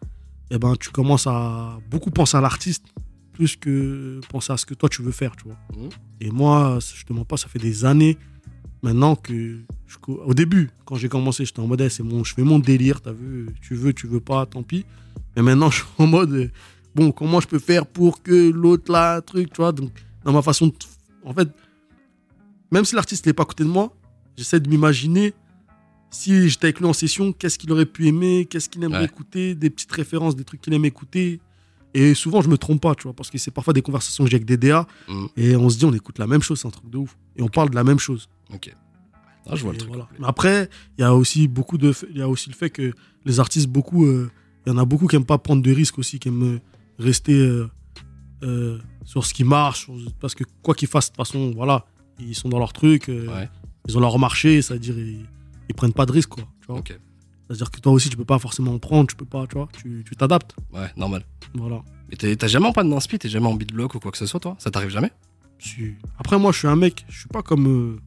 [0.50, 2.84] eh ben, tu commences à beaucoup penser à l'artiste,
[3.32, 5.58] plus que penser à ce que toi, tu veux faire, tu vois.
[5.76, 5.88] Mhm.
[6.20, 8.16] Et moi, je te mens pas, ça fait des années
[8.82, 9.60] maintenant que...
[9.86, 12.58] je au début, quand j'ai commencé, j'étais en mode, Eh, c'est mon, je fais mon
[12.58, 14.84] délire, t'as vu, tu veux, tu veux pas, tant pis.
[15.36, 16.32] Mais maintenant, je suis en mode...
[16.32, 16.50] euh,
[16.94, 19.72] bon, comment je peux faire pour que l'autre là, truc, tu vois.
[19.72, 19.90] Donc,
[20.24, 20.74] dans ma façon de.
[21.24, 21.48] En fait,
[22.70, 23.92] même si l'artiste n'est pas à côté de moi,
[24.36, 25.34] j'essaie de m'imaginer
[26.10, 29.04] si j'étais avec lui en session, qu'est-ce qu'il aurait pu aimer, qu'est-ce qu'il aimerait Ouais.
[29.06, 31.40] écouter, des petites références, des trucs qu'il aime écouter.
[31.94, 34.30] Et souvent, je me trompe pas, tu vois, parce que c'est parfois des conversations que
[34.30, 35.28] j'ai avec des DA Mhm.
[35.36, 37.16] et on se dit, on écoute la même chose, c'est un truc de ouf.
[37.36, 38.28] Et on parle de la même chose.
[38.52, 38.72] Ok.
[39.46, 39.88] Ah, je vois le truc.
[39.90, 40.08] voilà.
[40.18, 42.92] Mais après, il y a aussi beaucoup de, il y a aussi le fait que
[43.24, 44.30] les artistes, beaucoup, euh,
[44.66, 46.58] il y en a beaucoup qui aiment pas prendre de risques aussi, qui aiment euh,
[46.98, 47.68] rester euh,
[48.42, 49.88] euh, sur ce qui marche,
[50.20, 51.84] parce que quoi qu'ils fassent, de toute façon, voilà,
[52.20, 53.48] ils sont dans leur truc, Ouais.
[53.88, 54.94] ils ont leur marché, c'est-à-dire
[55.70, 56.44] ils, prennent pas de risques, quoi.
[56.60, 56.82] Tu vois.
[57.48, 59.68] C'est-à-dire que toi aussi, tu peux pas forcément en prendre, tu peux pas, tu vois,
[59.76, 61.24] tu tu t'adaptes, Ouais, normal.
[61.54, 61.82] voilà.
[62.08, 64.26] Mais t'es- t'as jamais en panne d'inspi, t'es jamais en beatblock ou quoi que ce
[64.26, 64.54] soit, toi?
[64.60, 65.10] Ça t'arrive jamais?
[65.58, 67.98] Tu- Après, moi, je suis un mec, je suis pas comme, euh,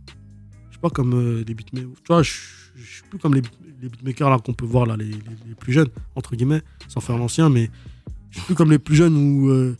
[0.69, 1.89] je suis pas comme euh, les beatmakers.
[1.95, 2.31] Tu vois, je,
[2.75, 3.41] je suis plus comme les,
[3.81, 7.01] les beatmakers là qu'on peut voir là, les, les- les plus jeunes entre guillemets, sans
[7.01, 7.69] faire l'ancien, mais
[8.31, 9.75] je suis plus comme les plus jeunes où, euh,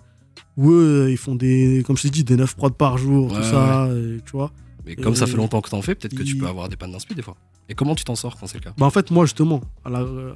[0.57, 3.37] où eux, ils font des, comme je t'ai dit, des 9 prods par jour, Ouais,
[3.37, 4.51] tout ça, et tu vois.
[4.85, 6.91] Mais comme ça fait longtemps que t'en fais, peut-être que tu peux avoir des pannes
[6.91, 7.35] d'inspi des fois.
[7.69, 8.73] Et comment tu t'en sors quand c'est le cas?
[8.77, 10.33] Bah en fait, moi justement, à la- euh,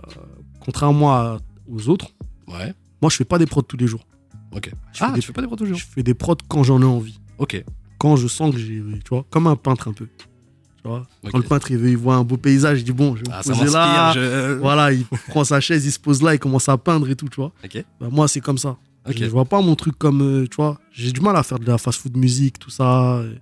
[0.62, 1.40] contrairement à-
[1.70, 2.08] aux autres,
[2.48, 2.74] Ouais.
[3.02, 4.06] moi je fais pas des prods tous les jours.
[4.54, 4.72] Ok.
[4.94, 6.64] Je Ah, fais des- tu fais pas des prods toujours Je fais des prods quand
[6.64, 7.62] j'en ai envie, Ok.
[7.98, 10.08] quand je sens que j'ai, tu vois, comme un peintre un peu.
[10.18, 13.16] Tu vois, quand le peintre il, veut, il voit un beau paysage, il dit bon,
[13.18, 14.14] je vais me Ah, ça poser là.
[14.14, 14.54] Je...
[14.54, 17.28] Voilà, il prend sa chaise, il se pose là, il commence à peindre et tout,
[17.28, 17.52] tu vois.
[17.66, 17.84] Ok.
[18.00, 18.78] Bah, moi, c'est comme ça.
[19.06, 19.18] Ok.
[19.18, 21.66] Je, vois pas mon truc comme, euh, tu vois, j'ai du mal à faire de
[21.66, 23.22] la fast-food musique, tout ça.
[23.26, 23.40] et-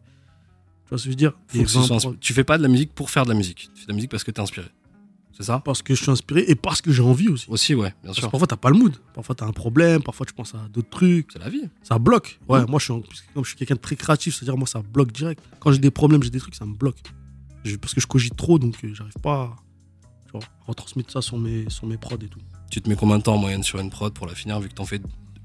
[0.85, 2.11] tu vois ce que je veux dire Faut Des que ce 20 soit prods.
[2.13, 3.69] inspi- Tu fais pas de la musique pour faire de la musique.
[3.73, 4.67] Tu fais de la musique parce que t'es inspiré.
[5.37, 7.45] C'est ça Parce que je suis inspiré et parce que j'ai envie aussi.
[7.49, 8.31] Aussi, ouais, bien Parce que sûr.
[8.31, 8.95] parfois, t'as pas le mood.
[9.13, 10.01] Parfois, t'as un problème.
[10.01, 11.27] Parfois, tu penses à d'autres trucs.
[11.33, 11.63] C'est la vie.
[11.83, 12.39] Ça bloque.
[12.47, 12.69] Ouais, Mhm.
[12.69, 13.01] moi, je suis, en-
[13.33, 15.43] comme je suis quelqu'un de très créatif, c'est-à-dire, moi, ça bloque direct.
[15.59, 16.99] Quand j'ai des problèmes, j'ai des trucs, ça me bloque.
[17.65, 19.55] Je- parce que je cogite trop, donc euh, j'arrive pas à,
[20.25, 22.39] tu vois, à retransmettre ça sur mes, sur mes prods et tout.
[22.71, 24.69] Tu te mets combien de temps en moyenne sur une prod pour la finir vu
[24.69, 25.01] que t'en fais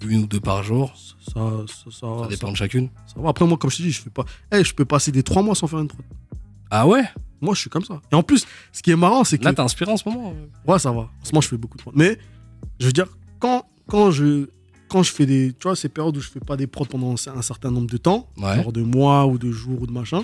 [0.08, 2.88] une ou deux par jour Ça, ça, ça, dépend de chacune.
[3.24, 4.24] Après, moi, comme je te dis, je fais pas.
[4.52, 6.04] Eh, je peux passer des trois mois sans faire une prod.
[6.70, 7.04] Ah ouais?
[7.40, 8.00] Moi, je suis comme ça.
[8.12, 9.44] Et en plus, ce qui est marrant, c'est que.
[9.44, 10.34] Là, t'es inspiré en ce moment
[10.66, 11.00] Ouais, ça va.
[11.00, 11.92] En ce moment, je fais beaucoup de prods.
[11.94, 12.18] Mais,
[12.78, 13.06] je veux dire,
[13.38, 14.48] quand, quand, je,
[14.88, 15.52] quand je fais des.
[15.58, 17.96] Tu vois, ces périodes où je fais pas des prods pendant un certain nombre de
[17.96, 18.56] temps, Ouais.
[18.56, 20.22] genre de mois ou de jours ou de machin,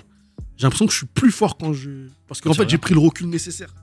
[0.57, 2.09] j'ai l'impression que je suis plus fort quand je.
[2.29, 3.75] Parce qu'en fait, j'ai pris le recul nécessaire.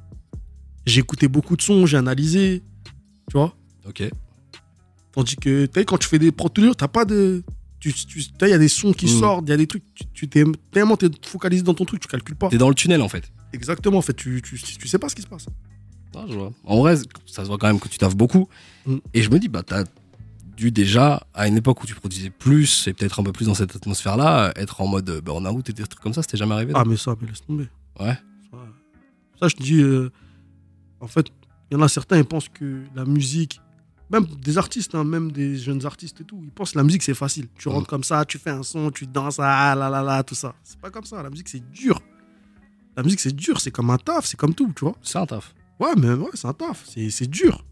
[0.86, 2.62] J'ai écouté beaucoup de sons, j'ai analysé.
[3.30, 3.56] Tu vois
[3.88, 4.04] Ok.
[5.14, 7.43] Tandis que, tu sais, quand tu fais des jours, t'as pas de.
[7.80, 9.20] Tu, tu, il y a des sons qui Mm.
[9.20, 9.84] sortent, il y a des trucs.
[9.93, 12.49] Tu, tu t'es tellement t'es focalisé dans ton truc, tu calcules pas.
[12.49, 13.32] T'es dans le tunnel en fait.
[13.51, 15.45] Exactement, en fait, tu, tu, tu sais pas ce qui se passe.
[16.16, 16.51] Non, je vois.
[16.64, 16.95] En vrai,
[17.26, 18.47] ça se voit quand même que tu taffes beaucoup.
[18.86, 18.97] Mm.
[19.14, 19.84] Et je me dis, bah, t'as
[20.55, 23.55] dû déjà, à une époque où tu produisais plus, et peut-être un peu plus dans
[23.55, 26.74] cette atmosphère-là, être en mode euh, burn-out et des trucs comme ça, c'était jamais arrivé
[26.76, 27.68] Ah, mais ça, mais laisse tomber.
[27.99, 28.16] Ouais.
[28.51, 28.57] Ça,
[29.41, 30.09] ça, je te dis, euh,
[31.01, 31.28] en fait,
[31.72, 33.59] il y en a certains, ils pensent que la musique,
[34.14, 37.01] même des artistes, hein, même des jeunes artistes et tout, ils pensent que la musique
[37.01, 37.47] c'est facile.
[37.57, 40.36] Tu rentres comme ça, tu fais un son, tu danses, ah là là là, tout
[40.36, 40.53] ça.
[40.64, 41.22] C'est pas comme ça.
[41.24, 41.99] La musique c'est dur.
[42.95, 44.95] La musique c'est dur, c'est comme un taf, c'est comme tout, tu vois.
[45.01, 45.55] C'est un taf.
[45.80, 47.66] Ouais, mais ouais, c'est un taf, c'est c'est dur.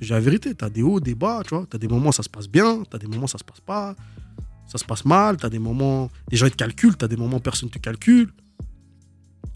[0.00, 1.64] J'ai la vérité, t'as des hauts, des bas, tu vois.
[1.70, 3.94] T'as des moments ça se passe bien, t'as des moments ça se passe pas,
[4.66, 7.38] ça se passe mal, t'as des moments, les gens ils te calculent, t'as des moments
[7.38, 8.32] personne te calcule.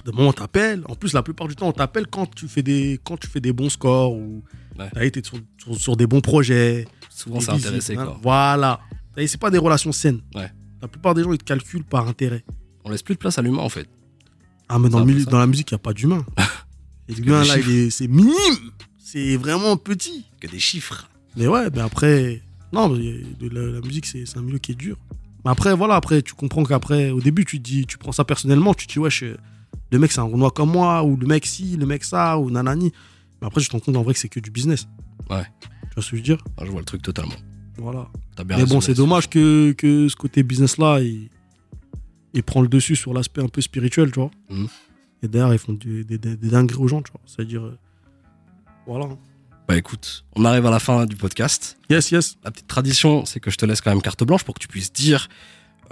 [0.07, 0.82] Moments on t'appelle.
[0.89, 3.41] En plus, la plupart du temps, on t'appelle quand tu fais des, quand tu fais
[3.41, 4.43] des bons scores ou
[4.78, 4.91] Ouais.
[4.93, 6.87] t'as été sur, sur- sur des bons projets.
[7.09, 8.05] Souvent, c'est intéressé, hein.
[8.05, 8.20] quoi.
[8.22, 8.80] Voilà.
[9.26, 10.20] C'est pas des relations saines.
[10.34, 10.51] Ouais.
[10.82, 12.45] La plupart des gens ils te calculent par intérêt.
[12.84, 13.89] On laisse plus de place à l'humain, en fait.
[14.68, 16.24] Ah, mais dans, le la musique, il n'y a pas d'humain.
[17.09, 17.55] L'humain, là,
[17.91, 18.34] c'est minime.
[18.99, 20.26] C'est vraiment petit.
[20.41, 21.09] Que des chiffres.
[21.37, 24.97] Mais ouais, mais après, non, de la, la musique, c'est un milieu qui est dur.
[25.45, 28.74] Mais après, voilà, après, tu comprends qu'après, au début, tu dis, tu prends ça personnellement,
[28.74, 29.37] tu te dis, wesh, euh,
[29.93, 32.51] le mec, c'est un Renoir comme moi, ou le mec, si, le mec, ça, ou
[32.51, 32.93] nanani.
[33.41, 34.87] Mais après, je te rends compte en vrai que c'est que du business.
[35.31, 35.45] Ouais.
[35.62, 36.39] Tu vois ce que je veux dire?
[36.59, 37.35] Ah, je vois le truc totalement.
[37.79, 38.09] Voilà.
[38.45, 41.29] Bien Mais bon, c'est dommage que, que ce côté business-là, il,
[42.35, 44.31] il prend le dessus sur l'aspect un peu spirituel, tu vois.
[44.51, 44.68] Mhm.
[45.22, 47.20] Et derrière, ils font des, des dingueries aux gens, tu vois.
[47.27, 47.64] C'est-à-dire.
[47.64, 47.79] euh,
[48.87, 49.07] voilà.
[49.68, 51.77] Bah écoute, on arrive à la fin du podcast.
[51.91, 52.37] Yes, yes.
[52.45, 54.68] La petite tradition, c'est que je te laisse quand même carte blanche pour que tu
[54.68, 55.29] puisses dire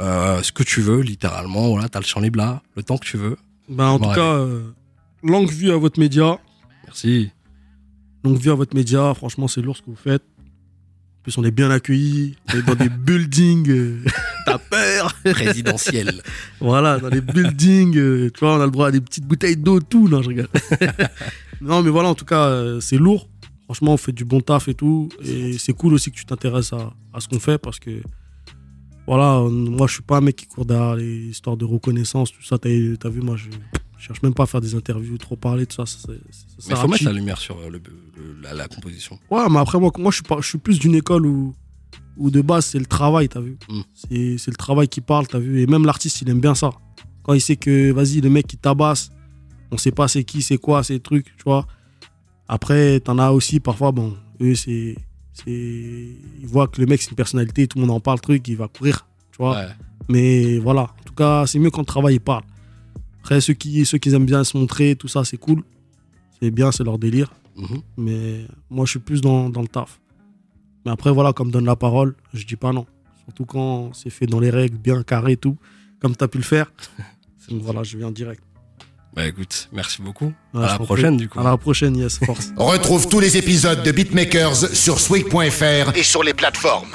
[0.00, 1.68] euh, ce que tu veux, littéralement.
[1.70, 3.36] Voilà, t'as le champ libre là, le temps que tu veux.
[3.68, 4.20] Ben, en Bon, tout allez.
[4.20, 4.62] cas, euh,
[5.22, 6.38] longue vue à votre média.
[6.84, 7.30] Merci.
[8.24, 9.12] Longue vue à votre média.
[9.14, 10.22] Franchement, c'est lourd ce que vous faites.
[10.22, 12.36] En plus, on est bien accueillis.
[12.52, 13.68] On est dans des buildings.
[13.70, 14.04] euh,
[14.46, 15.14] T'as peur.
[15.24, 16.20] Résidentiel.
[16.60, 17.96] Voilà, dans les buildings.
[17.96, 20.08] euh, tu vois, on a le droit à des petites bouteilles d'eau, tout.
[20.08, 20.48] Non, je rigole.
[21.60, 23.28] non, mais voilà, en tout cas, c'est lourd.
[23.64, 25.08] Franchement, on fait du bon taf et tout.
[25.24, 28.02] Et c'est cool aussi que tu t'intéresses à, à ce qu'on fait parce que,
[29.06, 32.42] voilà, moi, je suis pas un mec qui court derrière les histoires de reconnaissance, tout
[32.42, 32.58] ça.
[32.58, 33.50] T'as as vu, moi, je,
[33.98, 35.86] je cherche même pas à faire des interviews, trop parler, tout ça.
[35.86, 36.12] ça, ça-
[36.58, 37.78] ça Mais faut mettre la lumière sur euh, le,
[38.16, 39.18] le- la, la composition.
[39.30, 41.54] Ouais, mais après, moi, moi je, suis pas, je suis plus d'une école où,
[42.16, 43.58] où de base, c'est le travail, t'as vu.
[43.68, 43.80] Mm.
[43.94, 45.60] C'est c'est le travail qui parle, t'as vu.
[45.60, 46.70] Et même l'artiste, il aime bien ça.
[47.24, 49.10] Quand il sait que, vas-y, le mec qui tabasse,
[49.70, 51.66] on sait pas c'est qui, c'est quoi, ces trucs, tu vois.
[52.48, 54.96] Après, t'en as aussi, parfois, bon, eux, c'est.
[55.46, 58.56] Ils voient que le mec, c'est une personnalité, tout le monde en parle, truc, il
[58.56, 59.56] va courir, tu vois.
[59.56, 59.68] Ouais.
[60.08, 62.44] Mais voilà, en tout cas, c'est mieux quand le travail il parle.
[63.20, 65.62] Après, ceux qui, ceux qui aiment bien se montrer, tout ça, c'est cool.
[66.40, 67.32] C'est bien, c'est leur délire.
[67.56, 67.80] Mhm.
[67.96, 70.00] Mais moi, je suis plus dans, dans le taf.
[70.84, 72.86] Mais après, voilà, comme donne la parole, je dis pas non.
[73.24, 75.56] Surtout quand c'est fait dans les règles, bien carré et tout,
[76.00, 76.70] comme tu as pu le faire.
[77.48, 78.42] Donc voilà, je viens direct.
[79.14, 80.32] Bah écoute, merci beaucoup.
[80.52, 81.38] Ouais, à la prochaine, du coup.
[81.38, 82.52] À la prochaine, yes, force.
[82.56, 86.94] Retrouve tous les épisodes de Beatmakers sur Swig.fr et sur les plateformes.